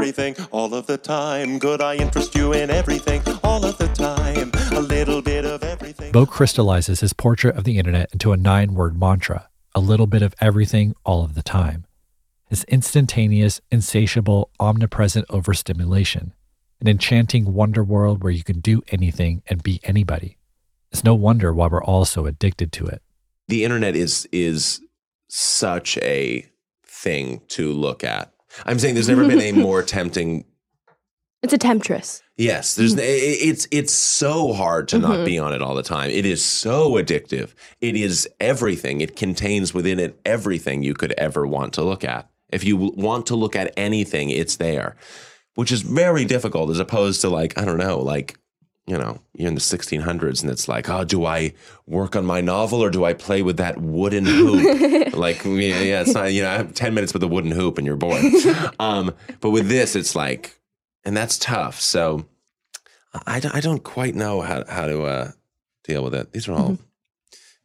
everything 0.09 0.47
all 0.51 0.75
of 0.75 0.87
the 0.87 0.97
time. 0.97 1.61
Could 1.61 1.83
I 1.83 1.97
interest 1.97 2.35
you 2.35 2.55
in 2.55 2.71
everything 2.71 3.23
all 3.45 3.65
of 3.65 3.77
the 3.77 3.89
time? 3.89 4.53
A 4.73 4.81
little 4.81 5.21
bit 5.21 5.45
of 5.45 5.63
everything. 5.63 6.13
Bo 6.13 6.25
crystallizes 6.25 7.01
his 7.01 7.13
portrait 7.13 7.57
of 7.57 7.65
the 7.65 7.79
internet 7.79 8.11
into 8.13 8.33
a 8.33 8.37
nine 8.37 8.75
word 8.75 8.99
mantra 8.99 9.49
a 9.75 9.81
little 9.81 10.07
bit 10.07 10.23
of 10.23 10.35
everything 10.41 10.95
all 11.05 11.23
of 11.23 11.35
the 11.35 11.43
time. 11.43 11.85
It's 12.51 12.65
instantaneous, 12.65 13.61
insatiable, 13.71 14.51
omnipresent 14.59 15.27
overstimulation 15.29 16.33
an 16.81 16.87
enchanting 16.87 17.53
wonder 17.53 17.83
world 17.83 18.23
where 18.23 18.31
you 18.31 18.45
can 18.45 18.61
do 18.61 18.83
anything 18.91 19.43
and 19.49 19.65
be 19.65 19.81
anybody. 19.83 20.39
It's 20.93 21.03
no 21.03 21.15
wonder 21.15 21.53
why 21.53 21.67
we're 21.67 21.83
all 21.83 22.05
so 22.05 22.27
addicted 22.27 22.71
to 22.75 22.87
it. 22.87 23.03
The 23.49 23.65
internet 23.65 23.97
is 23.97 24.29
is 24.31 24.81
such 25.29 25.99
a 25.99 26.47
thing 26.87 27.43
to 27.49 27.73
look 27.73 28.05
at. 28.05 28.33
I'm 28.65 28.79
saying 28.79 28.95
there's 28.95 29.09
never 29.09 29.27
been 29.27 29.41
a 29.41 29.53
more 29.53 29.83
tempting. 29.85 30.45
It's 31.43 31.53
a 31.53 31.59
temptress. 31.59 32.23
Yes, 32.37 32.75
there's 32.75 32.95
mm. 32.95 33.01
it's 33.03 33.69
it's 33.71 33.93
so 33.93 34.53
hard 34.53 34.89
to 34.89 34.99
not 34.99 35.11
mm-hmm. 35.11 35.25
be 35.25 35.39
on 35.39 35.53
it 35.53 35.63
all 35.63 35.75
the 35.75 35.83
time. 35.83 36.11
It 36.11 36.27
is 36.27 36.45
so 36.45 36.93
addictive. 36.93 37.55
It 37.81 37.97
is 37.97 38.29
everything. 38.41 39.01
It 39.01 39.17
contains 39.17 39.73
within 39.75 39.99
it 39.99 40.21
everything 40.25 40.83
you 40.83 40.95
could 40.95 41.13
ever 41.13 41.47
want 41.47 41.75
to 41.75 41.83
look 41.83 42.05
at. 42.05 42.29
If 42.51 42.65
you 42.65 42.77
want 42.77 43.27
to 43.27 43.37
look 43.37 43.55
at 43.55 43.73
anything, 43.77 44.31
it's 44.31 44.57
there 44.57 44.97
which 45.59 45.73
is 45.73 45.83
very 45.83 46.25
difficult 46.25 46.71
as 46.71 46.79
opposed 46.79 47.21
to 47.21 47.29
like, 47.29 47.59
I 47.59 47.65
don't 47.65 47.79
know, 47.79 47.99
like, 47.99 48.39
you 48.89 48.97
know, 48.97 49.21
you're 49.35 49.49
in 49.49 49.55
the 49.55 49.61
1600s 49.61 50.41
and 50.41 50.51
it's 50.51 50.67
like, 50.67 50.89
oh, 50.89 51.05
do 51.05 51.27
I 51.27 51.53
work 51.87 52.17
on 52.17 52.25
my 52.25 52.41
novel 52.41 52.83
or 52.83 52.89
do 52.89 53.05
I 53.05 53.13
play 53.13 53.43
with 53.43 53.59
that 53.59 53.79
wooden 53.79 54.25
hoop? 54.25 55.13
like, 55.15 55.45
yeah, 55.45 55.81
yeah, 55.81 56.01
it's 56.01 56.15
not, 56.15 56.33
you 56.33 56.43
know, 56.43 56.51
I 56.51 56.55
have 56.55 56.73
10 56.73 56.95
minutes 56.95 57.13
with 57.13 57.23
a 57.23 57.29
wooden 57.29 57.51
hoop 57.51 57.77
and 57.77 57.87
you're 57.87 57.97
bored. 57.97 58.25
um, 58.81 59.15
but 59.41 59.51
with 59.51 59.69
this, 59.69 59.95
it's 59.95 60.17
like, 60.17 60.59
and 61.05 61.15
that's 61.15 61.37
tough. 61.39 61.81
So 61.81 62.27
I, 63.27 63.43
I 63.53 63.61
don't 63.61 63.85
quite 63.85 64.15
know 64.15 64.41
how, 64.41 64.65
how 64.67 64.87
to 64.87 65.03
uh, 65.03 65.31
deal 65.85 66.03
with 66.03 66.15
it. 66.15 66.33
These 66.33 66.49
are 66.49 66.55
all, 66.55 66.71
mm-hmm. 66.71 66.83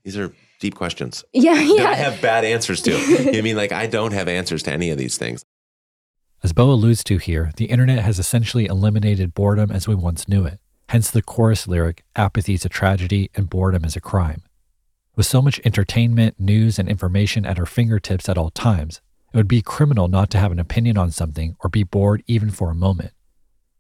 these 0.04 0.18
are 0.18 0.34
deep 0.60 0.76
questions. 0.76 1.24
Yeah, 1.32 1.60
yeah. 1.60 1.90
I 1.90 1.96
have 1.96 2.22
bad 2.22 2.44
answers 2.44 2.82
to. 2.82 2.92
you 2.98 3.32
know 3.32 3.38
I 3.38 3.42
mean, 3.42 3.56
like, 3.56 3.72
I 3.72 3.88
don't 3.88 4.12
have 4.12 4.28
answers 4.28 4.64
to 4.64 4.74
any 4.74 4.90
of 4.90 4.98
these 4.98 5.18
things. 5.18 5.46
As 6.44 6.52
Bo 6.52 6.72
alludes 6.72 7.06
to 7.06 7.18
here, 7.18 7.54
the 7.56 7.66
internet 7.66 8.00
has 8.00 8.20
essentially 8.20 8.66
eliminated 8.66 9.34
boredom 9.34 9.72
as 9.72 9.88
we 9.88 9.96
once 9.96 10.28
knew 10.28 10.44
it, 10.44 10.60
hence 10.94 11.10
the 11.10 11.24
chorus 11.24 11.68
lyric, 11.68 12.04
apathy 12.16 12.54
is 12.54 12.66
a 12.66 12.70
tragedy 12.70 13.28
and 13.34 13.50
boredom 13.50 13.84
is 13.84 13.96
a 13.96 14.00
crime. 14.00 14.44
With 15.16 15.26
so 15.26 15.42
much 15.42 15.60
entertainment, 15.66 16.40
news, 16.40 16.78
and 16.78 16.88
information 16.88 17.48
at 17.48 17.58
our 17.58 17.66
fingertips 17.66 18.30
at 18.30 18.38
all 18.38 18.52
times, 18.52 19.02
it 19.34 19.38
would 19.38 19.48
be 19.48 19.64
criminal 19.64 20.08
not 20.08 20.30
to 20.30 20.38
have 20.38 20.52
an 20.52 20.60
opinion 20.60 20.96
on 20.96 21.10
something 21.10 21.56
or 21.62 21.70
be 21.72 21.82
bored 21.82 22.24
even 22.28 22.52
for 22.52 22.70
a 22.70 22.76
moment. 22.76 23.12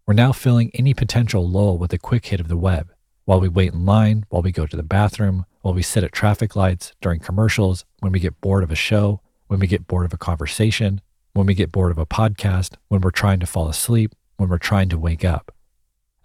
We're 0.07 0.15
now 0.15 0.31
filling 0.31 0.71
any 0.73 0.95
potential 0.95 1.47
lull 1.47 1.77
with 1.77 1.93
a 1.93 1.99
quick 1.99 2.25
hit 2.25 2.39
of 2.39 2.47
the 2.47 2.57
web, 2.57 2.91
while 3.25 3.39
we 3.39 3.47
wait 3.47 3.73
in 3.73 3.85
line, 3.85 4.25
while 4.29 4.41
we 4.41 4.51
go 4.51 4.65
to 4.65 4.75
the 4.75 4.81
bathroom, 4.81 5.45
while 5.61 5.75
we 5.75 5.83
sit 5.83 6.03
at 6.03 6.13
traffic 6.13 6.55
lights, 6.55 6.93
during 6.99 7.19
commercials, 7.19 7.85
when 7.99 8.11
we 8.11 8.19
get 8.19 8.41
bored 8.41 8.63
of 8.63 8.71
a 8.71 8.75
show, 8.75 9.21
when 9.45 9.59
we 9.59 9.67
get 9.67 9.85
bored 9.85 10.07
of 10.07 10.13
a 10.13 10.17
conversation, 10.17 10.99
when 11.33 11.45
we 11.45 11.53
get 11.53 11.71
bored 11.71 11.91
of 11.91 11.99
a 11.99 12.07
podcast, 12.07 12.73
when 12.87 13.01
we're 13.01 13.11
trying 13.11 13.39
to 13.39 13.45
fall 13.45 13.69
asleep, 13.69 14.15
when 14.37 14.49
we're 14.49 14.57
trying 14.57 14.89
to 14.89 14.97
wake 14.97 15.23
up. 15.23 15.52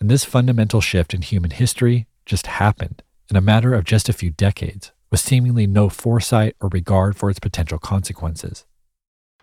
And 0.01 0.11
this 0.11 0.25
fundamental 0.25 0.81
shift 0.81 1.15
in 1.15 1.23
human 1.23 1.51
history 1.51 2.07
just 2.25 2.47
happened 2.47 3.03
in 3.31 3.37
a 3.37 3.41
matter 3.41 3.75
of 3.75 3.85
just 3.85 4.09
a 4.09 4.13
few 4.13 4.31
decades 4.31 4.93
with 5.11 5.21
seemingly 5.21 5.67
no 5.67 5.89
foresight 5.89 6.57
or 6.61 6.69
regard 6.69 7.17
for 7.17 7.31
its 7.31 7.39
potential 7.39 7.79
consequences. 7.79 8.65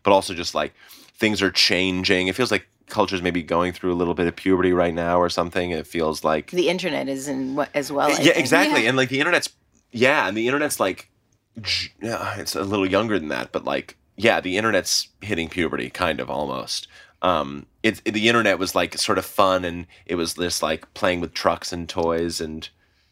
But 0.04 0.13
also, 0.13 0.34
just 0.34 0.56
like 0.56 0.74
things 1.18 1.41
are 1.41 1.52
changing. 1.52 2.28
It 2.28 2.36
feels 2.36 2.52
like 2.52 2.68
culture's 2.88 3.22
maybe 3.22 3.41
going 3.41 3.74
through 3.74 3.91
a 3.91 3.96
little 3.96 4.13
bit 4.13 4.28
of 4.28 4.36
puberty 4.36 4.72
right 4.72 4.94
now 4.94 5.20
or 5.20 5.30
something. 5.30 5.72
It 5.72 5.88
feels 5.88 6.24
like 6.24 6.52
the 6.52 6.70
internet 6.70 7.10
is 7.10 7.28
in 7.28 7.60
as 7.74 7.91
well. 7.91 8.08
I 8.08 8.12
yeah, 8.12 8.18
think. 8.18 8.38
exactly. 8.38 8.84
Yeah. 8.84 8.89
And 8.89 8.98
like 8.98 9.10
the 9.10 9.20
internet's, 9.20 9.50
yeah, 9.91 10.28
and 10.28 10.38
the 10.38 10.48
internet's 10.48 10.80
like, 10.80 11.10
yeah, 12.02 12.38
it's 12.38 12.56
a 12.56 12.63
little 12.63 12.86
younger 12.86 13.18
than 13.18 13.30
that, 13.30 13.52
but 13.52 13.65
like 13.65 13.98
yeah, 14.18 14.39
the 14.39 14.58
internet's 14.58 15.10
hitting 15.22 15.50
puberty, 15.50 15.89
kind 15.89 16.20
of 16.20 16.30
almost. 16.30 16.88
Um, 17.22 17.65
it, 17.86 18.02
it, 18.04 18.12
the 18.14 18.28
internet 18.28 18.57
was 18.60 18.74
like 18.76 18.97
sort 18.97 19.18
of 19.18 19.26
fun, 19.26 19.64
and 19.64 19.86
it 20.05 20.16
was 20.16 20.34
just 20.34 20.64
like 20.64 20.91
playing 20.93 21.22
with 21.22 21.34
trucks 21.34 21.72
and 21.72 21.88
toys, 21.88 22.41
and 22.41 22.68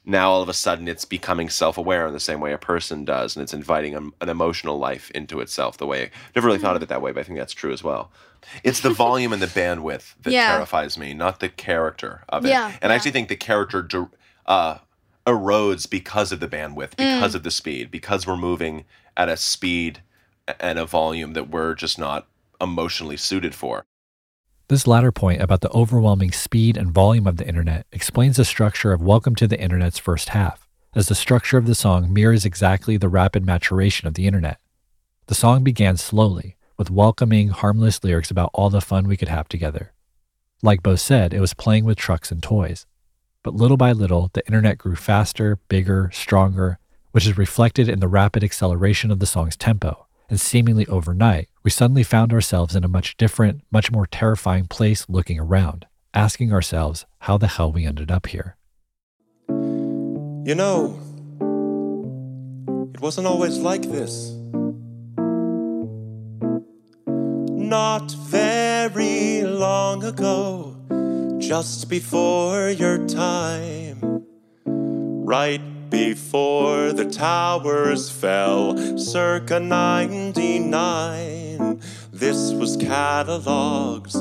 now 0.05 0.31
all 0.31 0.41
of 0.41 0.49
a 0.49 0.53
sudden 0.53 0.87
it's 0.87 1.05
becoming 1.05 1.47
self-aware 1.49 2.07
in 2.07 2.13
the 2.13 2.19
same 2.19 2.39
way 2.39 2.51
a 2.53 2.57
person 2.57 3.05
does, 3.05 3.35
and 3.35 3.43
it's 3.43 3.53
inviting 3.53 3.95
an, 3.95 4.11
an 4.19 4.29
emotional 4.29 4.77
life 4.79 5.11
into 5.11 5.39
itself. 5.41 5.77
The 5.77 5.85
way 5.87 6.03
I've 6.03 6.35
never 6.35 6.47
really 6.47 6.59
thought 6.59 6.75
of 6.75 6.81
it 6.83 6.89
that 6.89 7.01
way, 7.01 7.11
but 7.11 7.19
I 7.21 7.23
think 7.23 7.37
that's 7.37 7.53
true 7.53 7.71
as 7.71 7.83
well. 7.83 8.11
It's 8.63 8.81
the 8.81 8.89
volume 8.89 9.31
and 9.31 9.41
the 9.41 9.47
bandwidth 9.47 10.15
that 10.23 10.33
Yeah. 10.39 10.47
terrifies 10.55 10.97
me, 10.97 11.13
not 11.13 11.39
the 11.39 11.49
character 11.49 12.23
of 12.29 12.43
it. 12.45 12.49
Yeah, 12.49 12.73
and 12.81 12.91
I 12.91 12.95
actually 12.95 13.11
think 13.11 13.29
the 13.29 13.35
character 13.37 13.87
uh, 14.47 14.79
erodes 15.27 15.89
because 15.89 16.31
of 16.31 16.39
the 16.39 16.47
bandwidth, 16.47 16.95
Mm. 16.95 17.15
because 17.15 17.35
of 17.35 17.43
the 17.43 17.51
speed, 17.51 17.91
because 17.91 18.27
we're 18.27 18.35
moving 18.35 18.85
at 19.15 19.29
a 19.29 19.37
speed 19.37 20.01
and 20.59 20.77
a 20.79 20.85
volume 20.85 21.33
that 21.33 21.49
we're 21.49 21.75
just 21.75 21.97
not 21.97 22.27
emotionally 22.59 23.17
suited 23.17 23.53
for. 23.55 23.85
This 24.73 24.87
latter 24.87 25.11
point 25.11 25.39
about 25.39 25.61
the 25.61 25.69
overwhelming 25.69 26.31
speed 26.31 26.77
and 26.77 26.89
volume 26.89 27.27
of 27.27 27.37
the 27.37 27.47
internet 27.47 27.85
explains 27.91 28.37
the 28.37 28.43
structure 28.43 28.91
of 28.91 29.03
Welcome 29.03 29.35
to 29.35 29.47
the 29.47 29.61
Internet's 29.61 29.99
first 29.99 30.29
half, 30.29 30.67
as 30.95 31.07
the 31.07 31.13
structure 31.13 31.59
of 31.59 31.67
the 31.67 31.75
song 31.75 32.11
mirrors 32.11 32.43
exactly 32.43 32.97
the 32.97 33.07
rapid 33.07 33.45
maturation 33.45 34.07
of 34.07 34.15
the 34.15 34.25
internet. 34.25 34.59
The 35.27 35.35
song 35.35 35.63
began 35.63 35.97
slowly, 35.97 36.57
with 36.75 36.89
welcoming, 36.89 37.49
harmless 37.49 38.03
lyrics 38.03 38.31
about 38.31 38.49
all 38.51 38.71
the 38.71 38.81
fun 38.81 39.07
we 39.07 39.15
could 39.15 39.27
have 39.27 39.47
together. 39.47 39.91
Like 40.63 40.81
Bo 40.81 40.95
said, 40.95 41.35
it 41.35 41.39
was 41.39 41.53
playing 41.53 41.85
with 41.85 41.99
trucks 41.99 42.31
and 42.31 42.41
toys. 42.41 42.87
But 43.43 43.53
little 43.53 43.77
by 43.77 43.91
little, 43.91 44.31
the 44.33 44.43
internet 44.47 44.79
grew 44.79 44.95
faster, 44.95 45.59
bigger, 45.67 46.09
stronger, 46.11 46.79
which 47.11 47.27
is 47.27 47.37
reflected 47.37 47.87
in 47.87 47.99
the 47.99 48.07
rapid 48.07 48.43
acceleration 48.43 49.11
of 49.11 49.19
the 49.19 49.27
song's 49.27 49.55
tempo. 49.55 50.07
And 50.31 50.41
seemingly 50.41 50.87
overnight, 50.87 51.47
we 51.63 51.71
suddenly 51.71 52.03
found 52.03 52.33
ourselves 52.33 52.75
in 52.75 52.83
a 52.83 52.89
much 52.89 53.15
different, 53.17 53.61
much 53.71 53.89
more 53.91 54.05
terrifying 54.05 54.67
place 54.67 55.05
looking 55.07 55.39
around, 55.39 55.85
asking 56.13 56.51
ourselves 56.51 57.05
how 57.19 57.37
the 57.37 57.47
hell 57.47 57.71
we 57.71 57.85
ended 57.85 58.11
up 58.11 58.27
here. 58.27 58.57
You 59.47 60.55
know, 60.55 60.99
it 62.93 62.99
wasn't 62.99 63.27
always 63.27 63.57
like 63.57 63.83
this. 63.83 64.31
Not 67.05 68.11
very 68.11 69.43
long 69.43 70.03
ago, 70.03 70.75
just 71.39 71.89
before 71.89 72.69
your 72.69 73.07
time, 73.07 74.25
right 74.65 75.61
before 75.89 76.91
the 76.91 77.05
towers 77.05 78.09
fell, 78.09 78.97
circa 78.97 79.59
99. 79.61 81.52
This 82.25 82.53
was 82.53 82.77
catalogs, 82.77 84.13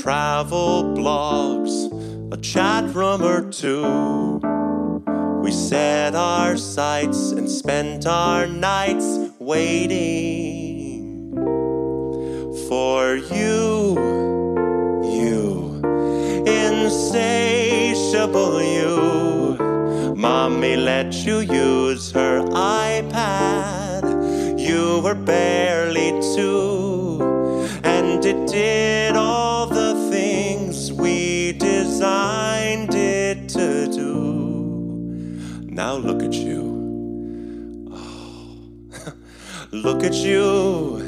travel 0.00 0.84
blogs, 0.96 1.92
a 2.32 2.36
chat 2.38 2.94
room 2.94 3.20
or 3.22 3.42
two. 3.50 4.40
We 5.42 5.52
set 5.52 6.14
our 6.14 6.56
sights 6.56 7.30
and 7.32 7.50
spent 7.50 8.06
our 8.06 8.46
nights 8.46 9.18
waiting 9.38 11.34
for 12.70 13.16
you, 13.16 13.98
you, 15.04 15.82
insatiable 16.46 17.02
you. 18.62 20.14
Mommy 20.16 20.76
let 20.76 21.12
you 21.26 21.40
use 21.40 22.12
her 22.12 22.40
iPad. 22.46 24.04
You 24.58 25.00
were 25.04 25.14
barely 25.14 26.12
two, 26.34 26.81
and 28.12 28.24
it 28.26 28.46
did 28.46 29.16
all 29.16 29.66
the 29.66 29.94
things 30.10 30.92
we 30.92 31.52
designed 31.52 32.94
it 32.94 33.48
to 33.48 33.86
do. 33.86 35.62
Now 35.62 35.94
look 35.94 36.22
at 36.22 36.34
you. 36.34 37.88
Oh, 37.90 39.14
look 39.72 40.04
at 40.04 40.12
you. 40.12 40.98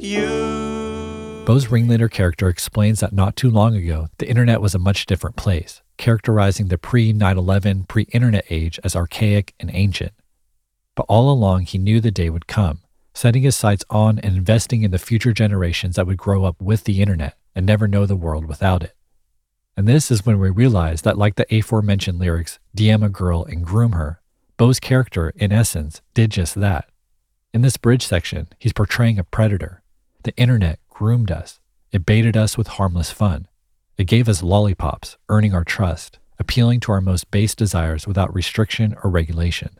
You. 0.00 1.44
Bo's 1.46 1.68
ringleader 1.68 2.08
character 2.08 2.48
explains 2.48 2.98
that 3.00 3.12
not 3.12 3.36
too 3.36 3.50
long 3.50 3.76
ago, 3.76 4.08
the 4.18 4.28
internet 4.28 4.60
was 4.60 4.74
a 4.74 4.80
much 4.80 5.06
different 5.06 5.36
place, 5.36 5.80
characterizing 5.96 6.68
the 6.68 6.78
pre 6.78 7.12
9 7.12 7.38
11, 7.38 7.84
pre 7.84 8.02
internet 8.12 8.44
age 8.50 8.80
as 8.82 8.96
archaic 8.96 9.54
and 9.60 9.70
ancient. 9.72 10.12
But 10.96 11.06
all 11.08 11.30
along, 11.30 11.66
he 11.66 11.78
knew 11.78 12.00
the 12.00 12.10
day 12.10 12.28
would 12.28 12.48
come, 12.48 12.80
setting 13.14 13.42
his 13.42 13.56
sights 13.56 13.84
on 13.90 14.18
and 14.18 14.36
investing 14.36 14.82
in 14.82 14.90
the 14.90 14.98
future 14.98 15.32
generations 15.32 15.96
that 15.96 16.06
would 16.06 16.16
grow 16.16 16.44
up 16.44 16.60
with 16.60 16.84
the 16.84 17.00
internet 17.00 17.36
and 17.54 17.66
never 17.66 17.88
know 17.88 18.06
the 18.06 18.16
world 18.16 18.46
without 18.46 18.82
it. 18.82 18.94
And 19.76 19.86
this 19.86 20.10
is 20.10 20.26
when 20.26 20.38
we 20.38 20.50
realize 20.50 21.02
that, 21.02 21.18
like 21.18 21.36
the 21.36 21.46
aforementioned 21.56 22.18
lyrics, 22.18 22.58
DM 22.76 23.04
a 23.04 23.08
girl 23.08 23.44
and 23.44 23.64
groom 23.64 23.92
her, 23.92 24.20
Bo's 24.56 24.80
character, 24.80 25.32
in 25.36 25.52
essence, 25.52 26.02
did 26.14 26.32
just 26.32 26.56
that. 26.56 26.90
In 27.54 27.62
this 27.62 27.76
bridge 27.76 28.04
section, 28.04 28.48
he's 28.58 28.72
portraying 28.72 29.18
a 29.18 29.24
predator. 29.24 29.82
The 30.24 30.36
internet 30.36 30.80
groomed 30.88 31.30
us. 31.30 31.60
It 31.92 32.04
baited 32.04 32.36
us 32.36 32.58
with 32.58 32.66
harmless 32.66 33.12
fun. 33.12 33.46
It 33.96 34.08
gave 34.08 34.28
us 34.28 34.42
lollipops, 34.42 35.16
earning 35.28 35.54
our 35.54 35.62
trust, 35.62 36.18
appealing 36.40 36.80
to 36.80 36.92
our 36.92 37.00
most 37.00 37.30
base 37.30 37.54
desires 37.54 38.06
without 38.06 38.34
restriction 38.34 38.96
or 39.04 39.10
regulation. 39.10 39.78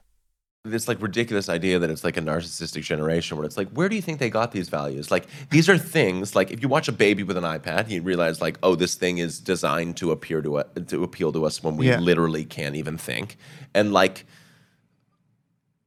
This 0.65 0.89
like 0.89 1.01
ridiculous 1.01 1.49
idea 1.49 1.79
that 1.79 1.89
it's 1.89 2.03
like 2.05 2.17
a 2.17 2.21
narcissistic 2.21 2.83
generation 2.83 3.37
where 3.37 3.47
it's 3.47 3.57
like 3.57 3.69
where 3.71 3.89
do 3.89 3.95
you 3.97 4.03
think 4.03 4.19
they 4.19 4.29
got 4.29 4.51
these 4.53 4.69
values? 4.69 5.11
Like 5.11 5.27
these 5.51 5.69
are 5.69 5.79
things 5.79 6.35
like 6.35 6.51
if 6.51 6.61
you 6.63 6.69
watch 6.69 6.89
a 6.89 6.93
baby 6.93 7.23
with 7.23 7.37
an 7.37 7.45
ipad 7.45 7.89
you 7.89 8.03
realize 8.03 8.41
like 8.41 8.59
oh 8.63 8.75
this 8.75 8.95
thing 8.97 9.19
is 9.19 9.39
designed 9.39 9.97
to 9.99 10.11
appear 10.11 10.43
to, 10.43 10.63
u- 10.77 10.83
to 10.85 11.05
appeal 11.05 11.33
to 11.33 11.45
us 11.47 11.63
when 11.63 11.77
we 11.77 11.87
Yeah. 11.89 12.01
literally 12.01 12.45
can't 12.45 12.75
even 12.75 12.99
think. 12.99 13.37
And 13.75 13.93
like 13.93 14.27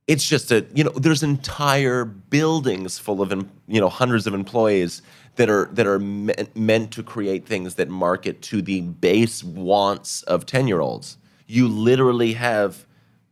it's 0.07 0.27
just 0.27 0.51
a 0.51 0.65
you 0.73 0.83
know 0.85 0.91
there's 0.91 1.21
entire 1.21 2.05
buildings 2.05 2.97
full 2.97 3.21
of 3.21 3.31
you 3.67 3.81
know 3.81 3.89
hundreds 3.89 4.25
of 4.25 4.33
employees 4.33 5.01
that 5.35 5.49
are 5.49 5.69
that 5.73 5.85
are 5.85 5.99
me- 5.99 6.33
meant 6.55 6.91
to 6.91 7.03
create 7.03 7.45
things 7.45 7.75
that 7.75 7.89
market 7.89 8.41
to 8.43 8.61
the 8.61 8.81
base 8.81 9.43
wants 9.43 10.23
of 10.23 10.45
10 10.45 10.67
year 10.67 10.79
olds 10.79 11.17
you 11.45 11.67
literally 11.67 12.33
have 12.33 12.85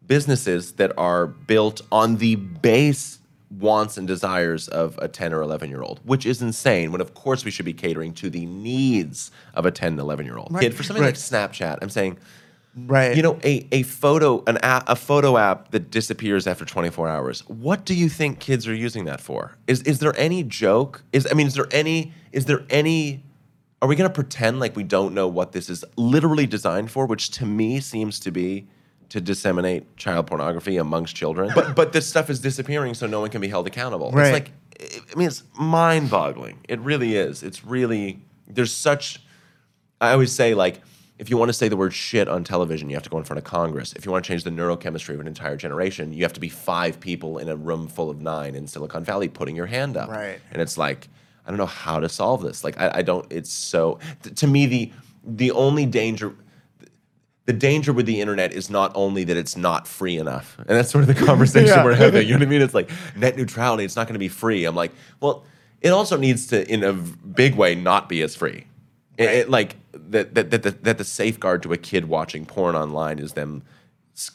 businesses 0.10 0.74
that 0.74 0.92
are 0.98 1.28
built 1.28 1.80
on 1.92 2.18
the 2.18 2.36
base 2.36 3.20
wants 3.50 3.98
and 3.98 4.08
desires 4.08 4.68
of 4.68 4.98
a 5.02 5.08
10 5.08 5.34
or 5.34 5.42
11 5.42 5.70
year 5.70 5.82
old 5.82 6.00
which 6.04 6.26
is 6.26 6.42
insane 6.42 6.92
when 6.92 7.02
of 7.02 7.14
course 7.14 7.46
we 7.46 7.50
should 7.50 7.66
be 7.66 7.74
catering 7.74 8.14
to 8.14 8.30
the 8.30 8.46
needs 8.46 9.32
of 9.56 9.66
a 9.66 9.72
10 9.72 9.94
and 9.94 10.00
11 10.00 10.26
year 10.26 10.38
old 10.38 10.50
Right, 10.52 10.62
kid 10.64 10.76
for 10.76 10.84
something 10.84 11.02
right. 11.02 11.10
like 11.10 11.16
snapchat 11.16 11.78
i'm 11.82 11.90
saying 11.90 12.18
Right. 12.76 13.16
you 13.18 13.24
know, 13.24 13.40
a, 13.44 13.68
a 13.72 13.82
photo 13.84 14.44
an 14.46 14.58
app, 14.60 14.88
a 14.88 14.96
photo 14.96 15.38
app 15.38 15.72
that 15.72 15.90
disappears 15.90 16.46
after 16.46 16.64
24 16.66 17.10
hours. 17.10 17.42
What 17.50 17.84
do 17.84 17.96
you 17.96 18.08
think 18.10 18.40
kids 18.40 18.68
are 18.68 18.76
using 18.76 19.06
that 19.06 19.20
for? 19.20 19.56
Is 19.66 19.82
is 19.82 20.00
there 20.00 20.14
any 20.18 20.44
joke? 20.44 21.02
Is 21.12 21.28
I 21.30 21.34
mean, 21.34 21.48
is 21.48 21.56
there 21.56 21.68
any 21.72 22.14
is 22.32 22.46
there 22.46 22.64
any 22.70 23.24
are 23.82 23.88
we 23.88 23.96
going 23.96 24.10
to 24.10 24.14
pretend 24.14 24.60
like 24.60 24.76
we 24.76 24.84
don't 24.84 25.14
know 25.16 25.28
what 25.28 25.52
this 25.52 25.68
is 25.70 25.84
literally 25.98 26.46
designed 26.46 26.92
for, 26.92 27.08
which 27.08 27.32
to 27.32 27.46
me 27.46 27.80
seems 27.80 28.20
to 28.20 28.32
be 28.32 28.68
to 29.10 29.22
disseminate 29.22 29.98
child 29.98 30.28
pornography 30.28 30.78
amongst 30.78 31.16
children. 31.16 31.52
But 31.54 31.76
but 31.76 31.94
this 31.94 32.08
stuff 32.08 32.30
is 32.30 32.40
disappearing 32.40 32.94
so 32.94 33.08
no 33.08 33.20
one 33.20 33.30
can 33.30 33.42
be 33.42 33.48
held 33.48 33.68
accountable. 33.68 34.12
Right. 34.12 34.28
It's 34.28 34.34
like 34.34 34.52
I 35.12 35.18
mean, 35.18 35.28
it's 35.28 35.44
mind-boggling. 35.60 36.60
It 36.70 36.80
really 36.80 37.16
is. 37.16 37.44
It's 37.44 37.66
really 37.66 38.22
there's 38.48 38.72
such 38.72 39.22
I 40.02 40.12
always 40.12 40.32
say, 40.32 40.54
like, 40.54 40.82
if 41.18 41.30
you 41.30 41.38
want 41.38 41.50
to 41.50 41.54
say 41.54 41.68
the 41.68 41.76
word 41.76 41.94
shit 41.94 42.30
on 42.30 42.44
television, 42.46 42.90
you 42.90 42.96
have 42.96 43.04
to 43.04 43.10
go 43.10 43.18
in 43.18 43.26
front 43.26 43.38
of 43.38 43.44
Congress. 43.44 43.92
If 43.94 44.06
you 44.06 44.12
want 44.12 44.24
to 44.24 44.28
change 44.30 44.46
the 44.46 44.50
neurochemistry 44.50 45.14
of 45.14 45.20
an 45.20 45.28
entire 45.28 45.58
generation, 45.58 46.14
you 46.14 46.24
have 46.24 46.34
to 46.34 46.40
be 46.40 46.48
five 46.48 47.00
people 47.00 47.38
in 47.38 47.50
a 47.50 47.56
room 47.56 47.88
full 47.88 48.10
of 48.10 48.22
nine 48.22 48.56
in 48.56 48.68
Silicon 48.68 49.04
Valley 49.04 49.28
putting 49.28 49.56
your 49.56 49.66
hand 49.66 49.98
up. 49.98 50.10
Right. 50.10 50.40
And 50.52 50.62
it's 50.62 50.78
like, 50.78 51.10
I 51.46 51.52
don't 51.52 51.58
know 51.58 51.66
how 51.66 52.00
to 52.00 52.08
solve 52.08 52.42
this. 52.42 52.64
Like, 52.64 52.80
I, 52.80 52.92
I 52.96 53.02
don't, 53.02 53.30
it's 53.30 53.52
so, 53.52 54.00
to 54.36 54.48
me, 54.48 54.66
the, 54.66 54.92
the 55.26 55.52
only 55.52 55.86
danger, 55.86 56.34
the 57.50 57.54
danger 57.54 57.92
with 57.92 58.06
the 58.06 58.22
internet 58.22 58.54
is 58.54 58.70
not 58.70 58.92
only 58.94 59.24
that 59.24 59.36
it's 59.36 59.58
not 59.58 59.88
free 59.88 60.18
enough, 60.20 60.56
and 60.60 60.68
that's 60.78 60.92
sort 60.92 61.02
of 61.02 61.08
the 61.08 61.26
conversation 61.26 61.70
Yeah. 61.70 61.84
we're 61.84 61.96
having. 61.96 62.28
You 62.28 62.34
know 62.36 62.42
what 62.42 62.48
I 62.48 62.52
mean? 62.52 62.62
It's 62.62 62.76
like 62.76 62.92
net 63.16 63.36
neutrality. 63.38 63.84
It's 63.84 63.96
not 63.96 64.06
going 64.06 64.14
to 64.14 64.20
be 64.20 64.28
free. 64.28 64.66
I'm 64.66 64.76
like, 64.76 64.92
well, 65.20 65.44
it 65.82 65.90
also 65.90 66.16
needs 66.16 66.46
to, 66.48 66.72
in 66.72 66.84
a 66.84 66.94
big 66.94 67.56
way, 67.56 67.74
not 67.74 68.08
be 68.08 68.22
as 68.22 68.36
free. 68.36 68.68
It- 69.18 69.30
it- 69.32 69.50
like 69.50 69.78
that, 69.94 70.36
that, 70.36 70.52
that, 70.52 70.62
that, 70.62 70.84
that 70.84 70.98
the 71.00 71.04
safeguard 71.04 71.64
to 71.64 71.74
a 71.74 71.78
kid 71.78 72.06
watching 72.06 72.46
porn 72.46 72.76
online 72.76 73.18
is 73.18 73.34
them 73.34 73.64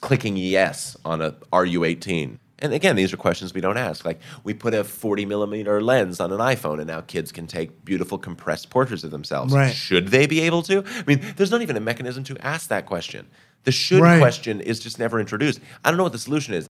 clicking 0.00 0.36
yes 0.36 0.96
on 1.04 1.20
a 1.22 1.36
"Are 1.52 1.64
you 1.64 1.84
18?" 1.84 2.40
And 2.60 2.72
again, 2.72 2.96
these 2.96 3.12
are 3.12 3.16
questions 3.16 3.52
we 3.52 3.60
don't 3.60 3.76
ask. 3.76 4.04
Like 4.04 4.20
we 4.44 4.54
put 4.54 4.74
a 4.74 4.84
40 4.84 5.26
millimeter 5.26 5.80
lens 5.80 6.20
on 6.20 6.32
an 6.32 6.38
iPhone, 6.38 6.78
and 6.78 6.86
now 6.86 7.00
kids 7.00 7.32
can 7.32 7.46
take 7.46 7.84
beautiful 7.84 8.16
compressed 8.18 8.70
portraits 8.70 9.04
of 9.04 9.10
themselves. 9.10 9.52
Right. 9.52 9.74
Should 9.74 10.08
they 10.08 10.26
be 10.26 10.40
able 10.40 10.62
to? 10.62 10.84
I 10.86 11.04
mean, 11.06 11.20
there's 11.36 11.50
not 11.50 11.62
even 11.62 11.76
a 11.76 11.80
mechanism 11.80 12.22
to 12.24 12.38
ask 12.46 12.68
that 12.68 12.86
question. 12.86 13.26
The 13.64 13.72
should 13.72 14.02
Right. 14.02 14.20
question 14.20 14.60
is 14.60 14.78
just 14.78 14.98
never 14.98 15.18
introduced. 15.18 15.60
I 15.84 15.90
don't 15.90 15.96
know 15.96 16.04
what 16.04 16.12
the 16.12 16.18
solution 16.18 16.54
is. 16.54 16.66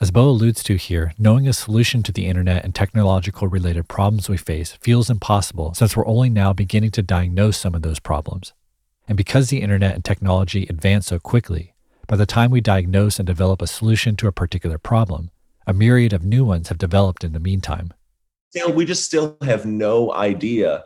As 0.00 0.12
Bo 0.12 0.28
alludes 0.28 0.62
to 0.62 0.76
here, 0.76 1.12
knowing 1.18 1.48
a 1.48 1.52
solution 1.52 2.04
to 2.04 2.12
the 2.12 2.26
internet 2.26 2.64
and 2.64 2.72
technological 2.72 3.48
related 3.48 3.88
problems 3.88 4.28
we 4.28 4.36
face 4.36 4.78
feels 4.80 5.10
impossible 5.10 5.74
since 5.74 5.96
we're 5.96 6.06
only 6.06 6.30
now 6.30 6.52
beginning 6.52 6.92
to 6.92 7.02
diagnose 7.02 7.56
some 7.56 7.74
of 7.74 7.82
those 7.82 7.98
problems. 7.98 8.52
And 9.08 9.16
because 9.16 9.48
the 9.48 9.60
internet 9.60 9.96
and 9.96 10.04
technology 10.04 10.66
advance 10.70 11.06
so 11.06 11.18
quickly, 11.18 11.74
by 12.08 12.16
the 12.16 12.26
time 12.26 12.50
we 12.50 12.60
diagnose 12.60 13.20
and 13.20 13.26
develop 13.26 13.62
a 13.62 13.66
solution 13.66 14.16
to 14.16 14.26
a 14.26 14.32
particular 14.32 14.78
problem, 14.78 15.30
a 15.66 15.74
myriad 15.74 16.14
of 16.14 16.24
new 16.24 16.44
ones 16.44 16.70
have 16.70 16.78
developed 16.78 17.22
in 17.22 17.34
the 17.34 17.38
meantime. 17.38 17.92
still 18.50 18.72
we 18.72 18.84
just 18.84 19.04
still 19.04 19.36
have 19.42 19.66
no 19.66 20.12
idea 20.14 20.84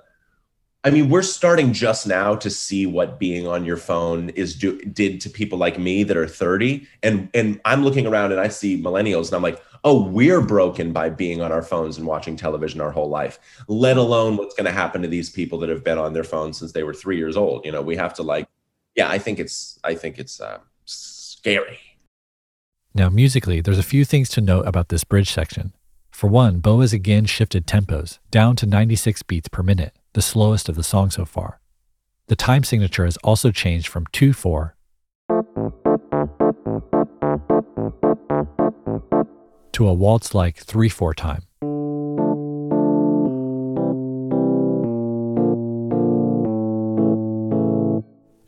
i 0.83 0.91
mean 0.91 1.09
we're 1.09 1.23
starting 1.23 1.73
just 1.73 2.09
now 2.09 2.35
to 2.35 2.51
see 2.51 2.87
what 2.87 3.21
being 3.21 3.47
on 3.47 3.65
your 3.65 3.77
phone 3.77 4.31
is 4.31 4.57
do, 4.57 4.81
did 4.81 5.21
to 5.21 5.31
people 5.31 5.57
like 5.57 5.79
me 5.79 6.03
that 6.03 6.17
are 6.17 6.27
30 6.27 6.87
and 7.05 7.31
and 7.35 7.61
i'm 7.65 7.85
looking 7.85 8.05
around 8.05 8.33
and 8.33 8.41
i 8.41 8.49
see 8.49 8.83
millennials 8.83 9.29
and 9.29 9.37
i'm 9.37 9.43
like 9.43 9.63
oh, 9.85 10.01
we're 10.01 10.41
broken 10.41 10.93
by 10.93 11.11
being 11.11 11.41
on 11.41 11.51
our 11.51 11.63
phones 11.63 11.99
and 11.99 12.07
watching 12.07 12.37
television 12.37 12.81
our 12.81 12.93
whole 12.93 13.09
life, 13.09 13.39
let 13.67 13.97
alone 13.97 14.37
what's 14.37 14.55
going 14.55 14.65
to 14.65 14.71
happen 14.73 15.03
to 15.03 15.09
these 15.09 15.31
people 15.31 15.59
that 15.59 15.69
have 15.69 15.83
been 15.83 15.99
on 15.99 16.13
their 16.13 16.25
phones 16.25 16.59
since 16.59 16.73
they 16.73 16.85
were 16.85 16.95
three 16.95 17.17
years 17.17 17.37
old. 17.37 17.65
You 17.65 17.73
know, 17.73 17.83
we 17.83 17.97
have 17.97 18.15
to 18.15 18.23
like, 18.23 18.49
yeah, 18.95 19.09
I 19.09 19.19
think 19.19 19.41
it's, 19.41 19.79
I 19.83 19.95
think 19.95 20.19
it's 20.19 20.41
uh, 20.41 20.59
scary. 21.43 21.81
Now, 22.95 23.09
musically, 23.09 23.61
there's 23.61 23.79
a 23.79 23.83
few 23.83 24.05
things 24.05 24.29
to 24.31 24.41
note 24.41 24.65
about 24.65 24.91
this 24.91 25.03
bridge 25.03 25.33
section. 25.33 25.73
For 26.13 26.29
one, 26.29 26.61
Bo 26.61 26.81
has 26.81 26.93
again 26.93 27.25
shifted 27.25 27.67
tempos 27.67 28.21
down 28.31 28.55
to 28.57 28.67
96 28.67 29.25
beats 29.25 29.49
per 29.49 29.65
minute, 29.65 29.93
the 30.13 30.23
slowest 30.23 30.69
of 30.69 30.77
the 30.77 30.85
song 30.85 31.11
so 31.11 31.25
far. 31.25 31.59
The 32.29 32.37
time 32.37 32.63
signature 32.63 33.05
has 33.05 33.17
also 33.25 33.51
changed 33.51 33.89
from 33.89 34.07
2 34.13 34.33
4 34.33 34.77
to 39.73 39.89
a 39.89 39.93
waltz 39.93 40.33
like 40.33 40.59
3 40.59 40.89
4 40.89 41.15
time. 41.15 41.43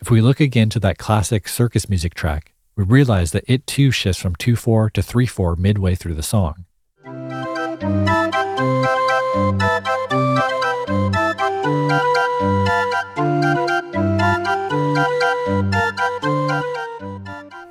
If 0.01 0.11
we 0.13 0.21
look 0.21 0.39
again 0.39 0.69
to 0.69 0.79
that 0.81 0.99
classic 0.99 1.49
circus 1.49 1.89
music 1.89 2.15
track, 2.15 2.54
we 2.77 2.85
realize 2.85 3.31
that 3.31 3.45
it 3.47 3.67
too 3.67 3.91
shifts 3.91 4.21
from 4.21 4.35
2 4.37 4.57
4 4.57 4.91
to 4.91 5.03
3 5.03 5.27
4 5.27 5.57
midway 5.57 5.95
through 5.95 6.15
the 6.15 6.23
song. 6.23 6.65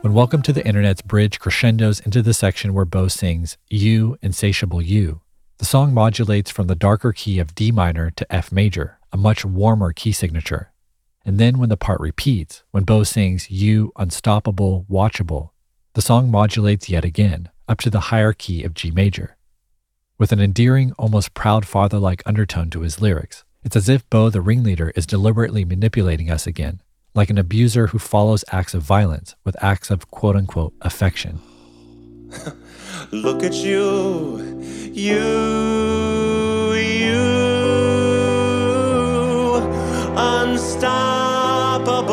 When 0.01 0.13
Welcome 0.13 0.41
to 0.43 0.53
the 0.53 0.65
Internet's 0.65 1.01
bridge 1.01 1.39
crescendos 1.39 1.99
into 1.99 2.21
the 2.21 2.33
section 2.33 2.73
where 2.73 2.85
Bo 2.85 3.07
sings 3.07 3.57
You, 3.69 4.17
Insatiable 4.21 4.81
You, 4.81 5.21
the 5.57 5.65
song 5.65 5.93
modulates 5.93 6.51
from 6.51 6.67
the 6.67 6.75
darker 6.75 7.13
key 7.13 7.39
of 7.39 7.55
D 7.55 7.71
minor 7.71 8.11
to 8.11 8.33
F 8.33 8.51
major, 8.51 8.99
a 9.11 9.17
much 9.17 9.43
warmer 9.45 9.91
key 9.93 10.11
signature. 10.11 10.72
And 11.25 11.39
then 11.39 11.57
when 11.57 11.69
the 11.69 11.77
part 11.77 12.01
repeats, 12.01 12.63
when 12.71 12.83
Bo 12.83 13.03
sings 13.03 13.49
You, 13.49 13.93
Unstoppable, 13.95 14.85
Watchable, 14.89 15.51
the 15.93 16.01
song 16.01 16.29
modulates 16.29 16.89
yet 16.89 17.05
again, 17.05 17.49
up 17.67 17.79
to 17.79 17.89
the 17.89 18.09
higher 18.11 18.33
key 18.33 18.63
of 18.63 18.73
G 18.73 18.91
major. 18.91 19.37
With 20.17 20.31
an 20.31 20.41
endearing, 20.41 20.91
almost 20.97 21.33
proud 21.33 21.65
father 21.65 21.97
like 21.97 22.23
undertone 22.25 22.69
to 22.71 22.81
his 22.81 23.01
lyrics, 23.01 23.43
it's 23.63 23.75
as 23.75 23.87
if 23.87 24.09
Bo 24.09 24.29
the 24.29 24.41
ringleader 24.41 24.91
is 24.95 25.05
deliberately 25.05 25.63
manipulating 25.63 26.29
us 26.29 26.45
again, 26.45 26.81
like 27.15 27.29
an 27.29 27.37
abuser 27.37 27.87
who 27.87 27.99
follows 27.99 28.43
acts 28.51 28.73
of 28.73 28.83
violence 28.83 29.35
with 29.45 29.61
acts 29.63 29.89
of 29.89 30.11
quote 30.11 30.35
unquote 30.35 30.73
affection. 30.81 31.39
Look 33.11 33.43
at 33.43 33.53
you, 33.53 34.39
you, 34.91 35.19
unstoppable, 40.15 42.09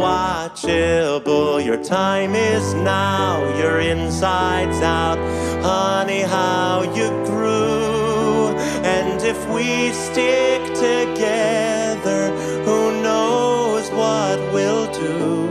watchable. 0.00 1.64
Your 1.64 1.82
time 1.82 2.34
is 2.34 2.74
now, 2.74 3.42
your 3.58 3.80
insides 3.80 4.80
out, 4.82 5.18
honey, 5.62 6.22
how 6.22 6.82
you 6.82 7.08
grew. 7.26 8.54
And 8.84 9.22
if 9.22 9.38
we 9.48 9.92
stick 9.92 10.62
together, 10.74 12.30
who 12.64 13.02
knows 13.02 13.90
what 13.90 14.38
we'll 14.52 14.90
do? 14.92 15.48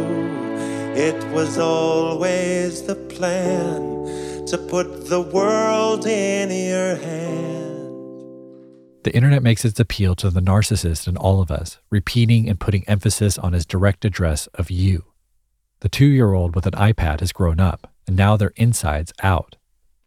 It 0.95 1.23
was 1.33 1.57
always 1.57 2.83
the 2.83 2.95
plan 2.95 4.45
to 4.45 4.57
put 4.57 5.07
the 5.09 5.21
world 5.21 6.05
in 6.05 6.51
your 6.51 6.95
hand. 6.95 7.52
The 9.03 9.13
internet 9.13 9.43
makes 9.43 9.65
its 9.65 9.81
appeal 9.81 10.15
to 10.15 10.29
the 10.29 10.39
narcissist 10.39 11.09
in 11.09 11.17
all 11.17 11.41
of 11.41 11.51
us, 11.51 11.77
repeating 11.89 12.47
and 12.47 12.57
putting 12.57 12.87
emphasis 12.87 13.37
on 13.37 13.51
his 13.51 13.65
direct 13.65 14.05
address 14.05 14.47
of 14.53 14.71
you. 14.71 15.03
The 15.81 15.89
two 15.89 16.05
year 16.05 16.33
old 16.33 16.55
with 16.55 16.65
an 16.65 16.73
iPad 16.73 17.19
has 17.19 17.33
grown 17.33 17.59
up, 17.59 17.91
and 18.07 18.15
now 18.15 18.37
their 18.37 18.53
insides 18.55 19.11
out. 19.21 19.57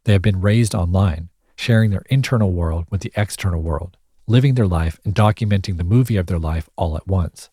They 0.05 0.13
have 0.15 0.23
been 0.23 0.41
raised 0.41 0.75
online, 0.75 1.29
sharing 1.57 1.91
their 1.91 2.05
internal 2.09 2.53
world 2.53 2.87
with 2.91 3.03
the 3.03 3.13
external 3.15 3.61
world, 3.61 3.99
living 4.27 4.55
their 4.55 4.67
life 4.67 4.99
and 5.05 5.15
documenting 5.15 5.77
the 5.77 5.85
movie 5.85 6.17
of 6.17 6.27
their 6.27 6.39
life 6.39 6.71
all 6.77 6.97
at 6.97 7.07
once. 7.07 7.51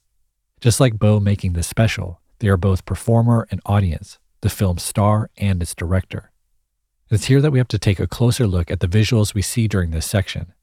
Just 0.62 0.80
like 0.80 0.98
Bo 0.98 1.20
making 1.20 1.54
this 1.54 1.68
special, 1.68 2.22
they 2.40 2.48
are 2.48 2.56
both 2.56 2.86
performer 2.86 3.50
and 3.52 3.60
audience, 3.66 4.18
the 4.40 4.50
film's 4.50 4.84
star 4.84 5.30
and 5.36 5.62
its 5.62 5.76
director. 5.76 6.32
It's 7.10 7.26
here 7.26 7.42
that 7.42 7.52
we 7.52 7.58
have 7.58 7.68
to 7.68 7.78
take 7.78 8.00
a 8.00 8.08
closer 8.08 8.48
look 8.48 8.72
at 8.72 8.80
the 8.80 8.88
visuals 8.88 9.34
we 9.34 9.42
see 9.42 9.68
during 9.68 9.92
this 9.92 10.06
section. 10.06 10.54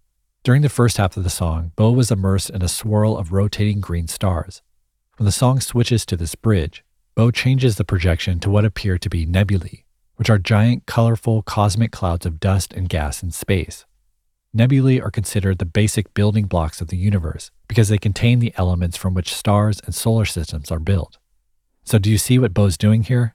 During 0.43 0.62
the 0.62 0.70
first 0.70 0.97
half 0.97 1.18
of 1.18 1.24
the 1.24 1.28
song, 1.28 1.72
Bo 1.76 1.93
was 1.93 2.11
immersed 2.11 2.49
in 2.49 2.62
a 2.62 2.68
swirl 2.68 3.18
of 3.18 3.30
rotating 3.30 3.82
green 3.82 4.09
stars. 4.09 4.62
When 5.18 5.26
the 5.26 5.32
song 5.32 5.61
switches 5.61 6.07
to 6.07 6.16
this 6.16 6.34
bridge, 6.34 6.82
Bo 7.14 7.30
changes 7.30 7.76
the 7.76 7.84
projection 7.84 8.41
to 8.41 8.49
what 8.49 8.64
appear 8.64 8.97
to 8.97 9.11
be 9.11 9.26
nebulae, 9.26 9.84
which 10.16 10.30
are 10.30 10.38
giant, 10.38 10.86
colorful 10.86 11.43
cosmic 11.43 11.93
clouds 11.93 12.24
of 12.24 12.41
dust 12.41 12.72
and 12.72 12.88
gas 12.88 13.22
in 13.22 13.32
space. 13.32 13.84
Nebulae 14.55 14.99
are 14.99 15.11
considered 15.11 15.59
the 15.59 15.66
basic 15.66 16.14
building 16.14 16.47
blocks 16.47 16.80
of 16.80 16.88
the 16.88 16.97
universe 16.97 17.51
because 17.68 17.91
they 17.91 17.99
contain 17.99 18.38
the 18.38 18.55
elements 18.57 18.97
from 18.97 19.12
which 19.12 19.34
stars 19.34 19.78
and 19.84 19.95
solar 19.95 20.24
systems 20.24 20.70
are 20.70 20.78
built. 20.78 21.18
So, 21.84 21.99
do 21.99 22.11
you 22.11 22.16
see 22.16 22.38
what 22.38 22.55
Bo's 22.55 22.78
doing 22.78 23.03
here? 23.03 23.34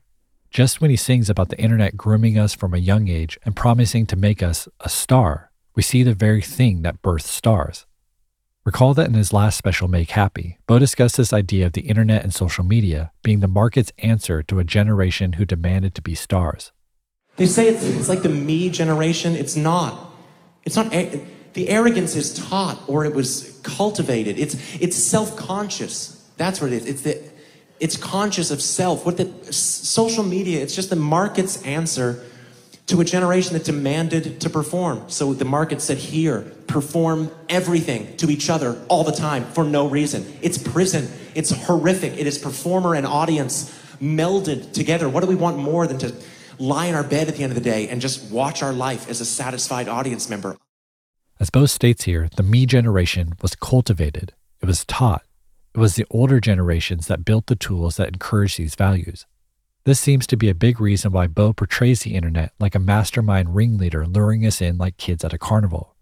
Just 0.50 0.82
when 0.82 0.90
he 0.90 0.98
sings 0.98 1.30
about 1.30 1.50
the 1.50 1.62
internet 1.62 1.98
grooming 1.98 2.40
us 2.40 2.56
from 2.56 2.74
a 2.74 2.80
young 2.80 3.10
age 3.10 3.38
and 3.46 3.56
promising 3.56 4.08
to 4.08 4.16
make 4.16 4.42
us 4.42 4.68
a 4.80 4.90
star, 4.90 5.52
we 5.76 5.84
see 5.84 6.04
the 6.04 6.14
very 6.14 6.42
thing 6.42 6.82
that 6.82 7.02
births 7.02 7.30
stars. 7.30 7.86
Recall 8.64 8.96
that 8.96 9.08
in 9.08 9.14
his 9.14 9.32
last 9.32 9.58
special 9.58 9.88
Make 9.88 10.10
Happy, 10.12 10.58
Bo 10.66 10.80
discussed 10.80 11.18
this 11.18 11.34
idea 11.34 11.68
of 11.68 11.74
the 11.74 11.82
internet 11.82 12.24
and 12.24 12.34
social 12.34 12.64
media 12.64 13.12
being 13.22 13.42
the 13.42 13.48
market's 13.48 13.92
answer 14.00 14.42
to 14.44 14.58
a 14.58 14.64
generation 14.64 15.34
who 15.34 15.46
demanded 15.46 15.94
to 15.94 16.02
be 16.02 16.16
stars. 16.16 16.72
They 17.36 17.46
say 17.46 17.68
it's, 17.68 17.84
it's 17.84 18.10
like 18.10 18.24
the 18.24 18.30
me 18.30 18.70
generation. 18.70 19.36
It's 19.36 19.56
not. 19.56 20.12
It's 20.64 20.76
not. 20.76 20.90
The 20.92 21.70
arrogance 21.70 22.16
is 22.16 22.34
taught 22.34 22.82
or 22.88 23.06
it 23.06 23.14
was 23.14 23.60
cultivated. 23.64 24.40
It's 24.40 24.56
it's 24.82 24.96
self-conscious. 24.96 26.30
That's 26.38 26.60
what 26.60 26.72
it 26.72 26.78
is. 26.78 26.86
It's 26.88 27.02
the 27.02 27.22
it's 27.80 27.98
conscious 27.98 28.52
of 28.52 28.62
self. 28.62 29.06
What 29.06 29.18
the 29.18 29.54
social 29.54 30.24
media? 30.24 30.64
It's 30.64 30.76
just 30.76 30.90
the 30.90 30.96
market's 30.96 31.62
answer 31.64 32.24
to 32.88 33.02
a 33.02 33.06
generation 33.06 33.54
that 33.54 33.64
demanded 33.64 34.40
to 34.42 34.50
perform. 34.50 35.04
So 35.08 35.34
the 35.34 35.46
market 35.46 35.82
said, 35.82 35.98
"Here, 35.98 36.42
perform 36.68 37.32
everything 37.50 38.16
to 38.18 38.30
each 38.30 38.50
other 38.50 38.78
all 38.88 39.04
the 39.04 39.12
time 39.12 39.46
for 39.54 39.64
no 39.64 39.88
reason." 39.88 40.26
It's 40.42 40.58
prison. 40.58 41.10
It's 41.34 41.50
horrific. 41.50 42.14
It 42.18 42.28
is 42.28 42.38
performer 42.38 42.94
and 42.94 43.08
audience 43.08 43.72
melded 44.02 44.72
together. 44.74 45.10
What 45.10 45.22
do 45.22 45.28
we 45.28 45.36
want 45.36 45.58
more 45.58 45.88
than 45.88 45.98
to 46.00 46.14
lie 46.60 46.86
in 46.86 46.96
our 46.96 47.04
bed 47.04 47.28
at 47.28 47.36
the 47.36 47.44
end 47.44 47.52
of 47.52 47.56
the 47.56 47.70
day 47.70 47.88
and 47.88 48.02
just 48.02 48.32
watch 48.32 48.62
our 48.62 48.74
life 48.74 49.10
as 49.10 49.20
a 49.20 49.26
satisfied 49.26 49.88
audience 49.88 50.30
member? 50.30 50.58
As 51.40 51.50
Bo 51.50 51.66
states 51.66 52.04
here, 52.06 52.30
the 52.36 52.44
me 52.44 52.66
generation 52.66 53.34
was 53.42 53.56
cultivated, 53.56 54.34
it 54.62 54.66
was 54.66 54.86
taught. 54.86 55.24
It 55.74 55.80
was 55.80 55.96
the 55.96 56.06
older 56.10 56.40
generations 56.40 57.08
that 57.08 57.26
built 57.26 57.48
the 57.48 57.58
tools 57.58 57.98
that 57.98 58.08
encourage 58.08 58.56
these 58.56 58.76
values. 58.76 59.26
This 59.86 60.00
seems 60.00 60.26
to 60.28 60.36
be 60.36 60.50
a 60.50 60.56
big 60.56 60.82
reason 60.82 61.12
why 61.12 61.28
Bo 61.28 61.54
portrays 61.54 62.02
the 62.02 62.16
internet 62.16 62.54
like 62.60 62.74
a 62.74 62.80
mastermind 62.80 63.54
ringleader 63.54 64.08
luring 64.08 64.44
us 64.44 64.60
in 64.60 64.80
like 64.80 64.98
kids 64.98 65.24
at 65.24 65.32
a 65.32 65.38
carnival. 65.38 65.96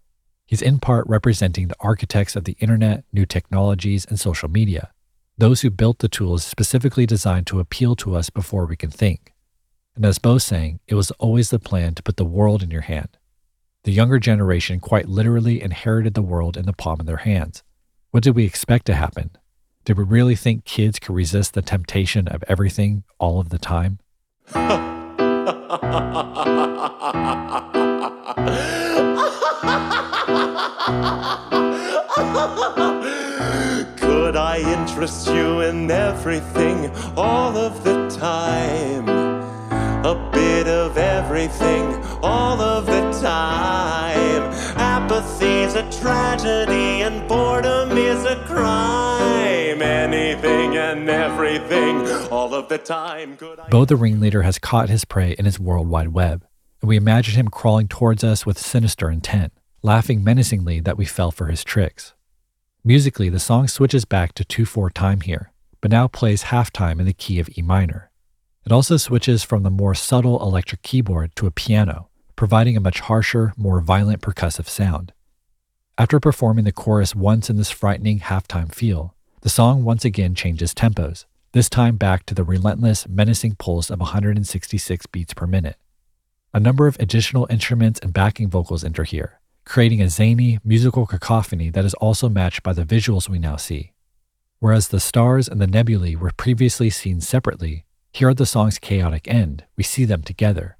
He's 0.46 0.62
in 0.62 0.78
part 0.78 1.06
representing 1.06 1.68
the 1.68 1.76
architects 1.80 2.34
of 2.34 2.44
the 2.44 2.56
internet, 2.60 3.04
new 3.12 3.26
technologies, 3.26 4.06
and 4.06 4.18
social 4.18 4.48
media, 4.48 4.90
those 5.36 5.60
who 5.60 5.68
built 5.68 5.98
the 5.98 6.08
tools 6.08 6.44
specifically 6.44 7.04
designed 7.04 7.46
to 7.48 7.60
appeal 7.60 7.94
to 7.96 8.16
us 8.16 8.30
before 8.30 8.64
we 8.64 8.74
can 8.74 8.90
think. 8.90 9.34
And 9.94 10.06
as 10.06 10.18
Bo's 10.18 10.44
saying, 10.44 10.80
it 10.88 10.94
was 10.94 11.10
always 11.12 11.50
the 11.50 11.58
plan 11.58 11.94
to 11.94 12.02
put 12.02 12.16
the 12.16 12.24
world 12.24 12.62
in 12.62 12.70
your 12.70 12.82
hand. 12.82 13.18
The 13.82 13.92
younger 13.92 14.18
generation 14.18 14.80
quite 14.80 15.10
literally 15.10 15.60
inherited 15.60 16.14
the 16.14 16.22
world 16.22 16.56
in 16.56 16.64
the 16.64 16.72
palm 16.72 17.00
of 17.00 17.06
their 17.06 17.18
hands. 17.18 17.62
What 18.12 18.22
did 18.22 18.34
we 18.34 18.46
expect 18.46 18.86
to 18.86 18.94
happen? 18.94 19.32
Did 19.84 19.98
we 19.98 20.04
really 20.04 20.34
think 20.34 20.64
kids 20.64 20.98
could 20.98 21.14
resist 21.14 21.52
the 21.52 21.60
temptation 21.60 22.26
of 22.28 22.42
everything 22.48 23.04
all 23.18 23.38
of 23.38 23.50
the 23.50 23.58
time? 23.58 23.98
Could 33.98 34.36
I 34.36 34.62
interest 34.64 35.26
you 35.28 35.60
in 35.60 35.90
everything 35.90 36.90
all 37.14 37.54
of 37.54 37.84
the 37.84 38.08
time? 38.08 39.06
A 39.06 40.30
bit 40.32 40.66
of 40.66 40.96
everything 40.96 42.02
all 42.22 42.58
of 42.58 42.86
the 42.86 43.02
time. 43.20 44.50
Apathy's 44.78 45.74
a 45.74 45.82
tragedy 46.00 47.02
and 47.02 47.28
boredom 47.28 47.98
is 47.98 48.24
a 48.24 48.36
crime. 48.46 49.13
Anything 49.82 50.76
and 50.76 51.08
everything 51.08 52.06
all 52.30 52.54
of 52.54 52.68
the 52.68 52.78
time. 52.78 53.36
Could 53.36 53.60
I 53.60 53.68
Bo 53.68 53.84
the 53.84 53.96
ringleader 53.96 54.42
has 54.42 54.58
caught 54.58 54.88
his 54.88 55.04
prey 55.04 55.34
in 55.38 55.44
his 55.44 55.58
World 55.58 55.88
Wide 55.88 56.08
Web, 56.08 56.46
and 56.80 56.88
we 56.88 56.96
imagine 56.96 57.34
him 57.34 57.48
crawling 57.48 57.88
towards 57.88 58.22
us 58.22 58.46
with 58.46 58.58
sinister 58.58 59.10
intent, 59.10 59.52
laughing 59.82 60.22
menacingly 60.22 60.80
that 60.80 60.96
we 60.96 61.04
fell 61.04 61.30
for 61.30 61.46
his 61.46 61.64
tricks. 61.64 62.14
Musically, 62.84 63.28
the 63.28 63.40
song 63.40 63.66
switches 63.66 64.04
back 64.04 64.34
to 64.34 64.44
2 64.44 64.64
4 64.64 64.90
time 64.90 65.22
here, 65.22 65.50
but 65.80 65.90
now 65.90 66.06
plays 66.06 66.44
halftime 66.44 67.00
in 67.00 67.06
the 67.06 67.12
key 67.12 67.38
of 67.38 67.48
E 67.56 67.62
minor. 67.62 68.10
It 68.64 68.72
also 68.72 68.96
switches 68.96 69.42
from 69.42 69.62
the 69.62 69.70
more 69.70 69.94
subtle 69.94 70.40
electric 70.40 70.82
keyboard 70.82 71.34
to 71.36 71.46
a 71.46 71.50
piano, 71.50 72.08
providing 72.36 72.76
a 72.76 72.80
much 72.80 73.00
harsher, 73.00 73.52
more 73.56 73.80
violent 73.80 74.22
percussive 74.22 74.68
sound. 74.68 75.12
After 75.96 76.18
performing 76.18 76.64
the 76.64 76.72
chorus 76.72 77.14
once 77.14 77.48
in 77.48 77.56
this 77.56 77.70
frightening 77.70 78.20
halftime 78.20 78.74
feel, 78.74 79.13
the 79.44 79.50
song 79.50 79.84
once 79.84 80.06
again 80.06 80.34
changes 80.34 80.72
tempos, 80.72 81.26
this 81.52 81.68
time 81.68 81.96
back 81.96 82.24
to 82.24 82.34
the 82.34 82.42
relentless, 82.42 83.06
menacing 83.06 83.54
pulse 83.56 83.90
of 83.90 84.00
166 84.00 85.04
beats 85.08 85.34
per 85.34 85.46
minute. 85.46 85.76
A 86.54 86.58
number 86.58 86.86
of 86.86 86.96
additional 86.98 87.46
instruments 87.50 88.00
and 88.00 88.14
backing 88.14 88.48
vocals 88.48 88.82
enter 88.82 89.04
here, 89.04 89.40
creating 89.66 90.00
a 90.00 90.08
zany, 90.08 90.60
musical 90.64 91.04
cacophony 91.04 91.68
that 91.68 91.84
is 91.84 91.92
also 91.94 92.30
matched 92.30 92.62
by 92.62 92.72
the 92.72 92.86
visuals 92.86 93.28
we 93.28 93.38
now 93.38 93.56
see. 93.56 93.92
Whereas 94.60 94.88
the 94.88 94.98
stars 94.98 95.46
and 95.46 95.60
the 95.60 95.66
nebulae 95.66 96.14
were 96.14 96.32
previously 96.34 96.88
seen 96.88 97.20
separately, 97.20 97.84
here 98.14 98.30
at 98.30 98.38
the 98.38 98.46
song's 98.46 98.78
chaotic 98.78 99.28
end, 99.28 99.64
we 99.76 99.84
see 99.84 100.06
them 100.06 100.22
together. 100.22 100.78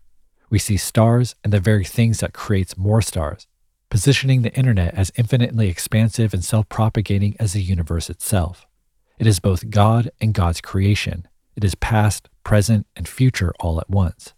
We 0.48 0.58
see 0.58 0.78
stars 0.78 1.34
and 1.44 1.52
the 1.52 1.60
very 1.60 1.84
things 1.84 2.20
that 2.20 2.32
creates 2.32 2.78
more 2.78 3.02
stars, 3.02 3.46
positioning 3.94 4.42
the 4.42 4.52
internet 4.56 4.92
as 4.94 5.12
infinitely 5.14 5.68
expansive 5.68 6.34
and 6.34 6.44
self-propagating 6.44 7.36
as 7.38 7.52
the 7.52 7.62
universe 7.62 8.10
itself. 8.10 8.66
It 9.20 9.26
is 9.28 9.38
both 9.38 9.70
God 9.70 10.10
and 10.20 10.34
God's 10.34 10.60
creation. 10.60 11.28
It 11.54 11.62
is 11.62 11.76
past, 11.76 12.28
present, 12.42 12.88
and 12.96 13.06
future 13.06 13.52
all 13.60 13.80
at 13.80 13.88
once. 13.88 14.34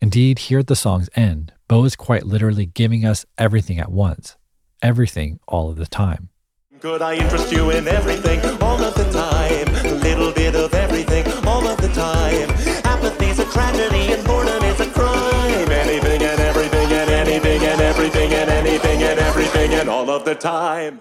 Indeed, 0.00 0.38
here 0.38 0.60
at 0.60 0.68
the 0.68 0.76
song's 0.76 1.10
end, 1.16 1.52
Bo 1.66 1.82
is 1.86 1.96
quite 1.96 2.22
literally 2.22 2.66
giving 2.66 3.04
us 3.04 3.26
everything 3.36 3.80
at 3.80 3.90
once, 3.90 4.36
everything 4.80 5.40
all 5.48 5.68
of 5.68 5.74
the 5.74 5.86
time. 5.86 6.28
Could 6.78 7.02
I 7.02 7.16
interest 7.16 7.50
you 7.50 7.70
in 7.70 7.88
everything 7.88 8.38
all 8.62 8.80
of 8.80 8.94
the 8.94 9.10
time? 9.10 9.74
A 9.86 9.94
little 9.94 10.30
bit 10.30 10.54
of 10.54 10.72
everything 10.72 11.26
all 11.48 11.66
of 11.66 11.78
the 11.78 11.88
time. 11.88 12.48
Apathy's 12.84 13.40
a 13.40 13.44
tragedy 13.46 14.12
and 14.12 14.24
boredom 14.24 14.67
the 20.28 20.34
time. 20.34 21.00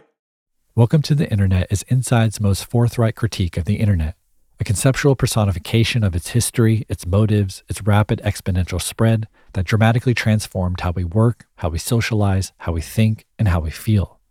Welcome 0.74 1.02
to 1.02 1.14
the 1.14 1.30
Internet 1.30 1.68
is 1.70 1.84
Inside's 1.90 2.40
most 2.40 2.64
forthright 2.64 3.16
critique 3.16 3.58
of 3.58 3.66
the 3.66 3.76
Internet, 3.76 4.16
a 4.58 4.64
conceptual 4.64 5.18
personification 5.18 6.02
of 6.02 6.16
its 6.16 6.30
history, 6.30 6.86
its 6.88 7.06
motives, 7.06 7.62
its 7.68 7.82
rapid 7.82 8.22
exponential 8.24 8.82
spread 8.82 9.28
that 9.52 9.66
dramatically 9.66 10.14
transformed 10.14 10.80
how 10.80 10.92
we 10.92 11.04
work, 11.04 11.46
how 11.58 11.68
we 11.68 11.78
socialize, 11.78 12.54
how 12.60 12.72
we 12.72 12.80
think, 12.80 13.26
and 13.38 13.50
how 13.50 13.60
we 13.60 13.70
feel. 13.70 14.22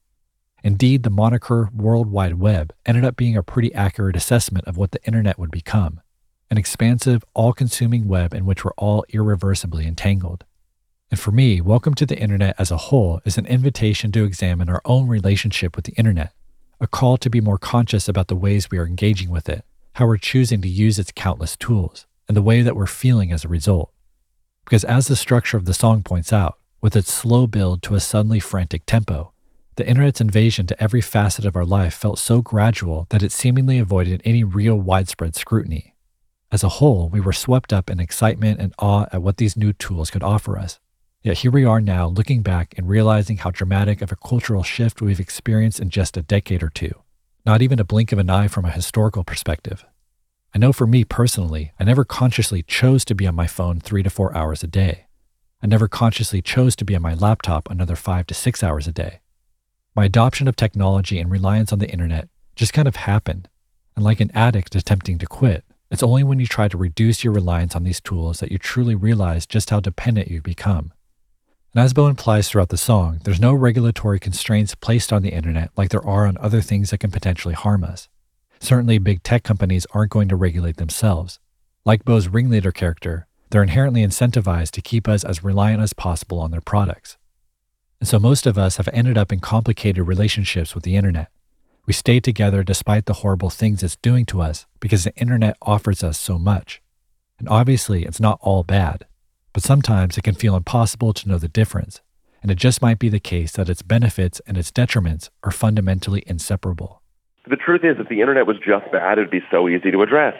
Indeed, 0.64 1.02
the 1.02 1.10
moniker 1.10 1.68
World 1.76 2.10
Wide 2.10 2.40
Web 2.40 2.72
ended 2.86 3.04
up 3.04 3.16
being 3.16 3.36
a 3.36 3.42
pretty 3.42 3.74
accurate 3.74 4.16
assessment 4.16 4.66
of 4.66 4.78
what 4.78 4.92
the 4.92 5.04
Internet 5.04 5.38
would 5.38 5.50
become 5.50 6.00
an 6.50 6.56
expansive, 6.56 7.22
all 7.34 7.52
consuming 7.52 8.08
web 8.08 8.32
in 8.32 8.46
which 8.46 8.64
we're 8.64 8.72
all 8.78 9.04
irreversibly 9.10 9.86
entangled. 9.86 10.44
And 11.16 11.22
for 11.22 11.32
me, 11.32 11.62
Welcome 11.62 11.94
to 11.94 12.04
the 12.04 12.18
Internet 12.18 12.56
as 12.58 12.70
a 12.70 12.76
whole 12.76 13.22
is 13.24 13.38
an 13.38 13.46
invitation 13.46 14.12
to 14.12 14.24
examine 14.24 14.68
our 14.68 14.82
own 14.84 15.08
relationship 15.08 15.74
with 15.74 15.86
the 15.86 15.94
Internet, 15.94 16.34
a 16.78 16.86
call 16.86 17.16
to 17.16 17.30
be 17.30 17.40
more 17.40 17.56
conscious 17.56 18.06
about 18.06 18.28
the 18.28 18.36
ways 18.36 18.70
we 18.70 18.76
are 18.76 18.86
engaging 18.86 19.30
with 19.30 19.48
it, 19.48 19.64
how 19.94 20.06
we're 20.06 20.18
choosing 20.18 20.60
to 20.60 20.68
use 20.68 20.98
its 20.98 21.12
countless 21.16 21.56
tools, 21.56 22.04
and 22.28 22.36
the 22.36 22.42
way 22.42 22.60
that 22.60 22.76
we're 22.76 22.86
feeling 22.86 23.32
as 23.32 23.46
a 23.46 23.48
result. 23.48 23.90
Because 24.66 24.84
as 24.84 25.08
the 25.08 25.16
structure 25.16 25.56
of 25.56 25.64
the 25.64 25.72
song 25.72 26.02
points 26.02 26.34
out, 26.34 26.58
with 26.82 26.94
its 26.94 27.10
slow 27.10 27.46
build 27.46 27.82
to 27.84 27.94
a 27.94 28.00
suddenly 28.00 28.38
frantic 28.38 28.84
tempo, 28.84 29.32
the 29.76 29.88
internet's 29.88 30.20
invasion 30.20 30.66
to 30.66 30.82
every 30.82 31.00
facet 31.00 31.46
of 31.46 31.56
our 31.56 31.64
life 31.64 31.94
felt 31.94 32.18
so 32.18 32.42
gradual 32.42 33.06
that 33.08 33.22
it 33.22 33.32
seemingly 33.32 33.78
avoided 33.78 34.20
any 34.26 34.44
real 34.44 34.76
widespread 34.76 35.34
scrutiny. 35.34 35.94
As 36.52 36.62
a 36.62 36.76
whole, 36.76 37.08
we 37.08 37.20
were 37.20 37.32
swept 37.32 37.72
up 37.72 37.88
in 37.88 38.00
excitement 38.00 38.60
and 38.60 38.74
awe 38.78 39.06
at 39.14 39.22
what 39.22 39.38
these 39.38 39.56
new 39.56 39.72
tools 39.72 40.10
could 40.10 40.22
offer 40.22 40.58
us. 40.58 40.78
Yet 41.26 41.38
here 41.38 41.50
we 41.50 41.64
are 41.64 41.80
now 41.80 42.06
looking 42.06 42.42
back 42.42 42.72
and 42.76 42.88
realizing 42.88 43.38
how 43.38 43.50
dramatic 43.50 44.00
of 44.00 44.12
a 44.12 44.16
cultural 44.16 44.62
shift 44.62 45.02
we've 45.02 45.18
experienced 45.18 45.80
in 45.80 45.90
just 45.90 46.16
a 46.16 46.22
decade 46.22 46.62
or 46.62 46.68
two, 46.68 47.02
not 47.44 47.62
even 47.62 47.80
a 47.80 47.84
blink 47.84 48.12
of 48.12 48.20
an 48.20 48.30
eye 48.30 48.46
from 48.46 48.64
a 48.64 48.70
historical 48.70 49.24
perspective. 49.24 49.84
I 50.54 50.58
know 50.58 50.72
for 50.72 50.86
me 50.86 51.02
personally, 51.02 51.72
I 51.80 51.82
never 51.82 52.04
consciously 52.04 52.62
chose 52.62 53.04
to 53.06 53.14
be 53.16 53.26
on 53.26 53.34
my 53.34 53.48
phone 53.48 53.80
three 53.80 54.04
to 54.04 54.08
four 54.08 54.36
hours 54.36 54.62
a 54.62 54.68
day. 54.68 55.06
I 55.60 55.66
never 55.66 55.88
consciously 55.88 56.42
chose 56.42 56.76
to 56.76 56.84
be 56.84 56.94
on 56.94 57.02
my 57.02 57.14
laptop 57.14 57.68
another 57.68 57.96
five 57.96 58.28
to 58.28 58.34
six 58.34 58.62
hours 58.62 58.86
a 58.86 58.92
day. 58.92 59.18
My 59.96 60.04
adoption 60.04 60.46
of 60.46 60.54
technology 60.54 61.18
and 61.18 61.28
reliance 61.28 61.72
on 61.72 61.80
the 61.80 61.90
internet 61.90 62.28
just 62.54 62.72
kind 62.72 62.86
of 62.86 62.94
happened. 62.94 63.48
And 63.96 64.04
like 64.04 64.20
an 64.20 64.30
addict 64.32 64.76
attempting 64.76 65.18
to 65.18 65.26
quit, 65.26 65.64
it's 65.90 66.04
only 66.04 66.22
when 66.22 66.38
you 66.38 66.46
try 66.46 66.68
to 66.68 66.78
reduce 66.78 67.24
your 67.24 67.32
reliance 67.32 67.74
on 67.74 67.82
these 67.82 68.00
tools 68.00 68.38
that 68.38 68.52
you 68.52 68.58
truly 68.58 68.94
realize 68.94 69.44
just 69.44 69.70
how 69.70 69.80
dependent 69.80 70.28
you've 70.28 70.44
become. 70.44 70.92
And 71.76 71.84
as 71.84 71.92
Bo 71.92 72.06
implies 72.06 72.48
throughout 72.48 72.70
the 72.70 72.78
song, 72.78 73.20
there's 73.24 73.38
no 73.38 73.52
regulatory 73.52 74.18
constraints 74.18 74.74
placed 74.74 75.12
on 75.12 75.20
the 75.20 75.34
internet 75.34 75.70
like 75.76 75.90
there 75.90 76.06
are 76.06 76.26
on 76.26 76.38
other 76.38 76.62
things 76.62 76.88
that 76.88 77.00
can 77.00 77.10
potentially 77.10 77.52
harm 77.52 77.84
us. 77.84 78.08
Certainly, 78.60 78.96
big 78.96 79.22
tech 79.22 79.42
companies 79.42 79.86
aren't 79.90 80.10
going 80.10 80.30
to 80.30 80.36
regulate 80.36 80.78
themselves. 80.78 81.38
Like 81.84 82.02
Bo's 82.02 82.28
ringleader 82.28 82.72
character, 82.72 83.26
they're 83.50 83.62
inherently 83.62 84.00
incentivized 84.00 84.70
to 84.70 84.80
keep 84.80 85.06
us 85.06 85.22
as 85.22 85.44
reliant 85.44 85.82
as 85.82 85.92
possible 85.92 86.40
on 86.40 86.50
their 86.50 86.62
products. 86.62 87.18
And 88.00 88.08
so 88.08 88.18
most 88.18 88.46
of 88.46 88.56
us 88.56 88.78
have 88.78 88.88
ended 88.94 89.18
up 89.18 89.30
in 89.30 89.40
complicated 89.40 90.06
relationships 90.06 90.74
with 90.74 90.82
the 90.82 90.96
internet. 90.96 91.28
We 91.84 91.92
stay 91.92 92.20
together 92.20 92.62
despite 92.62 93.04
the 93.04 93.20
horrible 93.20 93.50
things 93.50 93.82
it's 93.82 93.96
doing 93.96 94.24
to 94.26 94.40
us 94.40 94.64
because 94.80 95.04
the 95.04 95.14
internet 95.16 95.58
offers 95.60 96.02
us 96.02 96.18
so 96.18 96.38
much. 96.38 96.80
And 97.38 97.46
obviously, 97.50 98.06
it's 98.06 98.18
not 98.18 98.38
all 98.40 98.62
bad, 98.62 99.04
but 99.56 99.62
sometimes 99.62 100.18
it 100.18 100.22
can 100.22 100.34
feel 100.34 100.54
impossible 100.54 101.14
to 101.14 101.26
know 101.30 101.38
the 101.38 101.48
difference. 101.48 102.02
And 102.42 102.50
it 102.50 102.56
just 102.56 102.82
might 102.82 102.98
be 102.98 103.08
the 103.08 103.18
case 103.18 103.52
that 103.52 103.70
its 103.70 103.80
benefits 103.80 104.38
and 104.46 104.58
its 104.58 104.70
detriments 104.70 105.30
are 105.42 105.50
fundamentally 105.50 106.22
inseparable. 106.26 107.00
The 107.48 107.56
truth 107.56 107.80
is, 107.82 107.96
if 107.98 108.10
the 108.10 108.20
internet 108.20 108.46
was 108.46 108.58
just 108.58 108.92
bad, 108.92 109.16
it'd 109.16 109.30
be 109.30 109.40
so 109.50 109.66
easy 109.66 109.90
to 109.90 110.02
address. 110.02 110.34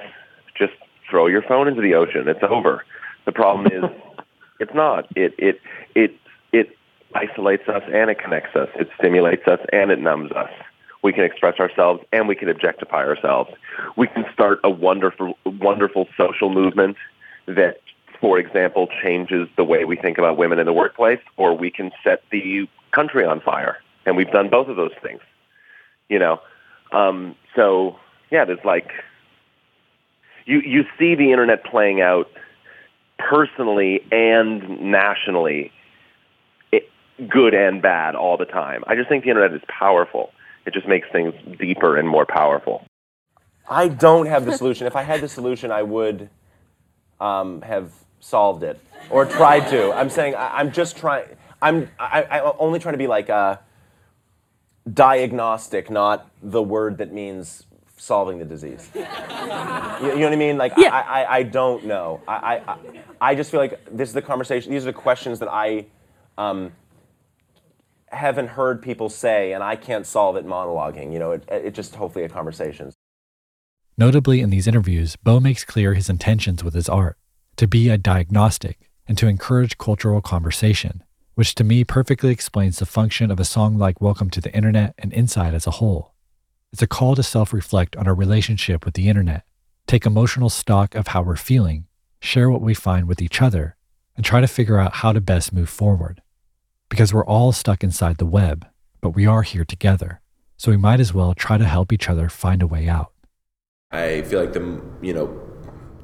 Just 0.59 0.75
throw 1.11 1.29
your 1.29 1.41
phone 1.41 1.67
into 1.67 1.81
the 1.81 1.95
ocean. 1.95 2.29
It's 2.29 2.43
over. 2.43 2.85
The 3.25 3.33
problem 3.33 3.69
is, 3.69 3.85
it's 4.61 4.75
not. 4.75 5.07
It 5.17 5.33
it 5.39 5.63
it 5.95 6.15
it 6.53 6.77
isolates 7.15 7.67
us 7.71 7.85
and 7.91 8.11
it 8.11 8.19
connects 8.19 8.55
us. 8.55 8.69
It 8.75 8.91
stimulates 8.99 9.49
us 9.49 9.61
and 9.73 9.91
it 9.91 9.99
numbs 9.99 10.31
us. 10.33 10.51
We 11.03 11.15
can 11.15 11.25
express 11.25 11.59
ourselves 11.59 12.03
and 12.13 12.29
we 12.29 12.35
can 12.35 12.51
objectify 12.51 13.07
ourselves. 13.07 13.51
We 13.97 14.09
can 14.09 14.27
start 14.35 14.61
a 14.63 14.69
wonderful, 14.69 15.39
wonderful 15.47 16.07
social 16.19 16.51
movement 16.51 16.99
that, 17.47 17.79
for 18.21 18.39
example, 18.39 18.89
changes 19.03 19.49
the 19.57 19.65
way 19.65 19.85
we 19.85 19.97
think 19.97 20.19
about 20.19 20.37
women 20.37 20.59
in 20.59 20.67
the 20.67 20.73
workplace, 20.73 21.21
or 21.37 21.57
we 21.57 21.71
can 21.71 21.91
set 22.03 22.23
the 22.31 22.69
country 22.93 23.25
on 23.25 23.41
fire. 23.41 23.79
And 24.05 24.17
we've 24.17 24.31
done 24.31 24.49
both 24.49 24.69
of 24.69 24.77
those 24.77 24.93
things. 25.03 25.21
You 26.09 26.19
know, 26.19 26.41
um, 26.93 27.35
so 27.55 27.99
yeah, 28.31 28.45
there's 28.45 28.65
like 28.65 28.91
you 30.45 30.61
you 30.61 30.85
see 30.99 31.15
the 31.15 31.33
internet 31.33 31.65
playing 31.65 32.01
out 32.01 32.31
personally 33.19 34.05
and 34.13 34.81
nationally, 34.81 35.73
it, 36.71 36.89
good 37.29 37.55
and 37.55 37.83
bad 37.83 38.15
all 38.15 38.37
the 38.37 38.45
time. 38.45 38.85
I 38.87 38.95
just 38.95 39.09
think 39.09 39.25
the 39.25 39.31
internet 39.31 39.55
is 39.55 39.63
powerful. 39.69 40.31
It 40.65 40.73
just 40.73 40.87
makes 40.87 41.09
things 41.11 41.35
deeper 41.59 41.97
and 41.97 42.09
more 42.09 42.27
powerful. 42.27 42.85
I 43.69 43.89
don't 43.89 44.27
have 44.27 44.45
the 44.45 44.53
solution. 44.53 44.87
if 44.87 44.95
I 44.95 45.03
had 45.03 45.21
the 45.21 45.29
solution, 45.29 45.73
I 45.73 45.83
would 45.83 46.29
um, 47.21 47.63
have 47.63 47.93
solved 48.21 48.63
it 48.63 48.81
or 49.11 49.25
tried 49.25 49.69
to. 49.71 49.93
I'm 49.93 50.11
saying 50.11 50.35
I, 50.35 50.61
am 50.61 50.73
just 50.73 50.97
trying. 50.97 51.27
I'm 51.63 51.89
I, 51.99 52.25
I'm 52.25 52.53
only 52.59 52.79
trying 52.79 52.95
to 52.95 52.99
be 52.99 53.07
like 53.07 53.29
a 53.29 53.61
diagnostic, 54.93 55.91
not 55.91 56.31
the 56.43 56.63
word 56.63 56.99
that 56.99 57.13
means 57.13 57.65
solving 57.97 58.39
the 58.39 58.45
disease. 58.45 58.91
you, 58.95 59.01
you, 59.01 59.07
know 59.07 60.25
what 60.25 60.33
I 60.33 60.37
mean? 60.37 60.59
Like 60.59 60.73
Yeah. 60.77 60.95
I, 60.95 61.23
I, 61.23 61.37
I 61.37 61.43
don't 61.43 61.85
know. 61.85 62.21
I, 62.29 62.63
I, 62.67 62.77
I 63.21 63.35
just 63.35 63.51
feel 63.51 63.61
like 63.61 63.81
this 63.91 64.09
is 64.09 64.15
the 64.15 64.23
conversation. 64.23 64.71
These 64.73 64.83
are 64.83 64.93
the 64.93 64.93
questions 64.93 65.39
that 65.39 65.49
I 65.51 65.87
um, 66.37 66.73
haven't 68.09 68.49
heard 68.49 68.83
people 68.83 69.09
say, 69.09 69.53
and 69.53 69.63
I 69.63 69.77
can't 69.77 70.07
solve 70.07 70.37
it 70.37 70.47
monologuing. 70.47 71.13
You 71.13 71.19
know, 71.19 71.33
it, 71.33 71.45
it 71.49 71.75
just 71.75 71.95
hopefully 71.95 72.25
a 72.25 72.29
conversation. 72.29 72.93
Notably, 73.99 74.43
in 74.43 74.51
these 74.51 74.67
interviews, 74.67 75.17
Bo 75.17 75.41
makes 75.41 75.65
clear 75.65 75.95
his 75.95 76.11
intentions 76.11 76.63
with 76.63 76.75
his 76.75 76.89
art 76.89 77.17
to 77.57 77.67
be 77.67 77.89
a 77.89 77.97
diagnostic 77.97 78.91
and 79.09 79.17
to 79.17 79.27
encourage 79.27 79.79
cultural 79.79 80.21
conversation, 80.21 81.03
which 81.35 81.55
to 81.55 81.65
me 81.65 81.85
perfectly 81.85 82.31
explains 82.31 82.79
the 82.79 82.87
function 82.87 83.31
of 83.31 83.41
a 83.41 83.47
song 83.47 83.79
like 83.79 84.01
Welcome 84.01 84.29
to 84.31 84.43
the 84.43 84.55
Internet 84.55 84.95
and 84.99 85.11
Inside 85.13 85.55
as 85.55 85.67
a 85.67 85.73
whole. 85.73 86.13
It's 86.71 86.83
a 86.83 86.87
call 86.87 87.15
to 87.15 87.23
self 87.23 87.55
reflect 87.55 87.97
on 87.97 88.07
our 88.07 88.15
relationship 88.15 88.85
with 88.85 88.93
the 88.93 89.09
internet, 89.09 89.45
take 89.87 90.05
emotional 90.05 90.51
stock 90.51 90.95
of 90.95 91.09
how 91.09 91.23
we're 91.23 91.37
feeling, 91.37 91.87
share 92.21 92.51
what 92.51 92.61
we 92.61 92.75
find 92.75 93.09
with 93.09 93.23
each 93.23 93.41
other, 93.41 93.77
and 94.17 94.25
try 94.25 94.43
to 94.43 94.49
figure 94.49 94.79
out 94.79 94.97
how 94.97 95.13
to 95.13 95.21
best 95.23 95.53
move 95.53 95.71
forward. 95.71 96.21
Because 96.91 97.15
we're 97.15 97.25
all 97.25 97.53
stuck 97.53 97.83
inside 97.83 98.19
the 98.19 98.27
web, 98.27 98.67
but 99.01 99.11
we 99.11 99.27
are 99.27 99.43
here 99.43 99.65
together, 99.65 100.21
so 100.59 100.71
we 100.71 100.77
might 100.77 101.01
as 101.01 101.15
well 101.15 101.33
try 101.33 101.57
to 101.57 101.65
help 101.65 101.91
each 101.91 102.11
other 102.11 102.29
find 102.29 102.61
a 102.61 102.67
way 102.67 102.87
out. 102.87 103.13
I 103.91 104.21
feel 104.23 104.41
like 104.41 104.53
the 104.53 104.83
you 105.01 105.15
know 105.15 105.46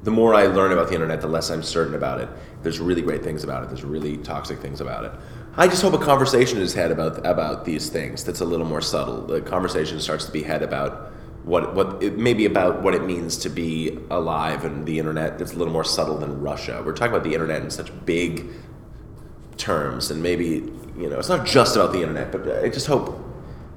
the 0.03 0.11
more 0.11 0.35
I 0.35 0.47
learn 0.47 0.71
about 0.71 0.89
the 0.89 0.95
internet, 0.95 1.21
the 1.21 1.27
less 1.27 1.49
I'm 1.49 1.63
certain 1.63 1.95
about 1.95 2.19
it. 2.19 2.29
There's 2.61 2.79
really 2.79 3.01
great 3.01 3.23
things 3.23 3.43
about 3.43 3.63
it. 3.63 3.69
There's 3.69 3.83
really 3.83 4.17
toxic 4.17 4.59
things 4.59 4.81
about 4.81 5.05
it. 5.05 5.11
I 5.55 5.67
just 5.67 5.81
hope 5.81 5.93
a 5.93 6.03
conversation 6.03 6.59
is 6.59 6.73
had 6.73 6.91
about 6.91 7.25
about 7.25 7.63
these 7.63 7.89
things 7.89 8.23
that's 8.23 8.41
a 8.41 8.45
little 8.45 8.65
more 8.65 8.81
subtle. 8.81 9.25
The 9.25 9.41
conversation 9.41 9.99
starts 10.01 10.25
to 10.25 10.31
be 10.31 10.43
had 10.43 10.61
about 10.61 11.11
what 11.43 11.75
what 11.75 12.01
it 12.01 12.17
maybe 12.17 12.45
about 12.45 12.81
what 12.81 12.95
it 12.95 13.03
means 13.03 13.37
to 13.37 13.49
be 13.49 13.97
alive 14.09 14.65
and 14.65 14.85
the 14.85 14.99
internet 14.99 15.37
that's 15.37 15.53
a 15.53 15.57
little 15.57 15.73
more 15.73 15.83
subtle 15.83 16.17
than 16.17 16.41
Russia. 16.41 16.81
We're 16.85 16.93
talking 16.93 17.13
about 17.13 17.23
the 17.23 17.33
internet 17.33 17.61
in 17.61 17.69
such 17.69 17.91
big 18.05 18.47
terms, 19.57 20.11
and 20.11 20.23
maybe 20.23 20.71
you 20.97 21.09
know 21.09 21.19
it's 21.19 21.29
not 21.29 21.45
just 21.45 21.75
about 21.75 21.93
the 21.93 22.01
internet, 22.01 22.31
but 22.31 22.63
I 22.63 22.69
just 22.69 22.87
hope 22.87 23.19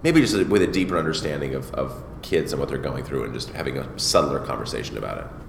maybe 0.02 0.20
just 0.20 0.34
with 0.48 0.62
a 0.62 0.66
deeper 0.66 0.98
understanding 0.98 1.54
of, 1.54 1.72
of 1.74 2.02
kids 2.22 2.52
and 2.52 2.60
what 2.60 2.68
they're 2.68 2.78
going 2.78 3.04
through, 3.04 3.24
and 3.24 3.34
just 3.34 3.50
having 3.50 3.78
a 3.78 3.98
subtler 3.98 4.40
conversation 4.40 4.96
about 4.96 5.18
it. 5.18 5.45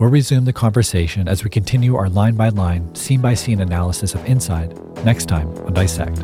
We'll 0.00 0.08
resume 0.08 0.46
the 0.46 0.52
conversation 0.54 1.28
as 1.28 1.44
we 1.44 1.50
continue 1.50 1.94
our 1.94 2.08
line 2.08 2.34
by 2.34 2.48
line, 2.48 2.94
scene 2.94 3.20
by 3.20 3.34
scene 3.34 3.60
analysis 3.60 4.14
of 4.14 4.24
Inside 4.24 4.74
next 5.04 5.26
time 5.26 5.46
on 5.66 5.74
Dissect. 5.74 6.16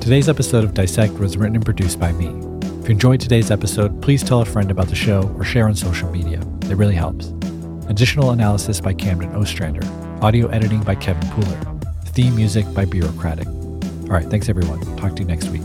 Today's 0.00 0.28
episode 0.28 0.62
of 0.62 0.72
Dissect 0.72 1.14
was 1.14 1.36
written 1.36 1.56
and 1.56 1.64
produced 1.64 1.98
by 1.98 2.12
me. 2.12 2.28
If 2.80 2.88
you 2.88 2.92
enjoyed 2.92 3.20
today's 3.20 3.50
episode, 3.50 4.00
please 4.00 4.22
tell 4.22 4.42
a 4.42 4.44
friend 4.44 4.70
about 4.70 4.86
the 4.86 4.94
show 4.94 5.28
or 5.36 5.42
share 5.42 5.66
on 5.66 5.74
social 5.74 6.08
media. 6.12 6.40
It 6.70 6.76
really 6.76 6.94
helps. 6.94 7.35
Additional 7.96 8.32
analysis 8.32 8.78
by 8.78 8.92
Camden 8.92 9.34
Ostrander. 9.34 9.80
Audio 10.20 10.48
editing 10.48 10.82
by 10.82 10.94
Kevin 10.94 11.26
Pooler. 11.30 11.82
Theme 12.08 12.36
music 12.36 12.66
by 12.74 12.84
Bureaucratic. 12.84 13.46
All 13.46 14.10
right, 14.10 14.26
thanks 14.26 14.50
everyone. 14.50 14.82
Talk 14.98 15.16
to 15.16 15.22
you 15.22 15.26
next 15.26 15.48
week. 15.48 15.62